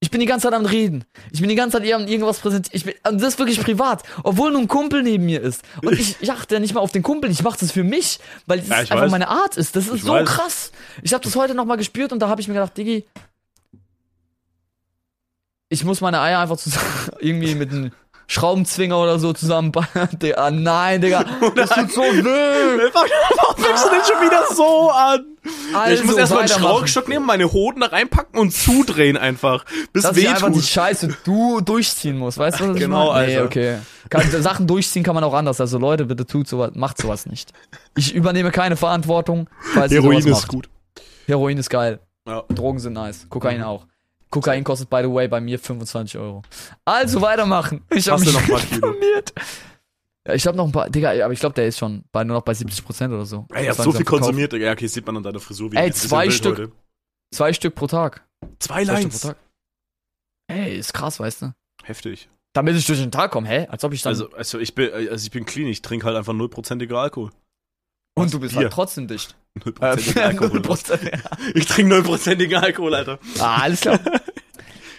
ich 0.00 0.10
bin 0.10 0.20
die 0.20 0.26
ganze 0.26 0.44
Zeit 0.48 0.54
am 0.54 0.64
Reden. 0.66 1.04
Ich 1.32 1.40
bin 1.40 1.48
die 1.48 1.54
ganze 1.56 1.78
Zeit 1.78 1.86
eher 1.86 1.98
irgendwas 1.98 2.38
präsentieren. 2.38 2.76
Ich 2.76 2.84
bin, 2.84 2.94
das 3.02 3.22
ist 3.34 3.38
wirklich 3.38 3.60
privat, 3.60 4.02
obwohl 4.22 4.52
nur 4.52 4.60
ein 4.60 4.68
Kumpel 4.68 5.02
neben 5.02 5.26
mir 5.26 5.40
ist. 5.42 5.62
Und 5.82 5.92
ich, 5.98 6.16
ich 6.20 6.30
achte 6.30 6.54
ja 6.54 6.60
nicht 6.60 6.74
mal 6.74 6.80
auf 6.80 6.92
den 6.92 7.02
Kumpel, 7.02 7.30
ich 7.30 7.42
mache 7.42 7.58
das 7.58 7.72
für 7.72 7.82
mich, 7.84 8.20
weil 8.46 8.60
das 8.60 8.68
Ja, 8.68 8.76
einfach 8.76 9.00
weiß. 9.02 9.10
meine 9.10 9.28
Art 9.28 9.56
ist. 9.56 9.74
Das 9.74 9.86
ist 9.88 9.94
Ich 9.94 10.02
so 10.02 10.12
weiß. 10.12 10.28
krass. 10.28 10.72
Ich 11.02 11.14
habe 11.14 11.24
das 11.24 11.34
heute 11.36 11.54
noch 11.54 11.64
mal 11.64 11.76
gespürt 11.76 12.12
und 12.12 12.20
da 12.20 12.28
habe 12.28 12.40
ich 12.40 12.48
mir 12.48 12.54
gedacht, 12.54 12.76
Diggi, 12.76 13.06
ich 15.68 15.84
muss 15.84 16.00
meine 16.00 16.20
Eier 16.20 16.38
einfach 16.40 16.56
zusammen, 16.56 16.86
irgendwie 17.20 17.54
mit 17.54 17.70
einem 17.70 17.90
Schraubenzwinger 18.30 18.98
oder 18.98 19.18
so 19.18 19.32
zusammenballern. 19.32 20.08
Digga, 20.22 20.50
nein, 20.50 21.00
Digga, 21.00 21.24
das 21.56 21.70
tut 21.70 21.92
so 21.92 22.02
weh. 22.02 22.90
Warum 22.92 23.56
fängst 23.64 23.84
du 23.86 23.88
denn 23.90 24.00
schon 24.04 24.26
wieder 24.26 24.44
so 24.54 24.90
an? 24.90 25.24
Also, 25.72 25.94
ich 25.94 26.04
muss 26.04 26.16
erstmal 26.18 26.40
einen. 26.40 26.48
Schraubstock 26.50 27.08
nehmen, 27.08 27.24
meine 27.24 27.50
Hoden 27.50 27.80
da 27.80 27.86
reinpacken 27.86 28.38
und 28.38 28.52
zudrehen 28.52 29.16
einfach. 29.16 29.64
Bis 29.94 30.02
Dass 30.02 30.14
ich 30.16 30.28
einfach 30.28 30.52
die. 30.52 30.60
Scheiße 30.60 31.08
du 31.24 31.62
durchziehen 31.62 32.18
muss, 32.18 32.36
weißt 32.36 32.60
du, 32.60 32.68
was 32.68 32.74
ich 32.76 32.82
Genau, 32.82 33.12
meine? 33.12 33.26
Nee, 33.28 33.36
Alter. 33.36 33.46
okay. 33.46 33.78
Kann, 34.10 34.42
Sachen 34.42 34.66
durchziehen 34.66 35.02
kann 35.04 35.14
man 35.14 35.24
auch 35.24 35.32
anders. 35.34 35.58
Also 35.60 35.78
Leute, 35.78 36.04
bitte 36.04 36.26
tut 36.26 36.48
sowas, 36.48 36.72
macht 36.74 36.98
sowas 37.00 37.24
nicht. 37.24 37.52
Ich 37.96 38.14
übernehme 38.14 38.50
keine 38.50 38.76
Verantwortung, 38.76 39.48
falls 39.72 39.90
ihr 39.90 40.02
Heroin 40.02 40.20
sowas 40.20 40.38
ist 40.38 40.42
macht. 40.44 40.48
gut. 40.52 40.68
Heroin 41.26 41.56
ist 41.56 41.70
geil. 41.70 42.00
Ja. 42.26 42.42
Drogen 42.54 42.78
sind 42.78 42.92
nice. 42.92 43.26
Kokain 43.30 43.62
auch. 43.62 43.86
Kokain 44.30 44.64
kostet, 44.64 44.90
by 44.90 45.00
the 45.02 45.10
way, 45.12 45.28
bei 45.28 45.40
mir 45.40 45.58
25 45.58 46.18
Euro. 46.18 46.42
Also 46.84 47.20
weitermachen. 47.20 47.82
Ich 47.90 48.08
habe 48.08 48.20
mich 48.20 48.32
noch 48.32 48.40
ein 48.42 48.48
paar 48.48 48.60
Kilo? 48.60 48.88
informiert. 48.88 49.32
Ja, 50.26 50.34
ich 50.34 50.46
habe 50.46 50.56
noch 50.56 50.66
ein 50.66 50.72
paar, 50.72 50.90
Digga, 50.90 51.10
aber 51.24 51.32
ich 51.32 51.40
glaube, 51.40 51.54
der 51.54 51.68
ist 51.68 51.78
schon 51.78 52.04
bei, 52.12 52.22
nur 52.24 52.36
noch 52.36 52.42
bei 52.44 52.52
70% 52.52 53.06
oder 53.08 53.24
so. 53.24 53.46
Ey, 53.54 53.64
er 53.66 53.70
hat 53.76 53.82
so 53.82 53.92
viel 53.92 54.04
konsumiert. 54.04 54.52
Ja, 54.52 54.72
okay, 54.72 54.86
sieht 54.86 55.06
man 55.06 55.16
an 55.16 55.22
deiner 55.22 55.40
Frisur. 55.40 55.72
Wie 55.72 55.76
Ey, 55.76 55.90
zwei 55.92 56.28
Stück. 56.30 56.58
heute. 56.58 56.72
Zwei 57.34 57.52
Stück 57.54 57.74
pro 57.74 57.86
Tag. 57.86 58.26
Zwei 58.58 58.84
Zwei 58.84 59.00
Stück 59.00 59.10
pro 59.12 59.28
Tag. 59.28 59.36
Ey, 60.50 60.76
ist 60.78 60.92
krass, 60.92 61.18
weißt 61.20 61.42
du? 61.42 61.52
Heftig. 61.84 62.28
Damit 62.54 62.76
ich 62.76 62.86
durch 62.86 62.98
den 62.98 63.10
Tag 63.10 63.30
komme, 63.30 63.48
hä? 63.48 63.66
Als 63.70 63.84
ob 63.84 63.92
ich 63.92 64.02
dann. 64.02 64.10
Also, 64.10 64.30
also 64.32 64.58
ich 64.58 64.74
bin, 64.74 64.92
also 64.92 65.24
ich 65.24 65.30
bin 65.30 65.44
clean. 65.44 65.68
Ich 65.68 65.82
trinke 65.82 66.06
halt 66.06 66.16
einfach 66.16 66.32
0%iger 66.32 66.98
Alkohol. 66.98 67.30
und 68.16 68.32
du 68.34 68.40
bist 68.40 68.54
Bier. 68.54 68.64
halt 68.64 68.72
trotzdem 68.72 69.06
dicht. 69.08 69.36
0%iger 69.60 70.24
Alkohol. 70.26 70.60
0%, 70.60 71.04
ja. 71.12 71.18
Ich 71.54 71.66
trinke 71.66 71.94
0%igen 71.96 72.62
Alkohol, 72.62 72.94
Alter. 72.94 73.18
Ah, 73.40 73.62
alles 73.62 73.80
klar. 73.80 73.98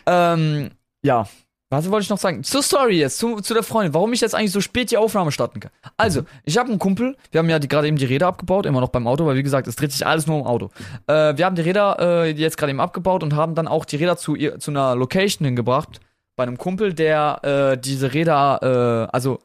ähm, 0.05 0.69
ja. 1.03 1.27
Was 1.71 1.87
wollte 1.91 2.03
ich 2.05 2.09
noch 2.09 2.17
sagen? 2.17 2.43
Zur 2.43 2.63
Story 2.63 2.97
jetzt, 2.97 3.19
zu, 3.19 3.41
zu 3.41 3.53
der 3.53 3.61
Freundin, 3.61 3.93
warum 3.93 4.11
ich 4.11 4.21
jetzt 4.21 4.33
eigentlich 4.33 4.51
so 4.51 4.59
spät 4.59 4.89
die 4.89 4.97
Aufnahme 4.97 5.31
starten 5.31 5.59
kann. 5.59 5.69
Also, 5.97 6.23
ich 6.43 6.57
habe 6.57 6.67
einen 6.69 6.79
Kumpel, 6.79 7.15
wir 7.29 7.37
haben 7.37 7.49
ja 7.49 7.59
gerade 7.59 7.87
eben 7.87 7.97
die 7.97 8.05
Räder 8.05 8.25
abgebaut, 8.25 8.65
immer 8.65 8.81
noch 8.81 8.89
beim 8.89 9.05
Auto, 9.05 9.23
weil 9.27 9.35
wie 9.35 9.43
gesagt, 9.43 9.67
es 9.67 9.75
dreht 9.75 9.91
sich 9.91 10.03
alles 10.07 10.25
nur 10.25 10.37
um 10.37 10.47
Auto. 10.47 10.71
Äh, 11.05 11.37
wir 11.37 11.45
haben 11.45 11.55
die 11.55 11.61
Räder 11.61 11.97
äh, 11.99 12.31
jetzt 12.31 12.57
gerade 12.57 12.71
eben 12.71 12.79
abgebaut 12.79 13.21
und 13.21 13.35
haben 13.35 13.53
dann 13.53 13.67
auch 13.67 13.85
die 13.85 13.97
Räder 13.97 14.17
zu, 14.17 14.33
ihr- 14.33 14.57
zu 14.59 14.71
einer 14.71 14.95
Location 14.95 15.45
hingebracht, 15.45 15.99
bei 16.35 16.41
einem 16.41 16.57
Kumpel, 16.57 16.95
der 16.95 17.39
äh, 17.43 17.77
diese 17.77 18.15
Räder, 18.15 19.07
äh, 19.11 19.15
also 19.15 19.39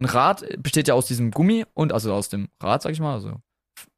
ein 0.00 0.06
Rad 0.06 0.46
besteht 0.62 0.88
ja 0.88 0.94
aus 0.94 1.04
diesem 1.06 1.30
Gummi 1.30 1.66
und 1.74 1.92
also 1.92 2.14
aus 2.14 2.30
dem 2.30 2.48
Rad, 2.62 2.80
sag 2.80 2.92
ich 2.92 3.00
mal, 3.00 3.12
also 3.14 3.32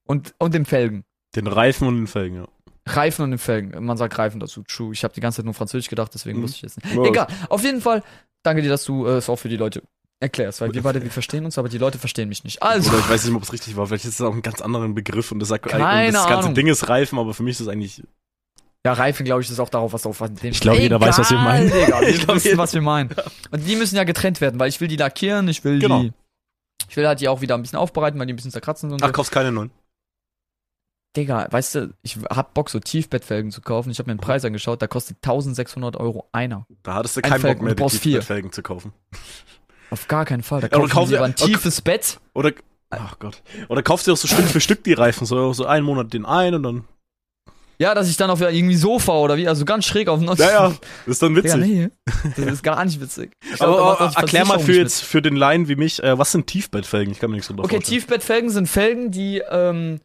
und, 0.08 0.34
und 0.38 0.54
den 0.54 0.64
Felgen. 0.64 1.04
Den 1.36 1.46
Reifen 1.46 1.86
und 1.86 1.96
den 1.96 2.06
Felgen, 2.08 2.36
ja. 2.36 2.48
Reifen 2.86 3.22
und 3.22 3.30
den 3.30 3.38
Felgen. 3.38 3.84
Man 3.84 3.96
sagt 3.96 4.16
Reifen 4.18 4.40
dazu. 4.40 4.62
True. 4.66 4.92
Ich 4.94 5.04
habe 5.04 5.12
die 5.14 5.20
ganze 5.20 5.36
Zeit 5.36 5.44
nur 5.44 5.54
Französisch 5.54 5.88
gedacht, 5.88 6.10
deswegen 6.14 6.38
Mhm. 6.38 6.42
wusste 6.44 6.56
ich 6.56 6.62
jetzt 6.62 6.82
nicht. 6.84 6.96
Egal. 6.96 7.26
Auf 7.50 7.62
jeden 7.62 7.80
Fall, 7.82 8.02
danke 8.42 8.62
dir, 8.62 8.70
dass 8.70 8.84
du 8.84 9.06
äh, 9.06 9.10
es 9.18 9.28
auch 9.28 9.36
für 9.36 9.48
die 9.50 9.56
Leute 9.58 9.82
erklärst, 10.20 10.60
weil 10.62 10.72
wir 10.74 10.82
beide, 10.82 11.00
wir 11.02 11.10
verstehen 11.12 11.44
uns, 11.44 11.58
aber 11.58 11.68
die 11.68 11.78
Leute 11.78 11.98
verstehen 11.98 12.28
mich 12.28 12.42
nicht. 12.42 12.60
Also, 12.62 12.90
Oder 12.90 12.98
ich 13.00 13.08
weiß 13.10 13.24
nicht, 13.26 13.34
ob 13.36 13.42
es 13.42 13.52
richtig 13.52 13.76
war. 13.76 13.86
Vielleicht 13.86 14.04
ist 14.06 14.14
es 14.14 14.20
auch 14.20 14.34
ein 14.34 14.42
ganz 14.42 14.60
anderer 14.60 14.88
Begriff 14.88 15.30
und 15.30 15.38
das, 15.38 15.48
sagt, 15.48 15.66
Keine 15.68 15.84
und 16.08 16.14
das 16.14 16.24
ganze 16.26 16.38
Ahnung. 16.38 16.54
Ding 16.54 16.66
ist 16.66 16.88
Reifen, 16.88 17.18
aber 17.20 17.34
für 17.34 17.42
mich 17.44 17.52
ist 17.52 17.60
es 17.60 17.68
eigentlich. 17.68 18.02
ja, 18.86 18.94
Reifen, 18.94 19.24
glaube 19.26 19.42
ich, 19.42 19.50
ist 19.50 19.60
auch 19.60 19.68
darauf, 19.68 19.92
was 19.92 20.06
auf 20.06 20.18
dem 20.18 20.34
Ich 20.50 20.60
glaube, 20.60 20.80
jeder 20.80 21.00
weiß, 21.00 21.18
was 21.18 21.30
wir 21.30 21.38
meinen. 21.38 21.70
Digga, 21.70 22.02
Ich 22.02 22.20
glaub, 22.24 22.36
wissen, 22.36 22.58
was 22.58 22.72
wir 22.74 22.80
meinen. 22.80 23.10
Und 23.52 23.64
die 23.68 23.76
müssen 23.76 23.94
ja 23.96 24.04
getrennt 24.04 24.40
werden, 24.40 24.58
weil 24.58 24.70
ich 24.70 24.80
will 24.80 24.88
die 24.88 24.96
lackieren, 24.96 25.46
ich 25.48 25.62
will 25.62 25.78
Genau. 25.78 26.02
die. 26.02 26.12
Ich 26.88 26.96
will 26.96 27.06
halt 27.06 27.20
die 27.20 27.28
auch 27.28 27.40
wieder 27.42 27.54
ein 27.54 27.62
bisschen 27.62 27.78
aufbereiten, 27.78 28.18
weil 28.18 28.26
die 28.26 28.32
ein 28.32 28.36
bisschen 28.36 28.50
zerkratzen 28.50 28.88
sind. 28.90 29.02
Ach, 29.04 29.12
kaufst 29.12 29.30
keine 29.30 29.52
neuen. 29.52 29.70
Digga, 31.16 31.48
weißt 31.50 31.74
du, 31.74 31.94
ich 32.02 32.18
hab 32.28 32.54
Bock, 32.54 32.70
so 32.70 32.80
Tiefbettfelgen 32.80 33.50
zu 33.50 33.60
kaufen. 33.60 33.90
Ich 33.90 33.98
habe 33.98 34.10
mir 34.10 34.16
den 34.16 34.20
Preis 34.20 34.44
angeschaut, 34.44 34.82
da 34.82 34.86
kostet 34.86 35.16
1600 35.18 35.96
Euro 35.96 36.28
einer. 36.32 36.66
Da 36.82 36.94
hattest 36.94 37.16
du 37.16 37.22
Ein 37.24 37.30
keinen 37.30 37.40
Felgen 37.40 37.58
Bock 37.58 37.60
und 37.60 37.64
mehr, 37.64 37.74
du 37.74 37.76
die 37.76 37.82
brauchst 37.82 38.00
vier. 38.00 38.22
Felgen 38.22 38.52
zu 38.52 38.62
kaufen. 38.62 38.92
Auf 39.90 40.06
gar 40.06 40.24
keinen 40.26 40.42
Fall. 40.42 40.60
Da 40.60 40.66
Ja, 40.68 40.74
aber 40.74 40.88
kaufen 40.88 41.10
kauf 41.10 41.18
aber 41.18 41.26
ein 41.26 41.34
tiefes 41.34 41.80
Bett. 41.80 42.20
Oder. 42.34 42.52
Ach 42.90 43.18
Gott. 43.18 43.42
Oder 43.68 43.82
kaufst 43.82 44.06
du 44.06 44.12
auch 44.12 44.16
so 44.16 44.28
Stück 44.28 44.46
für 44.46 44.60
Stück 44.60 44.84
die 44.84 44.92
Reifen, 44.92 45.26
so, 45.26 45.52
so 45.52 45.66
einen 45.66 45.84
Monat 45.84 46.12
den 46.12 46.24
einen 46.26 46.56
und 46.56 46.62
dann. 46.62 46.84
Ja, 47.80 47.94
dass 47.94 48.10
ich 48.10 48.16
dann 48.16 48.28
auf 48.28 48.40
irgendwie 48.40 48.74
Sofa 48.74 49.12
oder 49.12 49.36
wie, 49.36 49.46
also 49.46 49.64
ganz 49.64 49.84
schräg 49.86 50.08
auf 50.08 50.18
den 50.18 50.28
Ja, 50.36 50.50
ja, 50.50 50.68
das 50.68 50.78
ist 51.06 51.22
dann 51.22 51.36
witzig. 51.36 51.56
nee, 51.60 51.88
das 52.36 52.46
ist 52.46 52.62
gar 52.64 52.84
nicht 52.84 53.00
witzig. 53.00 53.30
Glaub, 53.56 53.78
aber 53.78 54.00
aber 54.00 54.16
erklär 54.16 54.44
mal 54.46 54.58
für 54.58 54.74
jetzt 54.74 55.04
für 55.04 55.22
den 55.22 55.36
Laien 55.36 55.68
wie 55.68 55.76
mich, 55.76 56.02
äh, 56.02 56.18
was 56.18 56.32
sind 56.32 56.48
Tiefbettfelgen? 56.48 57.12
Ich 57.12 57.20
kann 57.20 57.30
mir 57.30 57.36
nichts 57.36 57.48
mit. 57.50 57.60
Okay, 57.60 57.76
vorstellen. 57.76 58.00
Tiefbettfelgen 58.00 58.50
sind 58.50 58.68
Felgen, 58.68 59.10
die, 59.12 59.42
ähm, 59.48 60.00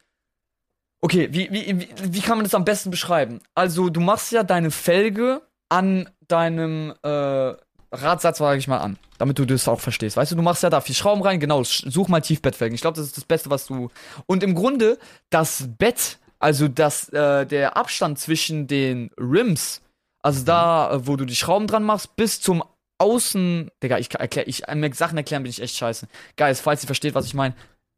okay, 1.04 1.28
wie, 1.32 1.52
wie, 1.52 1.80
wie, 1.80 1.90
wie 2.02 2.22
kann 2.22 2.38
man 2.38 2.46
das 2.46 2.56
am 2.56 2.66
besten 2.66 2.90
beschreiben? 2.90 3.42
Also, 3.56 3.90
du 3.90 4.00
machst 4.00 4.32
ja 4.32 4.44
deine 4.44 4.72
Felge 4.72 5.42
an 5.70 6.10
deinem, 6.28 6.94
äh, 7.04 7.54
Radsatz, 7.94 8.40
sage 8.40 8.58
ich 8.58 8.68
mal, 8.68 8.80
an, 8.80 8.98
damit 9.20 9.38
du 9.38 9.46
das 9.46 9.68
auch 9.68 9.80
verstehst. 9.80 10.18
Weißt 10.18 10.32
du, 10.32 10.36
du 10.36 10.42
machst 10.42 10.64
ja 10.64 10.70
da 10.70 10.82
vier 10.82 10.96
Schrauben 10.96 11.22
rein, 11.22 11.40
genau, 11.40 11.64
such 11.64 12.08
mal 12.08 12.22
Tiefbettfelgen. 12.22 12.74
Ich 12.74 12.82
glaube, 12.82 12.98
das 12.98 13.06
ist 13.06 13.18
das 13.18 13.26
Beste, 13.26 13.50
was 13.50 13.68
du. 13.68 13.90
Und 14.26 14.44
im 14.44 14.56
Grunde, 14.56 14.98
das 15.30 15.70
Bett, 15.78 16.18
also 16.40 16.68
das, 16.68 17.10
äh, 17.10 17.46
der 17.46 17.78
Abstand 17.78 18.18
zwischen 18.18 18.68
den 18.68 19.12
Rims, 19.20 19.82
also 20.24 20.44
da, 20.44 20.94
äh, 20.94 21.08
wo 21.08 21.18
du 21.18 21.26
die 21.26 21.36
Schrauben 21.36 21.68
dran 21.68 21.84
machst, 21.84 22.16
bis 22.16 22.42
zum 22.42 22.64
Außen. 22.98 23.70
Digga, 23.84 24.00
ich 24.00 24.14
erkläre, 24.16 24.48
ich, 24.48 24.64
mir 24.74 24.94
Sachen 24.94 25.18
erklären 25.18 25.44
bin 25.44 25.50
ich 25.50 25.62
echt 25.62 25.76
scheiße. 25.76 26.08
Guys, 26.38 26.62
falls 26.62 26.84
ihr 26.84 26.88
versteht, 26.88 27.14
was 27.14 27.26
ich 27.26 27.34
meine, 27.34 27.54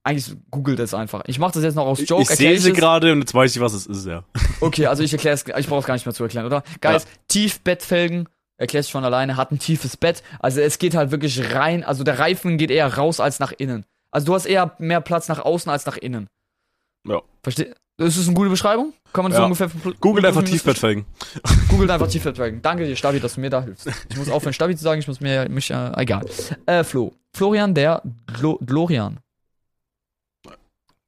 eigentlich 0.05 0.37
googelt 0.51 0.79
es 0.79 0.93
einfach. 0.93 1.23
Ich 1.25 1.39
mache 1.39 1.53
das 1.53 1.63
jetzt 1.63 1.75
noch 1.75 1.85
aus 1.87 1.99
Joke. 2.07 2.21
ich 2.21 2.29
sehe 2.29 2.59
sie 2.59 2.73
gerade 2.73 3.11
und 3.11 3.19
jetzt 3.19 3.33
weiß 3.33 3.55
ich, 3.55 3.61
was 3.61 3.73
es 3.73 3.87
ist, 3.87 4.05
ja. 4.05 4.23
Okay, 4.61 4.85
also 4.85 5.03
ich 5.03 5.11
erkläre 5.11 5.33
es, 5.33 5.43
ich 5.57 5.67
brauche 5.67 5.79
es 5.79 5.85
gar 5.85 5.95
nicht 5.95 6.05
mehr 6.05 6.13
zu 6.13 6.23
erklären, 6.23 6.45
oder? 6.45 6.63
Guys, 6.79 7.05
Tiefbettfelgen, 7.27 8.29
erklärst 8.57 8.91
von 8.91 9.03
alleine, 9.03 9.35
hat 9.35 9.51
ein 9.51 9.59
tiefes 9.59 9.97
Bett. 9.97 10.21
Also 10.39 10.61
es 10.61 10.77
geht 10.77 10.95
halt 10.95 11.11
wirklich 11.11 11.53
rein, 11.53 11.83
also 11.83 12.03
der 12.03 12.19
Reifen 12.19 12.57
geht 12.57 12.69
eher 12.71 12.95
raus 12.95 13.19
als 13.19 13.39
nach 13.39 13.51
innen. 13.51 13.83
Also 14.11 14.27
du 14.27 14.35
hast 14.35 14.45
eher 14.45 14.75
mehr 14.77 15.01
Platz 15.01 15.27
nach 15.27 15.39
außen 15.39 15.71
als 15.71 15.85
nach 15.85 15.97
innen. 15.97 16.27
Ja. 17.07 17.21
Versteh? 17.43 17.73
Das 17.97 18.17
ist 18.17 18.27
eine 18.27 18.35
gute 18.35 18.49
Beschreibung? 18.49 18.93
Kann 19.13 19.23
man 19.23 19.31
das 19.31 19.39
Ja. 19.39 19.43
so 19.43 19.45
ungefähr 19.65 19.93
Googelt 20.01 20.25
einfach 20.25 20.43
Tiefbettfelgen. 20.43 21.05
Googelt 21.69 21.89
einfach 21.89 22.07
Tiefbettfelgen. 22.07 22.61
Danke 22.61 22.85
dir, 22.85 22.95
Stabi, 22.95 23.19
dass 23.19 23.35
du 23.35 23.41
mir 23.41 23.49
da 23.49 23.63
hilfst. 23.63 23.89
Ich 24.09 24.17
muss 24.17 24.29
aufhören, 24.29 24.53
Stabi 24.53 24.75
zu 24.75 24.83
sagen, 24.83 24.99
ich 24.99 25.07
muss 25.07 25.21
mir, 25.21 25.47
mich, 25.49 25.71
äh, 25.71 25.91
egal. 25.95 26.25
Äh, 26.65 26.83
Flo. 26.83 27.13
Florian, 27.33 27.73
der 27.73 28.01
Glo 28.33 28.59
Glorian. 28.65 29.19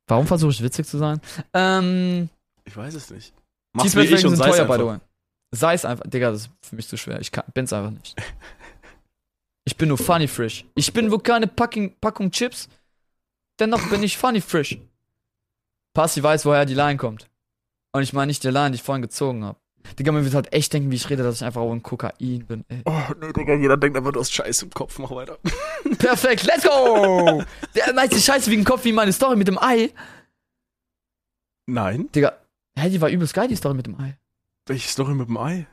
Warum 0.07 0.25
versuche 0.27 0.51
ich 0.51 0.63
witzig 0.63 0.87
zu 0.87 0.97
sein? 0.97 1.19
Ähm, 1.53 2.29
Ich 2.65 2.75
weiß 2.75 2.93
es 2.93 3.09
nicht. 3.09 3.33
Mach's 3.73 3.95
wie 3.95 4.01
ich 4.01 4.25
und 4.25 4.35
sind 4.35 4.45
teuer, 4.45 4.65
by 4.65 4.73
the 4.77 4.85
way. 4.85 4.97
Sei 5.51 5.73
es 5.73 5.85
einfach. 5.85 6.05
Digga, 6.07 6.31
das 6.31 6.41
ist 6.41 6.49
für 6.61 6.75
mich 6.75 6.87
zu 6.87 6.97
schwer. 6.97 7.19
Ich 7.19 7.31
kann, 7.31 7.45
bin's 7.53 7.73
einfach 7.73 7.91
nicht. 7.91 8.15
Ich 9.65 9.75
bin 9.75 9.89
nur 9.89 9.97
funny 9.97 10.29
frisch. 10.29 10.63
Ich 10.75 10.93
bin 10.93 11.11
wohl 11.11 11.19
keine 11.19 11.45
Packing, 11.45 11.93
Packung 11.99 12.31
Chips. 12.31 12.69
Dennoch 13.59 13.89
bin 13.89 14.01
ich 14.01 14.17
funny 14.17 14.39
frisch. 14.39 14.77
Passi 15.93 16.23
weiß, 16.23 16.45
woher 16.45 16.65
die 16.65 16.73
Line 16.73 16.95
kommt. 16.95 17.29
Und 17.91 18.01
ich 18.01 18.13
meine 18.13 18.27
nicht 18.27 18.45
die 18.45 18.47
Line, 18.47 18.71
die 18.71 18.75
ich 18.75 18.83
vorhin 18.83 19.01
gezogen 19.01 19.43
habe. 19.43 19.59
Digga, 19.97 20.11
man 20.11 20.23
wird 20.23 20.33
halt 20.33 20.53
echt 20.53 20.73
denken, 20.73 20.91
wie 20.91 20.95
ich 20.95 21.09
rede, 21.09 21.23
dass 21.23 21.37
ich 21.37 21.43
einfach 21.43 21.61
auch 21.61 21.71
ein 21.71 21.83
Kokain 21.83 22.45
bin. 22.45 22.65
Ey. 22.67 22.81
Oh, 22.85 22.93
nee, 23.21 23.33
Digga, 23.33 23.53
jeder 23.55 23.77
denkt 23.77 23.97
einfach, 23.97 24.11
du 24.11 24.19
hast 24.19 24.33
Scheiße 24.33 24.65
im 24.65 24.71
Kopf, 24.71 24.99
mach 24.99 25.11
weiter. 25.11 25.37
Perfekt, 25.97 26.45
let's 26.45 26.63
go! 26.63 27.43
Der 27.75 27.93
meint 27.93 28.13
die 28.13 28.19
Scheiße 28.19 28.49
wie 28.51 28.57
ein 28.57 28.63
Kopf 28.63 28.83
wie 28.85 28.91
meine 28.91 29.13
Story 29.13 29.35
mit 29.35 29.47
dem 29.47 29.57
Ei. 29.57 29.91
Nein. 31.67 32.09
Digga, 32.13 32.33
hä, 32.77 32.89
die 32.89 33.01
war 33.01 33.09
übelst 33.09 33.33
geil, 33.33 33.47
die 33.47 33.55
Story 33.55 33.75
mit 33.75 33.87
dem 33.87 33.99
Ei. 33.99 34.17
Welche 34.67 34.87
Story 34.87 35.13
mit 35.13 35.27
dem 35.27 35.37
Ei? 35.37 35.67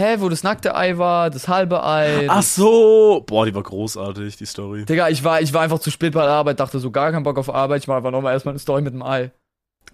Hä, 0.00 0.16
wo 0.18 0.28
das 0.28 0.42
nackte 0.42 0.74
Ei 0.74 0.98
war, 0.98 1.30
das 1.30 1.46
halbe 1.46 1.84
Ei. 1.84 2.28
Ach 2.28 2.42
so. 2.42 3.22
Boah, 3.26 3.46
die 3.46 3.54
war 3.54 3.62
großartig, 3.62 4.36
die 4.36 4.46
Story. 4.46 4.84
Digga, 4.84 5.08
ich 5.08 5.22
war, 5.22 5.40
ich 5.40 5.52
war 5.52 5.62
einfach 5.62 5.78
zu 5.78 5.90
spät 5.90 6.14
bei 6.14 6.22
der 6.22 6.32
Arbeit, 6.32 6.58
dachte 6.58 6.80
so 6.80 6.90
gar 6.90 7.12
keinen 7.12 7.22
Bock 7.22 7.38
auf 7.38 7.48
Arbeit. 7.48 7.82
Ich 7.82 7.88
mach 7.88 7.96
einfach 7.96 8.10
nochmal 8.10 8.32
erstmal 8.32 8.52
eine 8.52 8.58
Story 8.58 8.82
mit 8.82 8.92
dem 8.92 9.02
Ei. 9.02 9.30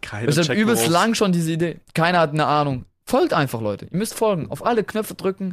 Keiner 0.01 0.29
Ich 0.29 0.39
hab 0.39 0.57
übelst 0.57 0.89
lang 0.89 1.15
schon 1.15 1.33
diese 1.33 1.53
Idee. 1.53 1.81
Keiner 1.95 2.21
hat 2.21 2.31
eine 2.31 2.47
Ahnung. 2.47 2.87
Folgt 3.11 3.33
einfach, 3.33 3.61
Leute. 3.61 3.87
Ihr 3.91 3.99
müsst 3.99 4.15
folgen. 4.15 4.49
Auf 4.53 4.65
alle 4.65 4.85
Knöpfe 4.85 5.15
drücken. 5.15 5.53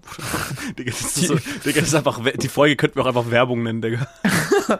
Digga, 0.78 0.90
das 0.90 1.00
ist, 1.00 1.26
so, 1.26 1.36
Digga, 1.64 1.80
das 1.80 1.88
ist 1.88 1.94
einfach, 1.94 2.20
die 2.34 2.48
Folge 2.48 2.76
könnten 2.76 2.96
wir 2.96 3.04
auch 3.04 3.06
einfach 3.06 3.30
Werbung 3.30 3.62
nennen, 3.62 3.80
Digga. 3.80 4.06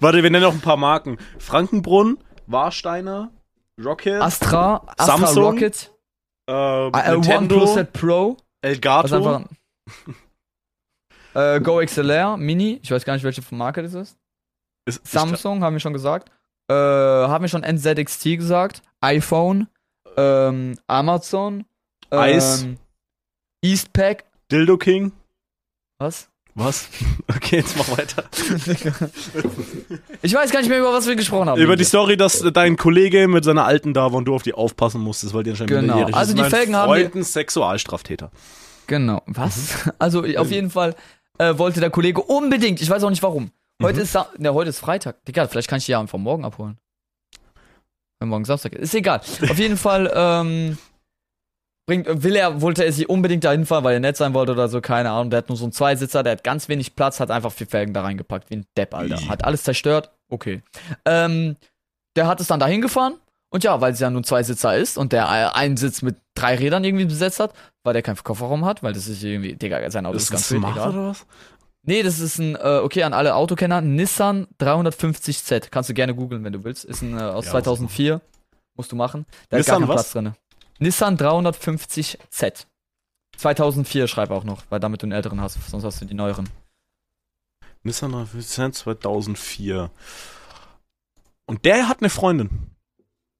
Warte, 0.00 0.24
wir 0.24 0.30
nennen 0.30 0.42
noch 0.42 0.54
ein 0.54 0.60
paar 0.60 0.76
Marken. 0.76 1.18
Frankenbrunn, 1.38 2.18
Warsteiner, 2.48 3.30
Rocket, 3.80 4.20
Astra, 4.20 4.82
Astra 4.88 5.18
Samsung, 5.18 5.44
Rocket, 5.44 5.92
äh, 6.50 6.88
äh, 6.88 7.12
Nintendo, 7.12 7.54
OnePlus 7.54 7.74
Set 7.74 7.92
Pro. 7.92 8.38
Elgato, 8.62 9.14
einfach, 9.14 9.44
Äh, 11.34 11.60
Go 11.60 11.78
XLR 11.78 12.36
Mini, 12.36 12.80
ich 12.82 12.90
weiß 12.90 13.04
gar 13.04 13.14
nicht, 13.14 13.22
welche 13.22 13.42
Marke 13.54 13.84
das 13.84 13.94
ist. 13.94 14.18
Ist, 14.84 15.06
Samsung, 15.06 15.62
haben 15.62 15.76
wir 15.76 15.80
schon 15.80 15.92
gesagt. 15.92 16.32
Äh, 16.68 16.74
haben 16.74 17.44
wir 17.44 17.48
schon 17.48 17.62
NZXT 17.62 18.36
gesagt. 18.36 18.82
iPhone. 19.00 19.68
Ähm, 20.16 20.78
Amazon. 20.86 21.64
Ähm, 22.10 22.18
Eis. 22.18 22.66
Eastpack. 23.62 24.24
Dildo 24.50 24.76
King? 24.78 25.12
Was? 25.98 26.28
Was? 26.54 26.88
Okay, 27.28 27.56
jetzt 27.56 27.76
mach 27.76 27.88
weiter. 27.98 28.24
Ich 30.22 30.32
weiß 30.34 30.50
gar 30.50 30.60
nicht 30.60 30.68
mehr, 30.68 30.78
über 30.78 30.92
was 30.92 31.06
wir 31.06 31.16
gesprochen 31.16 31.48
haben. 31.48 31.60
Über 31.60 31.76
die 31.76 31.84
Story, 31.84 32.16
dass 32.16 32.40
dein 32.52 32.76
Kollege 32.76 33.28
mit 33.28 33.44
seiner 33.44 33.64
Alten 33.64 33.92
da 33.94 34.04
war 34.12 34.14
und 34.14 34.24
du 34.24 34.34
auf 34.34 34.42
die 34.42 34.54
aufpassen 34.54 35.00
musstest, 35.00 35.34
weil 35.34 35.42
die 35.42 35.50
anscheinend 35.50 35.70
Genau. 35.70 35.80
minderjährig 35.82 36.10
ist. 36.14 36.18
Also 36.18 36.34
die 36.34 36.44
Felgen 36.44 36.74
haben 36.76 36.88
Freund 36.88 37.14
ein 37.14 37.22
Sexualstraftäter. 37.24 38.30
Genau. 38.86 39.22
Was? 39.26 39.74
Also 39.98 40.24
auf 40.36 40.50
jeden 40.50 40.70
Fall 40.70 40.94
äh, 41.38 41.56
wollte 41.58 41.80
der 41.80 41.90
Kollege 41.90 42.22
unbedingt, 42.22 42.80
ich 42.80 42.88
weiß 42.88 43.02
auch 43.04 43.10
nicht 43.10 43.22
warum. 43.22 43.50
Heute 43.82 44.00
ist 44.00 44.12
Sa 44.12 44.28
ne, 44.38 44.54
heute 44.54 44.70
ist 44.70 44.78
Freitag. 44.78 45.24
Digga, 45.26 45.46
vielleicht 45.48 45.68
kann 45.68 45.78
ich 45.78 45.86
die 45.86 45.92
ja 45.92 46.00
einfach 46.00 46.18
morgen 46.18 46.44
abholen. 46.44 46.78
Wenn 48.20 48.28
morgen 48.28 48.44
Samstag 48.44 48.72
ist. 48.74 48.82
Ist 48.82 48.94
egal. 48.94 49.18
Auf 49.18 49.58
jeden 49.58 49.76
Fall, 49.76 50.10
ähm, 50.14 50.78
bringt, 51.86 52.22
will 52.22 52.36
er, 52.36 52.60
wollte 52.60 52.84
er 52.84 52.92
sie 52.92 53.06
unbedingt 53.06 53.44
dahin 53.44 53.66
fahren, 53.66 53.84
weil 53.84 53.94
er 53.94 54.00
nett 54.00 54.16
sein 54.16 54.34
wollte 54.34 54.52
oder 54.52 54.68
so, 54.68 54.80
keine 54.80 55.10
Ahnung. 55.10 55.30
Der 55.30 55.38
hat 55.38 55.48
nur 55.48 55.56
so 55.56 55.64
einen 55.64 55.72
Zweisitzer, 55.72 56.22
der 56.22 56.32
hat 56.32 56.44
ganz 56.44 56.68
wenig 56.68 56.96
Platz, 56.96 57.20
hat 57.20 57.30
einfach 57.30 57.52
vier 57.52 57.66
Felgen 57.66 57.94
da 57.94 58.02
reingepackt, 58.02 58.50
wie 58.50 58.56
ein 58.56 58.66
Depp, 58.76 58.94
Alter. 58.94 59.28
Hat 59.28 59.44
alles 59.44 59.64
zerstört. 59.64 60.10
Okay. 60.28 60.62
Ähm, 61.04 61.56
der 62.16 62.26
hat 62.26 62.40
es 62.40 62.48
dann 62.48 62.60
dahin 62.60 62.82
gefahren. 62.82 63.14
Und 63.50 63.62
ja, 63.62 63.80
weil 63.80 63.92
es 63.92 64.00
ja 64.00 64.10
nur 64.10 64.22
ein 64.22 64.24
Zweisitzer 64.24 64.76
ist 64.76 64.98
und 64.98 65.12
der 65.12 65.54
einen 65.54 65.76
Sitz 65.76 66.02
mit 66.02 66.16
drei 66.34 66.56
Rädern 66.56 66.82
irgendwie 66.82 67.04
besetzt 67.04 67.38
hat, 67.38 67.54
weil 67.84 67.92
der 67.92 68.02
keinen 68.02 68.16
Kofferraum 68.16 68.64
hat, 68.64 68.82
weil 68.82 68.92
das 68.92 69.06
ist 69.06 69.22
irgendwie, 69.22 69.54
Digga, 69.54 69.88
sein 69.90 70.04
Auto 70.04 70.16
ist, 70.16 70.30
ganz 70.30 70.50
wild, 70.50 70.64
egal. 70.64 70.90
oder 70.90 71.08
was? 71.08 71.26
Nee, 71.88 72.02
das 72.02 72.18
ist 72.18 72.38
ein, 72.38 72.56
äh, 72.56 72.80
okay, 72.82 73.04
an 73.04 73.12
alle 73.12 73.36
Autokenner, 73.36 73.80
Nissan 73.80 74.48
350Z. 74.60 75.68
Kannst 75.70 75.88
du 75.88 75.94
gerne 75.94 76.16
googeln, 76.16 76.42
wenn 76.42 76.52
du 76.52 76.64
willst. 76.64 76.84
Ist 76.84 77.02
ein 77.02 77.16
äh, 77.16 77.22
aus 77.22 77.46
Ja, 77.46 77.52
2004. 77.52 78.20
Musst 78.74 78.90
du 78.90 78.96
machen. 78.96 79.24
Da 79.48 79.56
ist 79.56 79.66
gar 79.66 79.78
kein? 79.78 79.86
Platz 79.86 80.10
drin. 80.12 80.34
Nissan 80.80 81.16
350Z. 81.16 82.66
2004 83.36 84.08
schreib 84.08 84.30
auch 84.30 84.42
noch, 84.42 84.64
weil 84.68 84.80
damit 84.80 85.02
du 85.02 85.06
einen 85.06 85.12
älteren 85.12 85.40
hast, 85.40 85.58
sonst 85.70 85.84
hast 85.84 86.00
du 86.00 86.06
die 86.06 86.14
neueren. 86.14 86.48
Nissan 87.84 88.10
350 88.10 88.74
2004. 88.74 89.90
Und 91.46 91.64
der 91.64 91.88
hat 91.88 92.00
eine 92.00 92.10
Freundin. 92.10 92.50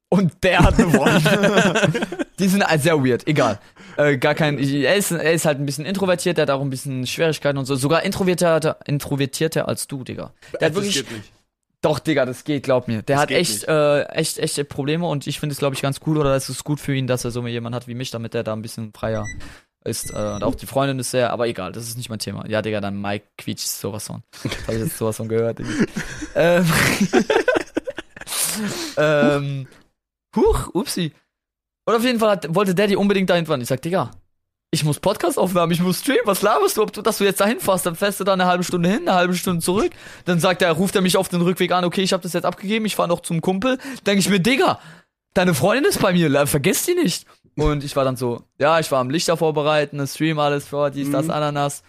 Und 0.08 0.44
der 0.44 0.60
hat 0.60 0.78
eine 0.78 0.88
Freundin. 0.88 2.06
die 2.38 2.46
sind 2.46 2.64
sehr 2.78 3.04
weird, 3.04 3.26
egal. 3.26 3.58
Äh, 3.96 4.18
gar 4.18 4.34
kein, 4.34 4.58
er 4.58 4.96
ist, 4.96 5.10
er 5.10 5.32
ist 5.32 5.44
halt 5.46 5.58
ein 5.58 5.66
bisschen 5.66 5.86
introvertiert, 5.86 6.36
der 6.38 6.42
hat 6.42 6.50
auch 6.50 6.60
ein 6.60 6.70
bisschen 6.70 7.06
Schwierigkeiten 7.06 7.58
und 7.58 7.66
so. 7.66 7.76
Sogar 7.76 8.02
introvertierter, 8.02 8.78
introvertierter 8.86 9.68
als 9.68 9.86
du, 9.86 10.04
Digga. 10.04 10.32
Der 10.60 10.68
hat 10.68 10.74
wirklich, 10.74 11.04
Doch, 11.82 11.98
Digga, 11.98 12.26
das 12.26 12.44
geht, 12.44 12.62
glaub 12.64 12.88
mir. 12.88 13.02
Der 13.02 13.16
Das 13.16 13.22
hat 13.22 13.28
geht 13.28 13.38
echt, 13.38 13.52
nicht. 13.52 13.68
äh, 13.68 14.02
echt, 14.06 14.38
echte 14.38 14.64
Probleme 14.64 15.06
und 15.06 15.26
ich 15.26 15.40
finde 15.40 15.52
es, 15.52 15.58
glaube 15.58 15.74
ich, 15.74 15.82
ganz 15.82 16.00
cool 16.06 16.18
oder 16.18 16.34
es 16.34 16.48
ist 16.48 16.64
gut 16.64 16.80
für 16.80 16.94
ihn, 16.94 17.06
dass 17.06 17.24
er 17.24 17.30
so 17.30 17.46
jemanden 17.46 17.74
hat 17.76 17.88
wie 17.88 17.94
mich, 17.94 18.10
damit 18.10 18.34
er 18.34 18.42
da 18.44 18.52
ein 18.52 18.62
bisschen 18.62 18.92
freier 18.92 19.24
ist. 19.84 20.10
Äh, 20.10 20.16
und 20.16 20.42
auch 20.42 20.54
die 20.56 20.66
Freundin 20.66 20.98
ist 20.98 21.12
sehr, 21.12 21.30
aber 21.32 21.46
egal, 21.46 21.72
das 21.72 21.86
ist 21.86 21.96
nicht 21.96 22.08
mein 22.10 22.18
Thema. 22.18 22.46
Ja, 22.48 22.60
Digga, 22.60 22.80
dein 22.80 23.00
Mike 23.00 23.26
quietscht 23.38 23.68
sowas 23.68 24.06
von. 24.08 24.22
Das 24.42 24.52
hab 24.66 24.74
ich 24.74 24.80
jetzt 24.80 24.98
sowas 24.98 25.16
von 25.16 25.28
gehört. 25.28 25.58
Digga. 25.60 25.70
ähm, 26.34 26.66
ähm, 28.96 29.66
huch, 30.34 30.74
upsi. 30.74 31.12
Und 31.86 31.94
auf 31.94 32.02
jeden 32.04 32.18
Fall 32.18 32.30
hat, 32.30 32.54
wollte 32.54 32.74
Daddy 32.74 32.96
unbedingt 32.96 33.30
dahin 33.30 33.46
fahren. 33.46 33.60
Ich 33.60 33.68
sag, 33.68 33.80
Digga, 33.80 34.10
ich 34.72 34.84
muss 34.84 34.98
Podcast 35.00 35.38
aufnehmen, 35.38 35.70
ich 35.70 35.80
muss 35.80 36.00
streamen, 36.00 36.22
was 36.26 36.42
laberst 36.42 36.76
du, 36.76 36.82
ob 36.82 36.92
du, 36.92 37.00
dass 37.00 37.18
du 37.18 37.24
jetzt 37.24 37.40
dahin 37.40 37.60
fährst, 37.60 37.86
dann 37.86 37.94
fährst 37.94 38.18
du 38.20 38.24
da 38.24 38.32
eine 38.34 38.46
halbe 38.46 38.64
Stunde 38.64 38.88
hin, 38.90 39.08
eine 39.08 39.14
halbe 39.14 39.34
Stunde 39.34 39.62
zurück, 39.64 39.92
dann 40.24 40.40
sagt 40.40 40.60
er, 40.60 40.72
ruft 40.72 40.96
er 40.96 41.00
mich 41.02 41.16
auf 41.16 41.28
den 41.28 41.40
Rückweg 41.40 41.70
an, 41.72 41.84
okay, 41.84 42.02
ich 42.02 42.12
habe 42.12 42.22
das 42.22 42.32
jetzt 42.32 42.44
abgegeben, 42.44 42.84
ich 42.84 42.96
fahre 42.96 43.08
noch 43.08 43.20
zum 43.20 43.40
Kumpel, 43.40 43.78
denke 44.04 44.18
ich 44.18 44.28
mir, 44.28 44.40
Digga, 44.40 44.80
deine 45.34 45.54
Freundin 45.54 45.84
ist 45.84 46.02
bei 46.02 46.12
mir, 46.12 46.28
la- 46.28 46.46
vergiss 46.46 46.84
die 46.84 46.94
nicht. 46.94 47.26
Und 47.56 47.84
ich 47.84 47.94
war 47.96 48.04
dann 48.04 48.16
so, 48.16 48.42
ja, 48.58 48.80
ich 48.80 48.90
war 48.90 48.98
am 49.00 49.08
Lichter 49.08 49.36
vorbereiten, 49.36 49.98
das 49.98 50.14
Stream, 50.14 50.38
alles 50.40 50.66
vor, 50.66 50.90
dies, 50.90 51.10
das, 51.10 51.26
Mhm. 51.26 51.30
Ananas. 51.30 51.82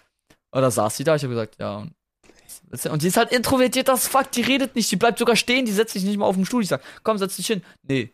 Und 0.52 0.62
da 0.62 0.70
saß 0.72 0.96
sie 0.96 1.04
da, 1.04 1.16
ich 1.16 1.24
habe 1.24 1.34
gesagt, 1.34 1.56
ja, 1.60 1.78
und 1.78 1.94
und 2.92 3.02
die 3.02 3.08
ist 3.08 3.16
halt 3.18 3.32
introvertiert, 3.32 3.88
das 3.88 4.08
fuck, 4.10 4.30
die 4.32 4.42
redet 4.42 4.76
nicht, 4.76 4.92
die 4.92 4.98
bleibt 4.98 5.20
sogar 5.20 5.36
stehen, 5.38 5.66
die 5.66 5.72
setzt 5.72 5.94
sich 5.94 6.04
nicht 6.04 6.18
mal 6.18 6.26
auf 6.26 6.36
den 6.36 6.46
Stuhl. 6.46 6.62
Ich 6.64 6.68
sag, 6.70 6.82
komm, 7.04 7.18
setz 7.18 7.38
dich 7.38 7.48
hin. 7.48 7.64
Nee. 7.84 8.12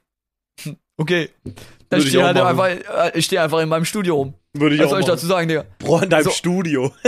Okay. 0.97 1.29
Dann 1.89 1.99
ich 1.99 2.07
stehe 2.09 2.21
auch 2.23 2.27
halt 2.27 2.37
einfach, 2.37 2.67
äh, 2.67 3.11
ich 3.17 3.25
stehe 3.25 3.41
einfach 3.41 3.59
in 3.59 3.69
meinem 3.69 3.85
Studio 3.85 4.15
rum. 4.15 4.33
Würde 4.53 4.75
ich 4.75 4.81
Was 4.81 4.87
auch 4.87 4.91
soll 4.91 4.99
ich 5.01 5.07
machen. 5.07 5.15
dazu 5.15 5.25
sagen, 5.27 5.47
Digga? 5.47 5.65
Boah, 5.79 6.03
in 6.03 6.09
deinem 6.09 6.23
So. 6.25 6.29
Studio. 6.31 6.93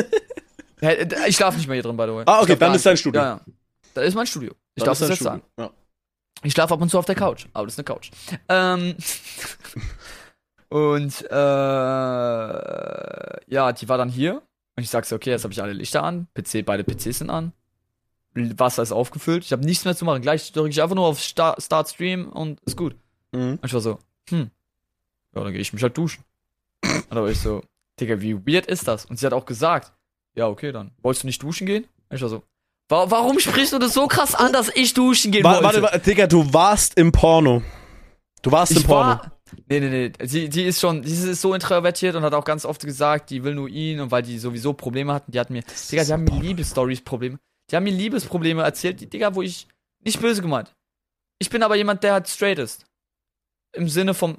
Ich 1.28 1.36
schlafe 1.38 1.58
nicht 1.58 1.68
mehr 1.68 1.76
hier 1.76 1.84
drin, 1.84 1.98
by 1.98 2.04
the 2.04 2.10
way. 2.14 2.24
Ah, 2.28 2.42
okay, 2.42 2.54
Ich 2.54 2.58
schlaf 2.58 2.60
dann 2.60 2.70
gar 2.70 2.76
ist 2.76 2.86
dein 2.86 2.94
nicht. 2.94 3.00
Studio. 3.00 3.22
Ja, 3.22 3.28
ja. 3.28 3.42
Das 3.94 4.06
ist 4.06 4.14
mein 4.16 4.28
Studio. 4.28 4.54
Ich 4.76 4.84
darf 4.84 5.00
das 5.00 5.10
jetzt 5.10 5.24
sagen. 5.24 5.42
Ja. 5.58 5.72
Ich 6.44 6.52
schlafe 6.54 6.74
ab 6.74 6.82
und 6.82 6.90
zu 6.90 7.00
auf 7.00 7.06
der 7.06 7.16
Couch, 7.16 7.46
aber 7.54 7.66
das 7.66 7.74
ist 7.76 7.80
eine 7.80 7.86
Couch. 7.86 8.12
Ähm, 8.50 8.96
und 10.70 11.22
äh, 11.32 11.36
ja, 13.48 13.72
die 13.72 13.88
war 13.90 13.98
dann 13.98 14.10
hier 14.10 14.42
und 14.76 14.84
ich 14.84 14.90
sag 14.90 15.06
so, 15.06 15.16
okay, 15.16 15.30
jetzt 15.32 15.44
habe 15.44 15.54
ich 15.54 15.62
alle 15.64 15.74
Lichter 15.74 16.04
an, 16.04 16.28
PC, 16.36 16.66
beide 16.66 16.84
PCs 16.84 17.20
sind 17.20 17.30
an, 17.30 17.54
Wasser 18.34 18.84
ist 18.84 18.92
aufgefüllt, 18.92 19.46
ich 19.46 19.54
habe 19.54 19.64
nichts 19.66 19.86
mehr 19.86 19.96
zu 19.96 20.04
machen. 20.06 20.22
Gleich 20.22 20.52
drücke 20.52 20.70
ich 20.70 20.82
einfach 20.82 20.96
nur 20.96 21.06
auf 21.08 21.20
Start, 21.22 21.64
Start 21.64 21.88
Stream 21.90 22.28
und 22.30 22.60
ist 22.66 22.76
gut. 22.78 22.96
Mhm. 23.36 23.52
Und 23.62 23.66
ich 23.66 23.74
war 23.74 23.82
so, 23.82 24.00
hm, 24.30 24.50
ja, 25.36 25.44
dann 25.44 25.52
gehe 25.52 25.62
ich 25.62 25.74
mich 25.74 25.84
halt 25.84 25.98
duschen. 25.98 26.24
Und 26.84 27.12
da 27.12 27.22
war 27.22 27.30
ich 27.30 27.40
so, 27.40 27.62
Digga, 28.00 28.20
wie 28.22 28.36
weird 28.46 28.66
ist 28.66 28.88
das? 28.88 29.06
Und 29.06 29.20
sie 29.20 29.26
hat 29.26 29.34
auch 29.34 29.46
gesagt, 29.46 29.94
ja, 30.36 30.48
okay, 30.48 30.72
dann 30.72 30.92
wolltest 31.02 31.24
du 31.24 31.28
nicht 31.28 31.42
duschen 31.42 31.68
gehen? 31.68 31.86
Und 32.10 32.16
ich 32.16 32.22
war 32.22 32.30
so, 32.30 32.44
wa 32.90 33.10
warum 33.10 33.40
sprichst 33.40 33.74
du 33.74 33.80
das 33.80 33.94
so 33.94 34.08
krass 34.08 34.36
an, 34.36 34.54
dass 34.54 34.70
ich 34.76 34.94
duschen 34.94 35.32
gehen 35.32 35.44
wollte? 35.44 35.64
warte, 35.64 35.82
warte, 35.82 36.00
Digga, 36.00 36.28
du 36.28 36.54
warst 36.54 36.98
im 36.98 37.12
Porno. 37.12 37.62
Du 38.42 38.52
warst 38.52 38.72
im 38.74 38.80
Ich 38.80 38.86
Porno. 38.86 39.12
war. 39.12 39.32
Nee, 39.70 39.80
nee, 39.80 39.90
nee. 39.90 40.28
Sie, 40.28 40.50
die 40.50 40.64
ist 40.64 40.82
schon, 40.82 41.02
die 41.02 41.12
ist 41.12 41.42
so 41.42 41.54
introvertiert 41.54 42.16
und 42.16 42.24
hat 42.24 42.34
auch 42.34 42.44
ganz 42.44 42.66
oft 42.66 42.84
gesagt, 42.84 43.30
die 43.30 43.44
will 43.44 43.56
nur 43.56 43.70
ihn 43.70 44.00
und 44.00 44.12
weil 44.12 44.24
die 44.24 44.38
sowieso 44.40 44.74
Probleme 44.74 45.14
hatten, 45.14 45.32
die 45.32 45.40
hatten 45.40 45.54
mir, 45.54 45.64
Digga, 45.92 46.04
die 46.04 46.14
haben 46.14 46.24
mir 46.24 46.42
Liebesstories 46.42 47.02
Probleme. 47.02 47.40
Die 47.70 47.76
haben 47.76 47.84
mir 47.84 47.94
Liebesprobleme 47.94 48.64
erzählt, 48.64 49.02
die, 49.02 49.10
Digga, 49.10 49.34
wo 49.34 49.42
ich, 49.42 49.68
nicht 50.04 50.20
böse 50.22 50.42
gemeint. 50.42 50.76
Ich 51.40 51.50
bin 51.50 51.64
aber 51.64 51.76
jemand, 51.76 52.04
der 52.04 52.14
halt 52.14 52.28
straight 52.28 52.60
ist. 52.60 52.86
Im 53.76 53.90
Sinne 53.90 54.14
vom 54.14 54.38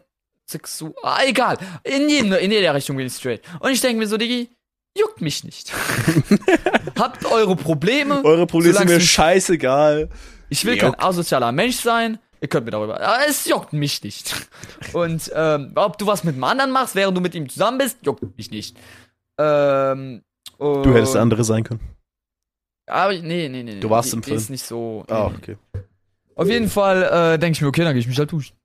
Sexu, 0.49 0.93
ah, 1.03 1.21
egal. 1.27 1.59
In, 1.83 2.09
jeden, 2.09 2.33
in 2.33 2.51
jeder 2.53 2.75
Richtung 2.75 2.97
bin 2.97 3.07
ich 3.07 3.15
straight. 3.15 3.43
Und 3.61 3.71
ich 3.73 3.81
denke 3.81 3.99
mir 3.99 4.07
so, 4.07 4.17
Diggi, 4.17 4.49
juckt 4.97 5.21
mich 5.21 5.43
nicht. 5.45 5.73
Habt 6.99 7.25
eure 7.27 7.57
Probleme. 7.57 8.25
Eure 8.25 8.47
Probleme 8.47 8.75
sind 8.75 8.89
mir 8.89 9.01
scheißegal. 9.01 10.09
Ich 10.49 10.65
will 10.65 10.75
Juckt. 10.75 10.83
kein 10.83 11.01
asozialer 11.01 11.51
Mensch 11.51 11.77
sein. 11.77 12.19
Ihr 12.41 12.49
könnt 12.49 12.67
mir 12.67 12.71
darüber. 12.71 13.01
Aber 13.01 13.27
es 13.29 13.47
juckt 13.47 13.73
mich 13.73 14.03
nicht. 14.05 14.35
Und 14.93 15.33
ähm, 15.35 15.73
ob 15.75 15.99
du 15.99 16.07
was 16.07 16.23
mit 16.23 16.35
einem 16.35 16.45
anderen 16.45 16.71
machst, 16.71 16.95
während 16.95 17.17
du 17.17 17.21
mit 17.21 17.35
ihm 17.35 17.49
zusammen 17.49 17.79
bist, 17.79 17.99
juckt 18.05 18.37
mich 18.37 18.51
nicht. 18.51 18.79
Ähm, 19.39 20.23
Du 20.59 20.95
hättest 20.95 21.15
der 21.15 21.23
andere 21.23 21.45
sein 21.45 21.65
können. 21.65 21.81
Aber 22.87 23.13
nee, 23.13 23.49
nee, 23.49 23.63
nee. 23.63 23.81
Du 23.81 23.91
warst 23.91 24.13
die, 24.13 24.17
im 24.17 24.23
Film. 24.23 24.37
ist 24.37 24.49
nicht 24.49 24.65
so. 24.65 25.05
Ah, 25.09 25.29
nee, 25.29 25.31
nee. 25.31 25.37
okay. 25.37 25.57
Auf 26.35 26.49
jeden 26.49 26.69
Fall 26.69 27.03
äh, 27.35 27.39
denke 27.39 27.57
ich 27.57 27.63
mir, 27.63 27.69
okay, 27.69 27.83
dann 27.83 27.93
gehe 27.93 28.01
ich 28.01 28.07
mich 28.07 28.19
halt 28.19 28.31
duschen. 28.31 28.57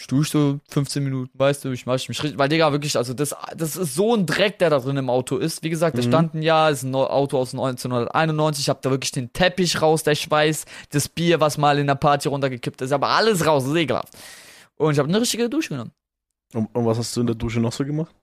Ich 0.00 0.06
dusche 0.06 0.30
so 0.30 0.60
15 0.70 1.04
Minuten, 1.04 1.30
weißt 1.38 1.64
du, 1.64 1.72
ich 1.72 1.84
mach 1.84 1.92
mich 1.94 2.08
richtig, 2.08 2.38
weil 2.38 2.48
Digga, 2.48 2.72
wirklich, 2.72 2.96
also 2.96 3.12
das, 3.12 3.34
das 3.54 3.76
ist 3.76 3.94
so 3.94 4.14
ein 4.16 4.24
Dreck, 4.24 4.58
der 4.58 4.70
da 4.70 4.78
drin 4.78 4.96
im 4.96 5.10
Auto 5.10 5.36
ist. 5.36 5.62
Wie 5.62 5.68
gesagt, 5.68 5.98
da 5.98 6.02
Mhm. 6.02 6.06
stand 6.08 6.34
ein 6.34 6.42
Jahr, 6.42 6.70
ist 6.70 6.82
ein 6.84 6.94
Auto 6.94 7.36
aus 7.38 7.52
1991, 7.52 8.64
ich 8.64 8.68
habe 8.70 8.80
da 8.82 8.90
wirklich 8.90 9.12
den 9.12 9.32
Teppich 9.32 9.82
raus, 9.82 10.02
der 10.02 10.14
Schweiß, 10.14 10.64
das 10.90 11.08
Bier, 11.08 11.40
was 11.40 11.58
mal 11.58 11.78
in 11.78 11.86
der 11.86 11.96
Party 11.96 12.28
runtergekippt 12.28 12.80
ist, 12.82 12.92
aber 12.92 13.08
alles 13.08 13.44
raus, 13.46 13.64
das 13.64 13.72
ist 13.72 13.78
ekelhaft. 13.78 14.14
Und 14.76 14.92
ich 14.92 14.98
habe 14.98 15.08
eine 15.08 15.20
richtige 15.20 15.50
Dusche 15.50 15.68
genommen. 15.70 15.92
Und, 16.54 16.74
und 16.74 16.86
was 16.86 16.96
hast 16.98 17.14
du 17.16 17.20
in 17.20 17.26
der 17.26 17.36
Dusche 17.36 17.60
noch 17.60 17.72
so 17.72 17.84
gemacht? 17.84 18.14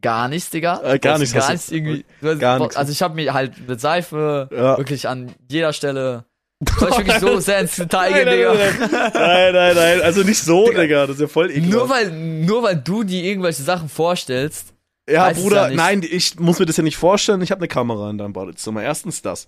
Gar 0.00 0.28
nichts, 0.28 0.50
Digga. 0.50 0.80
Äh, 0.82 0.98
gar 0.98 1.18
nichts 1.18 1.34
Gar 1.34 1.52
nichts 1.52 1.70
irgendwie. 1.70 2.04
Gar. 2.38 2.60
Also 2.76 2.92
ich 2.92 3.02
habe 3.02 3.14
mir 3.14 3.32
halt 3.34 3.68
mit 3.68 3.80
Seife 3.80 4.48
Ja. 4.52 4.76
wirklich 4.78 5.08
an 5.08 5.32
jeder 5.50 5.72
Stelle. 5.72 6.24
Soll 6.78 6.88
ich 6.90 6.96
wirklich 6.98 7.18
so 7.18 7.38
sehr 7.38 7.60
ins 7.60 7.76
Detail 7.76 8.12
gehen, 8.12 8.24
nein, 8.24 8.36
Digga? 8.36 9.10
nein, 9.12 9.52
nein, 9.52 9.76
nein, 9.76 10.00
also 10.00 10.22
nicht 10.22 10.38
so, 10.38 10.66
Digga. 10.68 10.80
Digga, 10.82 11.06
das 11.06 11.16
ist 11.16 11.20
ja 11.20 11.28
voll 11.28 11.50
ekelhaft. 11.50 11.70
Nur 11.70 11.88
weil, 11.90 12.10
nur 12.10 12.62
weil 12.62 12.76
du 12.76 13.04
dir 13.04 13.22
irgendwelche 13.24 13.62
Sachen 13.62 13.90
vorstellst. 13.90 14.72
Ja, 15.08 15.30
Bruder, 15.32 15.70
ja 15.70 15.76
nein, 15.76 16.02
ich 16.02 16.40
muss 16.40 16.58
mir 16.58 16.66
das 16.66 16.78
ja 16.78 16.82
nicht 16.82 16.96
vorstellen. 16.96 17.40
Ich 17.42 17.50
habe 17.52 17.60
eine 17.60 17.68
Kamera 17.68 18.10
in 18.10 18.18
deinem 18.18 18.32
Badezimmer. 18.32 18.82
Erstens 18.82 19.22
das. 19.22 19.46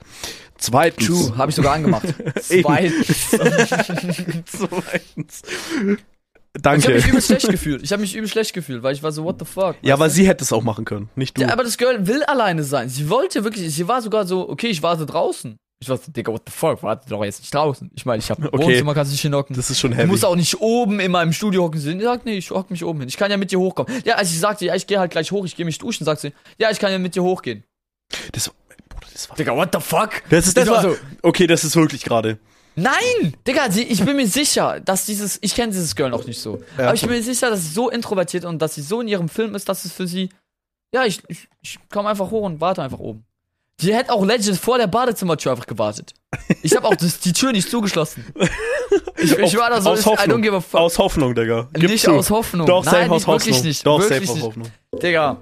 Zweitens. 0.57 1.07
True, 1.07 1.37
habe 1.37 1.51
ich 1.51 1.57
sogar 1.57 1.75
angemacht. 1.75 2.07
Zweitens. 2.41 3.31
Zweitens. 4.45 5.43
Ich 5.45 5.85
habe 5.85 5.99
Danke. 6.63 6.95
mich 6.95 7.07
übel 7.09 7.23
schlecht 7.23 7.49
gefühlt. 7.49 7.83
Ich 7.83 7.91
habe 7.93 8.03
mich 8.03 8.15
übel 8.15 8.29
schlecht 8.29 8.53
gefühlt, 8.53 8.83
weil 8.83 8.95
ich 8.95 9.03
war 9.03 9.11
so, 9.11 9.25
what 9.25 9.37
the 9.41 9.45
fuck? 9.45 9.77
Ja, 9.83 9.95
aber 9.95 10.11
sie 10.11 10.29
hätte 10.29 10.45
es 10.45 10.53
auch 10.53 10.63
machen 10.63 10.85
können, 10.85 11.09
nicht 11.17 11.37
du. 11.37 11.43
Ja, 11.43 11.49
aber 11.51 11.65
das 11.65 11.77
Girl 11.77 12.07
will 12.07 12.23
alleine 12.25 12.63
sein. 12.63 12.89
Sie 12.89 13.11
wollte 13.11 13.43
wirklich, 13.45 13.75
sie 13.75 13.89
war 13.89 14.01
sogar 14.03 14.27
so, 14.27 14.49
okay, 14.49 14.69
ich 14.69 14.83
warte 14.83 15.07
draußen. 15.07 15.57
Ich 15.81 15.89
war 15.89 15.97
so, 15.97 16.11
Digga, 16.11 16.33
what 16.33 16.43
the 16.47 16.53
fuck, 16.53 16.83
warte 16.83 17.09
doch 17.09 17.25
jetzt 17.25 17.39
nicht 17.41 17.55
draußen. 17.55 17.91
Ich 17.95 18.05
meine, 18.05 18.19
ich 18.21 18.29
hab 18.31 18.39
ein 18.41 18.47
Okay. 18.49 18.65
Wohnzimmer, 18.65 18.95
kannst 18.95 19.13
du 19.13 19.15
nicht 19.15 19.23
hinhocken. 19.23 19.55
Das 19.55 19.71
ist 19.71 19.79
schon 19.79 19.93
Du 19.93 19.97
heavy. 19.97 20.09
musst 20.09 20.25
auch 20.25 20.35
nicht 20.35 20.61
oben 20.61 20.99
in 20.99 21.13
meinem 21.13 21.33
Studio 21.33 21.63
hocken. 21.65 21.79
Sie 21.81 22.01
sagt, 22.01 22.25
nee, 22.27 22.39
ich 22.39 22.51
hock 22.51 22.71
mich 22.71 22.85
oben 22.85 22.99
hin. 23.01 23.09
Ich 23.09 23.17
kann 23.17 23.31
ja 23.31 23.37
mit 23.37 23.53
dir 23.53 23.61
hochkommen. 23.61 23.93
Ja, 24.05 24.17
als 24.17 24.31
ich 24.33 24.41
sagte, 24.41 24.65
ja, 24.65 24.75
ich 24.75 24.87
gehe 24.89 24.99
halt 24.99 25.13
gleich 25.13 25.31
hoch, 25.31 25.45
ich 25.45 25.55
gehe 25.55 25.65
mich 25.65 25.79
duschen, 25.79 26.05
sagt 26.05 26.21
sie, 26.21 26.33
ja, 26.59 26.71
ich 26.73 26.81
kann 26.81 26.91
ja 26.91 26.99
mit 26.99 27.15
dir 27.15 27.23
hochgehen. 27.23 27.63
Das, 28.33 28.49
Bruder, 28.89 29.07
das 29.13 29.29
war. 29.31 29.37
Digga, 29.37 29.55
what 29.55 29.69
the 29.73 29.81
fuck? 29.81 30.11
Das 30.31 30.49
ist, 30.49 30.57
das 30.57 30.67
war 30.69 30.83
war, 30.83 30.91
so- 30.91 30.97
okay, 31.23 31.47
das 31.47 31.63
ist 31.63 31.77
wirklich 31.77 32.03
gerade. 32.03 32.39
Nein! 32.75 33.35
Digga, 33.47 33.71
sie, 33.71 33.83
ich 33.83 34.05
bin 34.05 34.17
mir 34.17 34.27
sicher, 34.29 34.81
dass 34.81 35.05
dieses, 35.05 35.39
ich 35.43 35.55
kenne 35.55 35.73
dieses 35.73 35.95
Girl 35.97 36.11
noch 36.11 36.25
nicht 36.27 36.41
so, 36.41 36.63
Ja. 36.77 36.85
aber 36.87 36.95
ich 36.95 37.01
bin 37.01 37.11
mir 37.11 37.23
sicher, 37.23 37.51
dass 37.51 37.63
sie 37.63 37.71
so 37.73 37.89
introvertiert 37.91 38.45
und 38.45 38.61
dass 38.63 38.75
sie 38.77 38.83
so 38.83 39.01
in 39.01 39.09
ihrem 39.09 39.29
Film 39.29 39.55
ist, 39.57 39.69
dass 39.69 39.85
es 39.85 39.93
für 39.93 40.07
sie, 40.07 40.29
ja, 40.95 41.05
ich, 41.05 41.21
ich, 41.29 41.49
ich 41.61 41.79
komme 41.91 42.09
einfach 42.09 42.31
hoch 42.31 42.43
und 42.47 42.61
warte 42.61 42.83
einfach 42.83 43.01
oben. 43.01 43.25
Die 43.81 43.95
hätte 43.95 44.13
auch 44.13 44.25
legit 44.25 44.57
vor 44.57 44.77
der 44.79 44.89
Badezimmertür 44.89 45.53
einfach 45.53 45.67
gewartet. 45.67 46.13
Ich 46.63 46.75
habe 46.77 46.87
auch 46.89 46.97
das, 46.97 47.21
die 47.21 47.33
Tür 47.33 47.53
nicht 47.53 47.71
zugeschlossen. 47.71 48.25
Ich, 49.17 49.37
ich 49.39 49.57
war 49.57 49.71
da 49.71 49.81
so, 49.81 49.91
aus 49.91 50.05
Hoffnung. 50.05 50.45
Aus 50.73 50.99
Hoffnung, 50.99 51.35
Digga. 51.35 51.69
Gib 51.75 51.91
nicht 51.91 52.05
zu. 52.05 52.11
aus 52.13 52.31
Hoffnung. 52.31 52.67
Doch, 52.67 52.85
Nein, 52.85 53.09
safe 53.09 53.11
aus 53.13 53.21
nicht, 53.21 53.27
wirklich 53.29 53.55
Hoffnung. 53.55 53.69
nicht. 53.69 53.87
Doch, 53.87 54.01
wirklich 54.01 54.19
safe 54.21 54.31
aus 54.31 54.35
nicht. 54.37 54.47
Hoffnung. 54.47 55.01
Digga, 55.03 55.37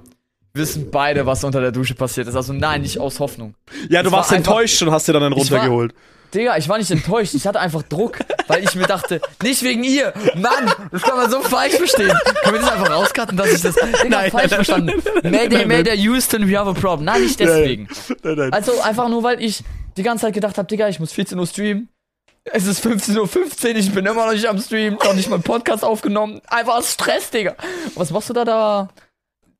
wir 0.52 0.62
wissen 0.62 0.90
beide, 0.90 1.24
was 1.26 1.44
unter 1.44 1.60
der 1.60 1.72
Dusche 1.72 1.94
passiert 1.94 2.28
ist. 2.28 2.34
Also 2.36 2.52
nein, 2.52 2.82
nicht 2.82 2.98
aus 2.98 3.20
Hoffnung. 3.20 3.54
Ja, 3.88 4.02
du 4.02 4.08
Es 4.08 4.12
war 4.12 4.18
warst 4.20 4.32
einfach- 4.32 4.52
enttäuscht 4.52 4.82
und 4.82 4.90
hast 4.90 5.08
dir 5.08 5.12
dann 5.14 5.22
einen 5.22 5.36
Ich 5.36 5.50
war- 5.50 5.58
runtergeholt. 5.60 5.94
Digga, 6.34 6.56
ich 6.56 6.68
war 6.68 6.78
nicht 6.78 6.90
enttäuscht. 6.90 7.34
Ich 7.34 7.46
hatte 7.46 7.60
einfach 7.60 7.82
Druck, 7.82 8.18
weil 8.48 8.64
ich 8.64 8.74
mir 8.74 8.86
dachte, 8.86 9.20
nicht 9.42 9.62
wegen 9.62 9.84
ihr. 9.84 10.12
Mann, 10.34 10.72
das 10.90 11.02
kann 11.02 11.16
man 11.16 11.30
so 11.30 11.40
falsch 11.40 11.74
verstehen. 11.74 12.12
Können 12.42 12.54
wir 12.54 12.60
das 12.60 12.70
einfach 12.70 12.90
rauscutten, 12.90 13.36
dass 13.36 13.52
ich 13.52 13.62
das 13.62 13.74
Digga, 13.74 14.08
Nein, 14.08 14.30
falsch 14.30 14.50
nein, 14.50 14.64
verstanden 14.64 15.02
Mayday, 15.22 15.66
Mayday, 15.66 15.96
Houston, 15.98 16.48
we 16.48 16.58
have 16.58 16.68
a 16.68 16.74
problem. 16.74 17.04
Nein, 17.04 17.22
nicht 17.22 17.40
deswegen. 17.40 17.88
Also 18.50 18.80
einfach 18.80 19.08
nur, 19.08 19.22
weil 19.22 19.42
ich 19.42 19.62
die 19.96 20.02
ganze 20.02 20.26
Zeit 20.26 20.34
gedacht 20.34 20.58
habe, 20.58 20.68
Digga, 20.68 20.88
ich 20.88 21.00
muss 21.00 21.12
14 21.12 21.38
Uhr 21.38 21.46
streamen. 21.46 21.88
Es 22.44 22.66
ist 22.66 22.84
15.15 22.86 23.18
Uhr, 23.18 23.76
ich 23.76 23.92
bin 23.92 24.06
immer 24.06 24.26
noch 24.26 24.32
nicht 24.32 24.46
am 24.46 24.58
Stream, 24.60 24.94
noch 24.94 25.14
nicht 25.14 25.28
mal 25.28 25.36
einen 25.36 25.42
Podcast 25.42 25.84
aufgenommen. 25.84 26.40
Einfach 26.46 26.80
Stress, 26.84 27.30
Digga. 27.30 27.56
Was 27.96 28.10
machst 28.10 28.30
du 28.30 28.34
da 28.34 28.44
da? 28.44 28.88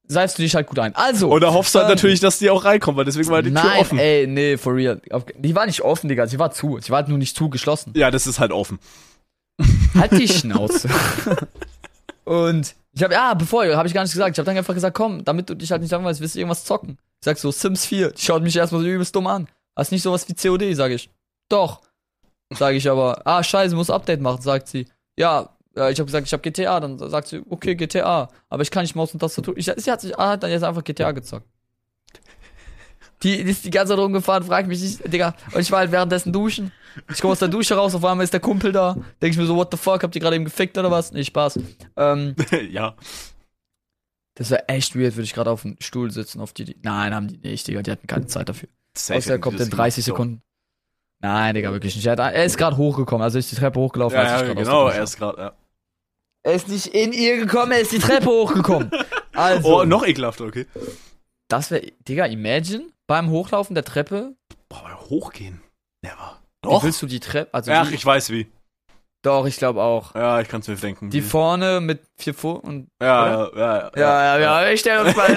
Seifst 0.09 0.38
du 0.38 0.42
dich 0.42 0.54
halt 0.54 0.68
gut 0.68 0.78
ein. 0.78 0.94
Also. 0.94 1.36
Da 1.38 1.52
hoffst 1.52 1.74
du 1.74 1.80
halt 1.80 1.88
ähm, 1.88 1.96
natürlich, 1.96 2.20
dass 2.20 2.38
die 2.38 2.48
auch 2.50 2.64
reinkommen, 2.64 2.96
weil 2.96 3.04
deswegen 3.04 3.28
war 3.28 3.42
die 3.42 3.52
Tür 3.52 3.64
Nein, 3.64 3.80
offen. 3.80 3.98
ey, 3.98 4.26
nee, 4.26 4.57
for 4.57 4.74
real. 4.74 5.00
Die 5.36 5.54
war 5.54 5.66
nicht 5.66 5.82
offen, 5.82 6.09
Digga. 6.09 6.26
Sie 6.26 6.38
war 6.38 6.52
zu. 6.52 6.78
Sie 6.80 6.90
war 6.90 6.98
halt 6.98 7.09
nur 7.09 7.18
nicht 7.18 7.36
zu 7.36 7.50
geschlossen. 7.50 7.92
Ja, 7.96 8.11
das 8.11 8.26
ist 8.26 8.38
halt 8.38 8.52
offen. 8.52 8.78
Halt 9.94 10.12
die 10.12 10.28
Schnauze. 10.28 10.90
Und 12.24 12.74
ich 12.92 13.02
habe, 13.02 13.14
ja, 13.14 13.32
bevor, 13.32 13.64
habe 13.74 13.88
ich 13.88 13.94
gar 13.94 14.02
nicht 14.02 14.12
gesagt. 14.12 14.36
Ich 14.36 14.38
habe 14.38 14.44
dann 14.46 14.57
einfach 14.57 14.74
gesagt, 14.74 14.96
komm, 14.96 15.24
damit 15.24 15.48
du 15.48 15.54
dich 15.54 15.70
halt 15.70 15.80
nicht 15.80 15.90
langweilst, 15.90 16.20
willst 16.20 16.34
du 16.34 16.40
irgendwas 16.40 16.64
zocken. 16.64 16.98
Ich 17.20 17.24
sag 17.24 17.38
so, 17.38 17.50
Sims 17.50 17.86
4. 17.86 18.11
Die 18.11 18.22
schaut 18.22 18.42
mich 18.42 18.57
erstmal 18.57 18.82
so 18.82 18.86
übelst 18.86 19.14
dumm 19.16 19.26
an. 19.26 19.48
Hast 19.74 19.92
nicht 19.92 20.02
sowas 20.02 20.28
wie 20.28 20.34
COD, 20.34 20.74
sag 20.74 20.92
ich. 20.92 21.09
Doch. 21.48 21.80
Sag 22.50 22.74
ich 22.74 22.88
aber, 22.88 23.26
ah, 23.26 23.42
scheiße, 23.42 23.74
muss 23.74 23.90
Update 23.90 24.20
machen, 24.20 24.42
sagt 24.42 24.68
sie. 24.68 24.86
Ja, 25.18 25.55
äh, 25.77 25.93
ich 25.93 25.99
habe 25.99 26.07
gesagt, 26.07 26.27
ich 26.27 26.33
habe 26.33 26.43
GTA. 26.43 26.81
Dann 26.81 26.99
sagt 26.99 27.29
sie, 27.29 27.43
okay, 27.49 27.74
GTA. 27.74 28.29
Aber 28.49 28.62
ich 28.62 28.70
kann 28.70 28.83
nicht 28.83 28.95
Maus 28.95 29.12
und 29.12 29.20
Tastatur. 29.20 29.57
Ich, 29.57 29.70
sie 29.77 29.93
hat 29.93 30.01
sich 30.01 30.18
ah, 30.18 30.31
hat 30.31 30.43
dann 30.43 30.51
jetzt 30.51 30.64
einfach 30.64 30.85
GTA 30.85 31.12
gezockt. 31.12 31.47
Die, 33.22 33.45
die 33.45 33.51
ist 33.51 33.64
die 33.64 33.70
ganze 33.70 33.93
Zeit 33.95 33.99
rumgefahren, 33.99 34.45
fragt 34.45 34.68
mich 34.68 34.81
nicht, 34.81 35.12
Digga. 35.12 35.35
Und 35.53 35.61
ich 35.61 35.70
war 35.70 35.79
halt 35.79 35.91
währenddessen 35.91 36.33
duschen. 36.33 36.72
Ich 37.11 37.20
komme 37.20 37.33
aus 37.33 37.39
der 37.39 37.49
Dusche 37.49 37.74
raus, 37.74 37.95
auf 37.95 38.05
einmal 38.05 38.24
ist 38.24 38.33
der 38.33 38.41
Kumpel 38.41 38.72
da. 38.72 38.95
Denk 39.22 39.33
ich 39.33 39.39
mir 39.39 39.47
so, 39.47 39.57
what 39.57 39.68
the 39.70 39.77
fuck, 39.77 40.03
habt 40.03 40.14
ihr 40.14 40.20
gerade 40.20 40.37
eben 40.37 40.45
gefickt 40.45 40.77
oder 40.77 40.91
was? 40.91 41.12
Nee, 41.12 41.24
Spaß. 41.24 41.59
Ähm, 41.97 42.35
ja. 42.70 42.95
das 44.35 44.51
wäre 44.51 44.68
echt 44.68 44.95
weird, 44.95 45.16
würde 45.16 45.24
ich 45.24 45.35
gerade 45.35 45.51
auf 45.51 45.62
dem 45.62 45.77
Stuhl 45.81 46.11
sitzen, 46.11 46.41
auf 46.41 46.53
die, 46.53 46.64
die. 46.64 46.77
Nein, 46.83 47.14
haben 47.14 47.29
die 47.29 47.39
nicht, 47.39 47.66
Digga, 47.66 47.83
die 47.83 47.91
hatten 47.91 48.07
keine 48.07 48.27
Zeit 48.27 48.49
dafür. 48.49 48.68
Safe 48.95 49.18
Außer 49.18 49.33
er 49.33 49.39
kommt 49.39 49.61
in 49.61 49.68
das 49.68 49.70
30 49.70 50.05
gemacht. 50.05 50.16
Sekunden. 50.16 50.43
Nein, 51.20 51.55
Digga, 51.55 51.72
wirklich 51.72 51.97
nicht. 51.97 52.07
Er, 52.07 52.45
ist 52.45 52.59
gerade 52.59 52.77
hochgekommen, 52.77 53.22
also 53.22 53.39
ist 53.39 53.51
die 53.51 53.57
Treppe 53.57 53.81
hochgelaufen, 53.81 54.16
Ja, 54.16 54.22
als 54.22 54.33
ich 54.33 54.49
ja 54.49 54.55
gerade 54.55 54.62
genau, 54.62 54.89
er 54.89 55.03
ist 55.03 55.16
gerade, 55.16 55.41
ja. 55.41 55.53
Er 56.47 56.55
ist 56.55 56.68
nicht 56.68 56.86
in 56.86 57.12
ihr 57.12 57.38
gekommen, 57.38 57.72
er 57.72 57.80
ist 57.80 57.90
die 57.90 57.99
Treppe 57.99 58.26
hochgekommen. 58.28 58.90
Also, 59.32 59.80
Oh, 59.80 59.84
noch 59.84 60.07
ekelhafter, 60.07 60.44
okay. 60.47 60.64
das 61.49 61.70
wäre, 61.70 61.82
Digga, 62.09 62.24
imagine, 62.24 62.84
beim 63.07 63.28
Hochlaufen 63.28 63.74
der 63.74 63.84
Treppe, 63.84 64.34
Boah, 64.70 64.78
aber 64.86 65.01
hochgehen. 65.11 65.61
Never. 66.01 66.38
wie 66.62 66.68
Doch. 66.70 66.82
willst 66.84 67.03
du 67.03 67.07
die 67.07 67.20
Treppe, 67.20 67.53
also 67.53 67.70
Ach, 67.72 67.90
wie, 67.90 67.94
ich 67.97 68.07
weiß 68.07 68.30
wie. 68.30 68.47
Doch, 69.27 69.47
ich 69.47 69.57
glaube 69.57 69.83
auch. 69.83 70.14
Ja, 70.14 70.41
ich 70.41 70.49
kann 70.49 70.61
es 70.61 70.68
mir 70.68 70.77
denken. 70.77 71.11
Die 71.11 71.20
vorne 71.20 71.81
mit 71.81 72.01
vier 72.16 72.33
Fuß 72.35 72.61
und 72.62 72.89
ja, 73.03 73.27
ja, 73.27 73.51
ja, 73.55 73.57
ja. 73.57 73.91
Ja, 73.97 74.39
ja, 74.39 74.62
ja, 74.62 74.70
ich 74.70 74.81
stell 74.81 75.05
uns 75.05 75.14
mal. 75.16 75.29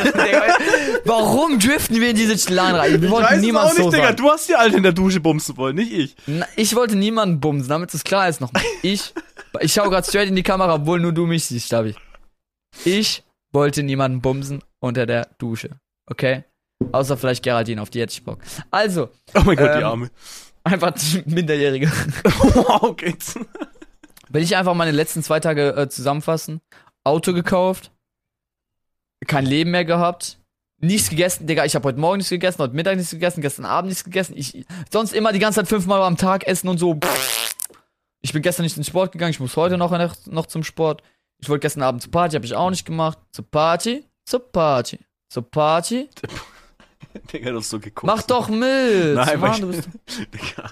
Warum 1.06 1.60
driften 1.60 2.00
wir 2.00 2.10
in 2.12 2.16
diese 2.16 2.38
Schlan 2.38 2.76
rein? 2.76 3.02
Wir 3.02 3.04
Ich 3.08 3.10
wollten 3.12 3.40
niemand 3.42 3.66
auch 3.68 3.74
nicht, 3.74 3.84
so 3.84 3.92
Digga. 3.92 4.04
sagen. 4.06 4.16
Du 4.18 4.30
hast 4.30 4.48
die 4.50 4.56
Alte 4.56 4.78
in 4.78 4.84
der 4.84 4.92
Dusche 4.94 5.20
bumsen 5.20 5.58
wollen, 5.58 5.76
nicht 5.76 5.92
ich. 5.92 6.16
Na, 6.28 6.46
Ich 6.56 6.76
wollte 6.76 6.96
niemanden 6.96 7.40
bumsen, 7.40 7.70
damit 7.70 7.94
es 7.94 8.04
klar 8.04 8.30
ist 8.30 8.42
nochmal. 8.42 8.64
Ich, 8.82 9.14
ich 9.60 9.74
schau 9.74 9.90
gerade 9.90 10.08
straight 10.08 10.28
in 10.30 10.36
die 10.36 10.44
Kamera, 10.44 10.76
obwohl 10.76 11.00
nur 11.00 11.12
du 11.12 11.26
mich 11.26 11.46
siehst, 11.46 11.66
Stabi. 11.68 11.96
Ich 12.86 13.24
wollte 13.52 13.84
niemanden 13.84 14.22
bumsen 14.22 14.64
unter 14.80 15.06
der 15.06 15.28
Dusche. 15.40 15.72
Okay? 16.06 16.44
Außer 16.92 17.18
vielleicht 17.18 17.44
Geraldine, 17.44 17.82
auf 17.82 17.90
die 17.90 18.02
hätte 18.02 18.14
ich 18.14 18.24
Bock. 18.24 18.40
Also, 18.72 19.10
Oh 19.34 19.42
mein 19.46 19.58
Gott, 19.58 19.74
die 19.76 19.80
Ähm, 19.80 19.84
Arme. 19.86 20.10
einfach 20.64 20.92
die 20.92 21.24
Minderjährige. 21.26 21.92
wow, 22.24 22.96
geht's. 22.96 23.36
Will 24.30 24.44
ich 24.44 24.56
einfach 24.56 24.76
meine 24.76 24.92
letzten 24.92 25.24
zwei 25.24 25.40
Tage 25.40 25.76
äh, 25.76 25.90
zusammenfassen. 25.90 26.62
Auto 27.04 27.34
gekauft. 27.34 27.92
Kein 29.26 29.46
Leben 29.46 29.72
mehr 29.72 29.86
gehabt. 29.86 30.38
Nichts 30.82 31.10
gegessen, 31.10 31.46
Digga. 31.46 31.66
Ich 31.66 31.76
habe 31.76 31.88
heute 31.88 32.00
Morgen 32.00 32.18
nichts 32.18 32.30
gegessen, 32.30 32.60
heute 32.60 32.74
Mittag 32.74 32.96
nichts 32.96 33.12
gegessen, 33.12 33.42
gestern 33.42 33.66
Abend 33.66 33.90
nichts 33.90 34.06
gegessen. 34.06 34.34
Ich 34.38 34.66
sonst 34.90 35.14
immer 35.14 35.34
die 35.34 35.40
ganze 35.40 35.60
Zeit 35.60 35.68
fünfmal 35.68 36.02
am 36.04 36.16
Tag 36.16 36.48
essen 36.48 36.70
und 36.70 36.78
so. 36.78 36.98
Ich 38.22 38.32
bin 38.32 38.42
gestern 38.42 38.64
nicht 38.64 38.78
in 38.78 38.84
den 38.84 38.88
Sport 38.88 39.12
gegangen, 39.12 39.32
ich 39.32 39.42
muss 39.42 39.58
heute 39.58 39.78
noch, 39.78 39.92
noch 40.28 40.46
zum 40.46 40.64
Sport. 40.64 41.04
Ich 41.42 41.50
wollte 41.50 41.62
gestern 41.62 41.84
Abend 41.84 42.02
zur 42.02 42.12
Party, 42.12 42.36
habe 42.36 42.46
ich 42.46 42.56
auch 42.56 42.70
nicht 42.70 42.86
gemacht. 42.86 43.18
Zur 43.32 43.50
Party, 43.50 44.06
zur 44.26 44.52
Party, 44.52 45.00
zur 45.30 45.50
Party. 45.50 46.10
Digga, 47.34 47.52
du 47.52 47.58
hast 47.58 47.70
so 47.70 47.80
geguckt. 47.80 48.06
Mach 48.06 48.22
doch 48.22 48.48
mit. 48.48 49.16
Nein, 49.16 49.40
Mann, 49.40 49.60
du 49.60 49.68
bist 49.68 49.90
Digga. 50.34 50.72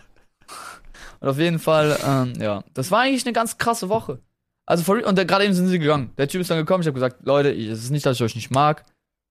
Und 1.20 1.28
auf 1.30 1.38
jeden 1.40 1.60
Fall, 1.60 1.98
ähm, 2.06 2.34
ja, 2.40 2.64
das 2.74 2.92
war 2.92 3.02
eigentlich 3.02 3.26
eine 3.26 3.34
ganz 3.34 3.58
krasse 3.58 3.90
Woche. 3.90 4.20
Also, 4.66 4.92
real- 4.92 5.06
und 5.06 5.16
gerade 5.28 5.46
eben 5.46 5.54
sind 5.54 5.68
sie 5.68 5.80
gegangen. 5.80 6.12
Der 6.18 6.28
Typ 6.28 6.42
ist 6.42 6.50
dann 6.50 6.58
gekommen, 6.58 6.82
ich 6.82 6.88
habe 6.88 6.96
gesagt, 6.96 7.26
Leute, 7.26 7.52
ich- 7.52 7.68
es 7.70 7.84
ist 7.84 7.90
nicht, 7.90 8.06
dass 8.06 8.18
ich 8.18 8.24
euch 8.24 8.36
nicht 8.36 8.52
mag, 8.52 8.84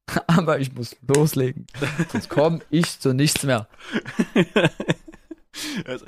aber 0.27 0.59
ich 0.61 0.73
muss 0.75 0.97
loslegen. 1.07 1.67
Sonst 2.11 2.29
komme 2.29 2.61
ich 2.71 2.99
zu 3.01 3.13
nichts 3.15 3.43
mehr. 3.43 3.69
Also, 5.87 6.05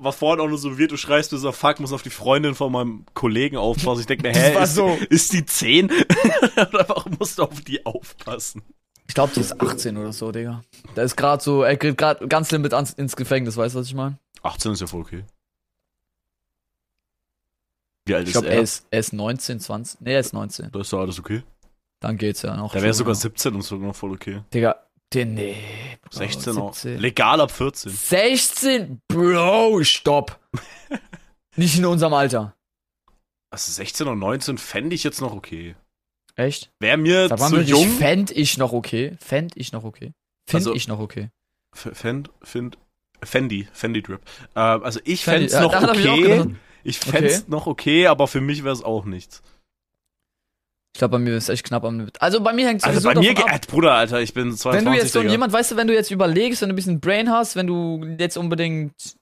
War 0.00 0.12
vorhin 0.12 0.40
auch 0.44 0.48
nur 0.48 0.58
so 0.58 0.78
weird, 0.78 0.90
du 0.92 0.98
schreist 0.98 1.32
mir 1.32 1.38
so, 1.38 1.50
fuck, 1.50 1.80
muss 1.80 1.94
auf 1.94 2.02
die 2.02 2.10
Freundin 2.10 2.54
von 2.54 2.70
meinem 2.72 3.06
Kollegen 3.14 3.56
aufpassen. 3.56 4.00
Ich 4.00 4.06
denke 4.06 4.28
mir, 4.28 4.34
hä, 4.38 4.62
ist, 4.62 4.74
so. 4.74 4.98
ist 5.08 5.32
die 5.32 5.46
10? 5.46 5.86
Oder 6.56 6.84
warum 6.88 7.16
musst 7.18 7.38
du 7.38 7.44
auf 7.44 7.58
die 7.62 7.86
aufpassen? 7.86 8.62
Ich 9.08 9.14
glaube, 9.14 9.32
die 9.34 9.40
ist 9.40 9.58
18 9.58 9.96
oder 9.96 10.12
so, 10.12 10.30
Digga. 10.30 10.60
Der 10.94 11.04
ist 11.04 11.16
gerade 11.16 11.42
so, 11.42 11.62
er 11.62 11.76
geht 11.76 11.96
gerade 11.96 12.28
ganz 12.28 12.50
limit 12.50 12.74
ans, 12.74 12.92
ins 12.92 13.16
Gefängnis, 13.16 13.56
weißt 13.56 13.74
du, 13.74 13.78
was 13.80 13.86
ich 13.86 13.94
meine? 13.94 14.18
18 14.42 14.72
ist 14.72 14.80
ja 14.80 14.86
voll 14.86 15.00
okay. 15.02 15.24
Wie 18.04 18.14
alt 18.14 18.24
Ich 18.24 18.28
ist 18.30 18.32
glaube, 18.34 18.48
er? 18.48 18.54
er 18.56 18.62
ist, 18.62 18.86
er 18.90 18.98
ist 19.00 19.12
19, 19.12 19.60
20. 19.60 20.00
Nee, 20.00 20.14
er 20.14 20.20
ist 20.20 20.32
19. 20.32 20.70
Da 20.72 20.80
ist 20.80 20.92
doch 20.92 21.00
alles 21.00 21.18
okay. 21.20 21.42
Dann 22.00 22.16
geht's 22.16 22.42
ja 22.42 22.56
noch. 22.56 22.72
Da 22.72 22.82
wäre 22.82 22.94
sogar 22.94 23.14
ja. 23.14 23.20
17 23.20 23.54
und 23.54 23.62
sogar 23.62 23.86
noch 23.88 23.96
voll 23.96 24.12
okay. 24.12 24.42
Digga, 24.52 24.76
den, 25.12 25.34
nee. 25.34 25.56
Bro, 26.02 26.10
16 26.18 26.58
auch. 26.58 26.74
17. 26.74 27.00
Legal 27.00 27.40
ab 27.40 27.52
14. 27.52 27.92
16? 27.92 29.00
Bro, 29.06 29.84
stopp. 29.84 30.40
Nicht 31.56 31.78
in 31.78 31.84
unserem 31.84 32.14
Alter. 32.14 32.56
Also 33.50 33.70
16 33.70 34.08
und 34.08 34.18
19 34.18 34.58
fände 34.58 34.94
ich 34.96 35.04
jetzt 35.04 35.20
noch 35.20 35.32
okay. 35.34 35.76
Echt? 36.34 36.72
Wäre 36.80 36.96
mir 36.96 37.28
Sag 37.28 37.38
zu 37.40 37.60
jung. 37.60 37.86
fänd 37.98 38.30
ich 38.30 38.56
noch 38.56 38.72
okay. 38.72 39.16
Fänd 39.20 39.56
ich 39.56 39.70
noch 39.72 39.84
okay. 39.84 40.12
Find 40.48 40.54
Also- 40.66 40.74
ich 40.74 40.88
noch 40.88 40.98
okay. 40.98 41.30
F- 41.74 41.90
Fend, 41.92 42.30
find, 42.42 42.78
Fendi, 43.24 43.68
Fendi 43.72 44.02
Drip. 44.02 44.20
Äh, 44.54 44.60
also 44.60 45.00
ich 45.04 45.24
fände 45.24 45.46
es 45.46 45.52
ja, 45.52 45.62
noch 45.62 45.72
ich 45.94 46.08
okay. 46.08 46.22
gedacht. 46.22 46.48
Ich 46.84 46.98
fände 46.98 47.28
es 47.28 47.40
Okay. 47.42 47.50
noch 47.50 47.66
okay, 47.66 48.06
aber 48.08 48.26
für 48.26 48.40
mich 48.40 48.64
wäre 48.64 48.74
es 48.74 48.82
auch 48.82 49.04
nichts. 49.04 49.42
Ich 50.94 50.98
glaube, 50.98 51.12
bei 51.12 51.18
mir 51.20 51.36
ist 51.36 51.48
echt 51.48 51.64
knapp 51.64 51.84
am 51.84 51.98
Limit. 51.98 52.20
Also 52.20 52.40
bei 52.42 52.52
mir 52.52 52.66
hängt 52.68 52.82
es 52.82 52.84
Also 52.86 53.08
bei 53.08 53.14
mir, 53.14 53.36
ab. 53.38 53.66
Bruder, 53.66 53.94
Alter, 53.94 54.20
ich 54.20 54.34
bin 54.34 54.54
22, 54.54 54.72
Wenn 54.86 54.92
du 54.92 54.98
jetzt 54.98 55.12
so 55.12 55.22
jemand, 55.22 55.52
weißt 55.52 55.70
du, 55.72 55.76
wenn 55.76 55.86
du 55.86 55.94
jetzt 55.94 56.10
überlegst, 56.10 56.60
wenn 56.60 56.68
du 56.68 56.74
ein 56.74 56.76
bisschen 56.76 57.00
Brain 57.00 57.30
hast, 57.30 57.56
wenn 57.56 57.66
du 57.66 58.04
jetzt 58.18 58.36
unbedingt 58.36 59.16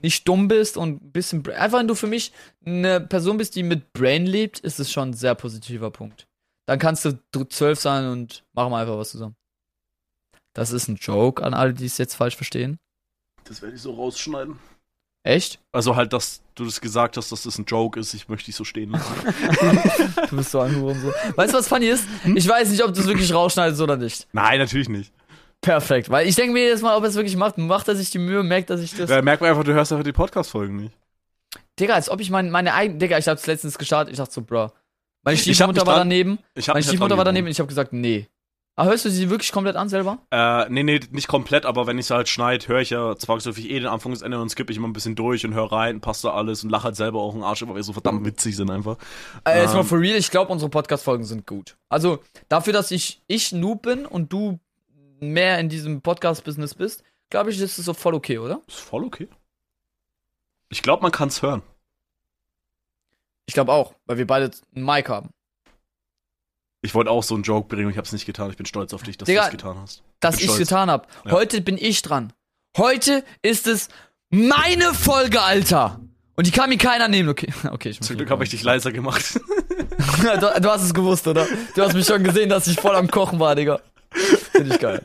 nicht 0.00 0.26
dumm 0.26 0.48
bist 0.48 0.76
und 0.76 1.00
ein 1.04 1.12
bisschen, 1.12 1.44
Bra- 1.44 1.54
einfach 1.54 1.78
wenn 1.78 1.86
du 1.86 1.94
für 1.94 2.08
mich 2.08 2.32
eine 2.64 3.00
Person 3.00 3.36
bist, 3.36 3.54
die 3.54 3.62
mit 3.62 3.92
Brain 3.92 4.26
lebt, 4.26 4.58
ist 4.58 4.80
es 4.80 4.90
schon 4.90 5.10
ein 5.10 5.14
sehr 5.14 5.36
positiver 5.36 5.92
Punkt. 5.92 6.26
Dann 6.66 6.80
kannst 6.80 7.04
du 7.04 7.44
zwölf 7.48 7.78
sein 7.78 8.06
und 8.08 8.42
machen 8.52 8.72
wir 8.72 8.78
einfach 8.78 8.98
was 8.98 9.10
zusammen. 9.10 9.36
Das 10.54 10.72
ist 10.72 10.88
ein 10.88 10.96
Joke 10.96 11.44
an 11.44 11.54
alle, 11.54 11.74
die 11.74 11.86
es 11.86 11.98
jetzt 11.98 12.14
falsch 12.16 12.34
verstehen. 12.34 12.78
Das 13.44 13.62
werde 13.62 13.76
ich 13.76 13.82
so 13.82 13.92
rausschneiden. 13.94 14.58
Echt? 15.24 15.60
Also 15.70 15.94
halt, 15.94 16.12
dass 16.12 16.42
du 16.56 16.64
das 16.64 16.80
gesagt 16.80 17.16
hast, 17.16 17.30
dass 17.30 17.44
das 17.44 17.56
ein 17.58 17.64
Joke 17.64 17.98
ist, 17.98 18.12
ich 18.12 18.28
möchte 18.28 18.46
dich 18.46 18.56
so 18.56 18.64
stehen 18.64 18.90
lassen. 18.90 19.14
Du 20.28 20.36
bist 20.36 20.50
so 20.50 20.60
ein 20.60 20.74
Hurensohn. 20.74 21.12
Weißt 21.36 21.52
du, 21.52 21.58
was 21.58 21.68
funny 21.68 21.86
ist? 21.86 22.06
Ich 22.34 22.48
weiß 22.48 22.70
nicht, 22.70 22.82
ob 22.82 22.94
du 22.94 23.00
es 23.00 23.06
wirklich 23.06 23.32
rausschneidest 23.32 23.80
oder 23.80 23.96
nicht. 23.96 24.26
Nein, 24.32 24.58
natürlich 24.58 24.88
nicht. 24.88 25.12
Perfekt, 25.60 26.10
weil 26.10 26.26
ich 26.26 26.34
denke 26.34 26.54
mir 26.54 26.64
jedes 26.64 26.82
Mal, 26.82 26.96
ob 26.96 27.04
er 27.04 27.10
es 27.10 27.14
wirklich 27.14 27.36
macht. 27.36 27.56
Macht 27.58 27.86
er 27.86 27.94
sich 27.94 28.10
die 28.10 28.18
Mühe, 28.18 28.42
merkt 28.42 28.70
er 28.70 28.78
sich 28.78 28.96
das. 28.96 29.08
Da 29.08 29.22
merkt 29.22 29.42
man 29.42 29.50
einfach, 29.50 29.62
du 29.62 29.72
hörst 29.72 29.92
einfach 29.92 30.04
die 30.04 30.12
Podcast-Folgen 30.12 30.74
nicht. 30.76 30.96
Digga, 31.78 31.94
als 31.94 32.08
ob 32.08 32.20
ich 32.20 32.30
mein, 32.30 32.50
meine 32.50 32.74
eigene. 32.74 32.98
Digga, 32.98 33.18
ich 33.18 33.28
hab's 33.28 33.46
letztens 33.46 33.78
gestartet, 33.78 34.12
ich 34.12 34.18
dachte 34.18 34.32
so, 34.32 34.42
bro. 34.42 34.72
Meine 35.22 35.34
Ich 35.34 35.42
Stiefmutter 35.42 35.86
war 35.86 35.98
daneben. 35.98 36.38
Ich 36.54 36.66
Meine 36.66 36.82
Stiefmutter 36.82 37.16
war 37.16 37.24
daneben 37.24 37.46
und 37.46 37.52
ich 37.52 37.60
habe 37.60 37.68
gesagt, 37.68 37.92
nee. 37.92 38.26
Ah, 38.74 38.86
hörst 38.86 39.04
du 39.04 39.10
sie 39.10 39.28
wirklich 39.28 39.52
komplett 39.52 39.76
an 39.76 39.90
selber? 39.90 40.18
Äh, 40.30 40.66
nee, 40.70 40.82
nee, 40.82 40.98
nicht 41.10 41.28
komplett, 41.28 41.66
aber 41.66 41.86
wenn 41.86 41.98
ich 41.98 42.10
halt 42.10 42.28
schneid, 42.28 42.68
höre 42.68 42.80
ich 42.80 42.88
ja 42.88 43.14
zwangsläufig 43.16 43.68
eh 43.68 43.78
den 43.80 43.88
Anfang 43.88 44.12
des 44.12 44.22
Ende 44.22 44.40
und 44.40 44.48
skippe 44.48 44.72
ich 44.72 44.78
immer 44.78 44.88
ein 44.88 44.94
bisschen 44.94 45.14
durch 45.14 45.44
und 45.44 45.52
höre 45.52 45.70
rein, 45.70 46.00
passt 46.00 46.24
da 46.24 46.32
alles 46.32 46.64
und 46.64 46.70
lache 46.70 46.84
halt 46.84 46.96
selber 46.96 47.20
auch 47.20 47.34
einen 47.34 47.42
Arsch, 47.42 47.66
weil 47.66 47.74
wir 47.74 47.82
so 47.82 47.92
verdammt 47.92 48.24
witzig 48.24 48.56
sind 48.56 48.70
einfach. 48.70 48.96
Äh, 49.44 49.60
jetzt 49.60 49.74
mal 49.74 49.80
Ähm. 49.80 49.86
for 49.86 50.00
real, 50.00 50.16
ich 50.16 50.30
glaube, 50.30 50.50
unsere 50.50 50.70
Podcast-Folgen 50.70 51.24
sind 51.24 51.46
gut. 51.46 51.76
Also, 51.90 52.20
dafür, 52.48 52.72
dass 52.72 52.90
ich, 52.90 53.22
ich 53.26 53.52
Noob 53.52 53.82
bin 53.82 54.06
und 54.06 54.32
du 54.32 54.58
mehr 55.20 55.58
in 55.58 55.68
diesem 55.68 56.00
Podcast-Business 56.00 56.74
bist, 56.74 57.04
glaube 57.28 57.50
ich, 57.50 57.60
ist 57.60 57.78
es 57.78 57.84
so 57.84 57.92
voll 57.92 58.14
okay, 58.14 58.38
oder? 58.38 58.62
Ist 58.66 58.80
voll 58.80 59.04
okay. 59.04 59.28
Ich 60.70 60.80
glaube, 60.80 61.02
man 61.02 61.12
kann's 61.12 61.42
hören. 61.42 61.62
Ich 63.44 63.52
glaube 63.52 63.72
auch, 63.72 63.94
weil 64.06 64.16
wir 64.16 64.26
beide 64.26 64.50
einen 64.74 64.86
Mic 64.86 65.10
haben. 65.10 65.28
Ich 66.84 66.94
wollte 66.94 67.10
auch 67.10 67.22
so 67.22 67.34
einen 67.34 67.44
Joke 67.44 67.74
bringen, 67.74 67.90
ich 67.90 67.96
hab's 67.96 68.12
nicht 68.12 68.26
getan. 68.26 68.50
Ich 68.50 68.56
bin 68.56 68.66
stolz 68.66 68.92
auf 68.92 69.04
dich, 69.04 69.16
dass 69.16 69.26
du 69.26 69.32
es 69.32 69.50
getan 69.50 69.76
hast. 69.80 70.02
Dass 70.18 70.38
ich 70.38 70.44
stolz. 70.44 70.58
getan 70.58 70.90
habe. 70.90 71.06
Ja. 71.24 71.30
Heute 71.30 71.60
bin 71.60 71.78
ich 71.78 72.02
dran. 72.02 72.32
Heute 72.76 73.24
ist 73.40 73.68
es 73.68 73.88
meine 74.30 74.92
Folge, 74.92 75.42
Alter. 75.42 76.00
Und 76.34 76.46
die 76.48 76.50
kann 76.50 76.70
mir 76.70 76.78
keiner 76.78 77.06
nehmen, 77.06 77.28
okay. 77.28 77.52
okay 77.70 77.90
ich 77.90 78.00
Zum 78.00 78.16
Glück 78.16 78.30
habe 78.30 78.42
ich 78.42 78.50
dich 78.50 78.64
leiser 78.64 78.90
gemacht. 78.90 79.34
du, 80.22 80.60
du 80.60 80.70
hast 80.70 80.82
es 80.82 80.92
gewusst, 80.92 81.28
oder? 81.28 81.46
Du 81.76 81.82
hast 81.82 81.94
mich 81.94 82.06
schon 82.06 82.24
gesehen, 82.24 82.48
dass 82.48 82.66
ich 82.66 82.80
voll 82.80 82.96
am 82.96 83.08
Kochen 83.08 83.38
war, 83.38 83.54
Digga. 83.54 83.80
Finde 84.50 84.74
ich 84.74 84.80
geil. 84.80 85.02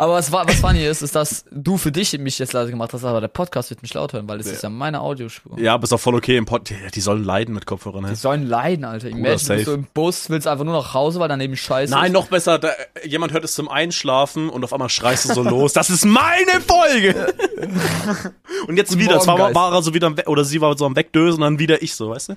Aber 0.00 0.12
was, 0.14 0.30
wa- 0.30 0.44
was 0.46 0.54
funny 0.60 0.84
ist, 0.86 1.02
ist, 1.02 1.16
dass 1.16 1.44
du 1.50 1.76
für 1.76 1.90
dich 1.90 2.16
mich 2.20 2.38
jetzt 2.38 2.52
leise 2.52 2.70
gemacht 2.70 2.92
hast, 2.92 3.02
aber 3.04 3.20
der 3.20 3.26
Podcast 3.26 3.70
wird 3.70 3.82
mich 3.82 3.92
laut 3.94 4.12
hören, 4.12 4.28
weil 4.28 4.38
es 4.38 4.46
Ja. 4.46 4.52
ist 4.52 4.62
ja 4.62 4.68
meine 4.68 5.00
Audiospur. 5.00 5.58
ja, 5.58 5.74
aber 5.74 5.82
ist 5.84 5.92
auch 5.92 5.98
voll 5.98 6.14
okay 6.14 6.36
im 6.36 6.44
Pod. 6.46 6.70
Die, 6.70 6.76
die 6.94 7.00
sollen 7.00 7.24
leiden 7.24 7.52
mit 7.52 7.66
Kopfhörern. 7.66 8.06
Die 8.08 8.14
sollen 8.14 8.46
leiden, 8.46 8.84
Alter. 8.84 9.08
Imagine, 9.08 9.36
du 9.36 9.54
bist 9.54 9.64
so 9.66 9.74
im 9.74 9.86
Bus, 9.92 10.30
willst 10.30 10.46
einfach 10.46 10.64
nur 10.64 10.74
nach 10.74 10.94
Hause, 10.94 11.18
weil 11.18 11.28
daneben 11.28 11.56
scheiße 11.56 11.92
Nein, 11.92 12.06
ist. 12.06 12.12
noch 12.12 12.28
besser, 12.28 12.60
da, 12.60 12.70
jemand 13.04 13.32
hört 13.32 13.42
es 13.42 13.54
zum 13.54 13.68
Einschlafen 13.68 14.50
und 14.50 14.62
auf 14.62 14.72
einmal 14.72 14.88
schreist 14.88 15.28
du 15.30 15.34
so 15.34 15.42
los. 15.42 15.72
Das 15.72 15.90
ist 15.90 16.04
meine 16.04 16.60
Folge! 16.64 17.34
und 18.68 18.76
jetzt 18.76 18.90
Guten 18.90 19.00
wieder, 19.00 19.12
Morgen, 19.14 19.24
zwar 19.24 19.38
war, 19.38 19.54
war 19.54 19.72
er 19.74 19.82
so 19.82 19.94
wieder 19.94 20.14
oder 20.26 20.44
sie 20.44 20.60
war 20.60 20.78
so 20.78 20.86
am 20.86 20.94
Wegdösen 20.94 21.42
und 21.42 21.50
dann 21.54 21.58
wieder 21.58 21.82
ich 21.82 21.94
so, 21.94 22.10
weißt 22.10 22.28
du? 22.30 22.36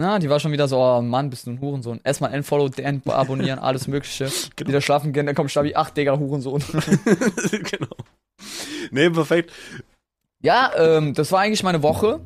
Na, 0.00 0.20
die 0.20 0.30
war 0.30 0.38
schon 0.38 0.52
wieder 0.52 0.68
so, 0.68 0.78
oh 0.78 1.02
Mann, 1.02 1.28
bist 1.28 1.46
du 1.46 1.50
ein 1.50 1.60
Hurensohn. 1.60 2.00
Erstmal 2.04 2.32
Unfollow, 2.32 2.68
den 2.68 3.02
abonnieren, 3.06 3.58
alles 3.58 3.88
mögliche. 3.88 4.30
Genau. 4.56 4.68
Wieder 4.68 4.80
schlafen 4.80 5.12
gehen, 5.12 5.26
dann 5.26 5.34
kommt 5.34 5.50
Stabi, 5.50 5.74
ach 5.74 5.90
Digga, 5.90 6.16
Hurensohn. 6.16 6.62
genau. 7.50 7.96
Nee, 8.90 9.10
perfekt. 9.10 9.52
ja, 10.40 10.70
ähm, 10.76 11.14
das 11.14 11.32
war 11.32 11.40
eigentlich 11.40 11.62
meine 11.64 11.82
Woche. 11.82 12.20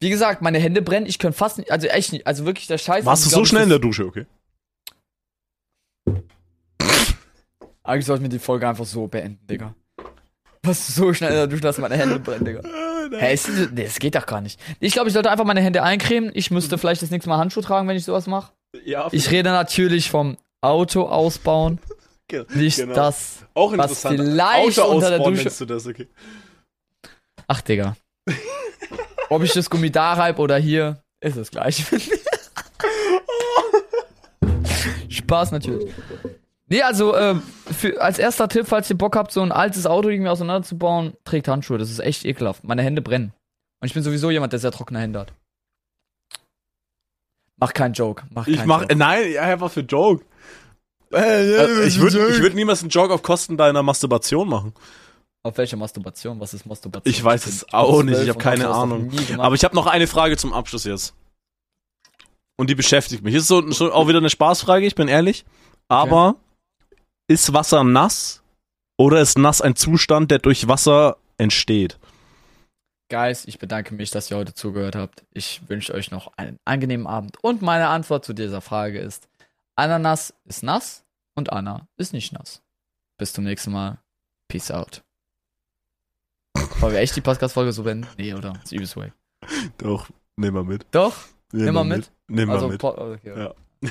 Wie 0.00 0.10
gesagt, 0.10 0.42
meine 0.42 0.58
Hände 0.58 0.82
brennen, 0.82 1.06
ich 1.06 1.18
könnte 1.18 1.38
fast 1.38 1.58
nicht, 1.58 1.70
also 1.70 1.86
echt 1.86 2.12
nicht, 2.12 2.26
also 2.26 2.44
wirklich 2.44 2.66
der 2.66 2.78
Scheiß. 2.78 3.04
Warst 3.04 3.24
du 3.24 3.28
ich 3.28 3.34
so 3.34 3.44
schnell 3.44 3.62
in 3.62 3.68
der 3.68 3.78
Dusche, 3.78 4.04
okay? 4.04 4.26
Eigentlich 7.82 8.06
sollten 8.06 8.24
wir 8.24 8.28
die 8.28 8.40
Folge 8.40 8.68
einfach 8.68 8.84
so 8.84 9.06
beenden, 9.06 9.46
Digga. 9.46 9.74
Was 10.62 10.88
so 10.88 11.14
schnell 11.14 11.30
in 11.30 11.36
der 11.36 11.46
Dusche, 11.46 11.62
dass 11.62 11.78
meine 11.78 11.96
Hände 11.96 12.18
brennen, 12.18 12.44
Digga. 12.44 12.62
Hä, 13.10 13.34
ist, 13.34 13.48
nee, 13.72 13.84
das 13.84 13.98
geht 13.98 14.14
doch 14.14 14.26
gar 14.26 14.40
nicht. 14.40 14.60
Ich 14.80 14.92
glaube, 14.92 15.08
ich 15.08 15.14
sollte 15.14 15.30
einfach 15.30 15.44
meine 15.44 15.60
Hände 15.60 15.82
eincremen. 15.82 16.30
Ich 16.34 16.50
müsste 16.50 16.78
vielleicht 16.78 17.02
das 17.02 17.10
nächste 17.10 17.28
Mal 17.28 17.38
Handschuhe 17.38 17.62
tragen, 17.62 17.86
wenn 17.88 17.96
ich 17.96 18.04
sowas 18.04 18.26
mache. 18.26 18.52
Ja, 18.84 19.08
Ich 19.12 19.30
rede 19.30 19.50
natürlich 19.50 20.10
vom 20.10 20.36
Auto 20.60 21.02
ausbauen, 21.04 21.78
nicht 22.54 22.78
Genau. 22.78 22.94
das. 22.94 23.38
auch 23.54 23.70
was 23.76 23.90
interessant. 24.04 24.20
vielleicht 24.20 24.80
Auto 24.80 24.94
unter 24.94 25.10
der 25.10 25.18
Dusche- 25.20 25.50
du 25.58 25.64
das, 25.66 25.86
okay. 25.86 26.08
Ach, 27.46 27.60
Digga. 27.60 27.96
Ob 29.30 29.42
ich 29.42 29.52
das 29.52 29.68
Gummi 29.70 29.90
da 29.90 30.14
reib 30.14 30.38
oder 30.38 30.56
hier, 30.58 31.02
ist 31.20 31.36
es 31.36 31.50
gleich. 31.50 31.84
Spaß 35.08 35.52
natürlich. 35.52 35.92
Nee, 36.68 36.82
also 36.82 37.16
ähm, 37.16 37.42
für, 37.66 38.00
als 38.00 38.18
erster 38.18 38.48
Tipp, 38.48 38.66
falls 38.66 38.90
ihr 38.90 38.98
Bock 38.98 39.14
habt, 39.16 39.30
so 39.30 39.40
ein 39.40 39.52
altes 39.52 39.86
Auto 39.86 40.08
irgendwie 40.08 40.30
auseinanderzubauen, 40.30 41.14
trägt 41.24 41.46
Handschuhe. 41.48 41.78
Das 41.78 41.90
ist 41.90 42.00
echt 42.00 42.24
ekelhaft. 42.24 42.64
Meine 42.64 42.82
Hände 42.82 43.02
brennen. 43.02 43.32
Und 43.80 43.86
ich 43.86 43.94
bin 43.94 44.02
sowieso 44.02 44.30
jemand, 44.30 44.52
der 44.52 44.58
sehr 44.60 44.72
trockene 44.72 44.98
Hände 44.98 45.20
hat. 45.20 45.32
Mach 47.58 47.72
keinen 47.72 47.94
Joke. 47.94 48.24
Mach 48.30 48.46
Ich 48.48 48.56
keinen 48.56 48.68
mach, 48.68 48.82
Joke. 48.82 48.96
nein, 48.96 49.32
ja, 49.32 49.42
einfach 49.42 49.70
für 49.70 49.80
Joke. 49.80 50.24
Äh, 51.12 51.86
ich 51.86 52.00
würde 52.00 52.28
ich 52.30 52.40
würd 52.40 52.54
niemals 52.54 52.80
einen 52.80 52.90
Joke 52.90 53.14
auf 53.14 53.22
Kosten 53.22 53.56
deiner 53.56 53.82
Masturbation 53.82 54.48
machen. 54.48 54.74
Auf 55.44 55.56
welche 55.58 55.76
Masturbation? 55.76 56.40
Was 56.40 56.52
ist 56.52 56.66
Masturbation? 56.66 57.08
Ich 57.08 57.22
weiß 57.22 57.46
es 57.46 57.72
auch 57.72 58.02
nicht, 58.02 58.20
ich 58.20 58.28
habe 58.28 58.40
keine 58.40 58.68
Ahnung. 58.68 59.12
Aber 59.38 59.54
ich 59.54 59.62
habe 59.62 59.76
noch 59.76 59.86
eine 59.86 60.08
Frage 60.08 60.36
zum 60.36 60.52
Abschluss 60.52 60.84
jetzt. 60.84 61.14
Und 62.56 62.68
die 62.68 62.74
beschäftigt 62.74 63.22
mich. 63.22 63.34
Ist 63.34 63.46
so, 63.46 63.70
so 63.70 63.92
auch 63.92 64.08
wieder 64.08 64.18
eine 64.18 64.30
Spaßfrage, 64.30 64.84
ich 64.84 64.96
bin 64.96 65.06
ehrlich. 65.06 65.44
Aber 65.88 66.34
ist 67.28 67.52
Wasser 67.52 67.84
nass 67.84 68.42
oder 68.98 69.20
ist 69.20 69.38
nass 69.38 69.60
ein 69.60 69.76
Zustand, 69.76 70.30
der 70.30 70.38
durch 70.38 70.68
Wasser 70.68 71.16
entsteht? 71.38 71.98
Guys, 73.08 73.44
ich 73.44 73.58
bedanke 73.58 73.94
mich, 73.94 74.10
dass 74.10 74.30
ihr 74.30 74.36
heute 74.36 74.54
zugehört 74.54 74.96
habt. 74.96 75.24
Ich 75.32 75.68
wünsche 75.68 75.94
euch 75.94 76.10
noch 76.10 76.32
einen 76.36 76.58
angenehmen 76.64 77.06
Abend. 77.06 77.36
Und 77.42 77.62
meine 77.62 77.88
Antwort 77.88 78.24
zu 78.24 78.32
dieser 78.32 78.60
Frage 78.60 78.98
ist: 78.98 79.28
Ananas 79.76 80.34
ist 80.44 80.64
nass 80.64 81.04
und 81.36 81.52
Anna 81.52 81.86
ist 81.96 82.12
nicht 82.12 82.32
nass. 82.32 82.62
Bis 83.18 83.32
zum 83.32 83.44
nächsten 83.44 83.70
Mal. 83.70 83.98
Peace 84.48 84.70
out. 84.70 85.02
Wollen 86.80 86.94
wir 86.94 87.00
echt 87.00 87.16
die 87.16 87.20
Podcast-Folge 87.20 87.72
so 87.72 87.84
beenden? 87.84 88.08
Nee, 88.16 88.34
oder? 88.34 88.52
Das 88.54 88.64
ist 88.64 88.72
übelst 88.72 88.96
way. 88.96 89.12
Doch, 89.78 90.08
nehmen 90.36 90.56
wir 90.56 90.64
mit. 90.64 90.86
Doch? 90.90 91.14
Nehmen 91.52 91.74
wir 91.74 91.84
mit? 91.84 92.10
Nehmen 92.28 92.50
also, 92.50 92.66
wir 92.66 92.72
mit. 92.72 92.80
po- 92.80 92.96
okay. 92.96 93.38
Ja. 93.38 93.90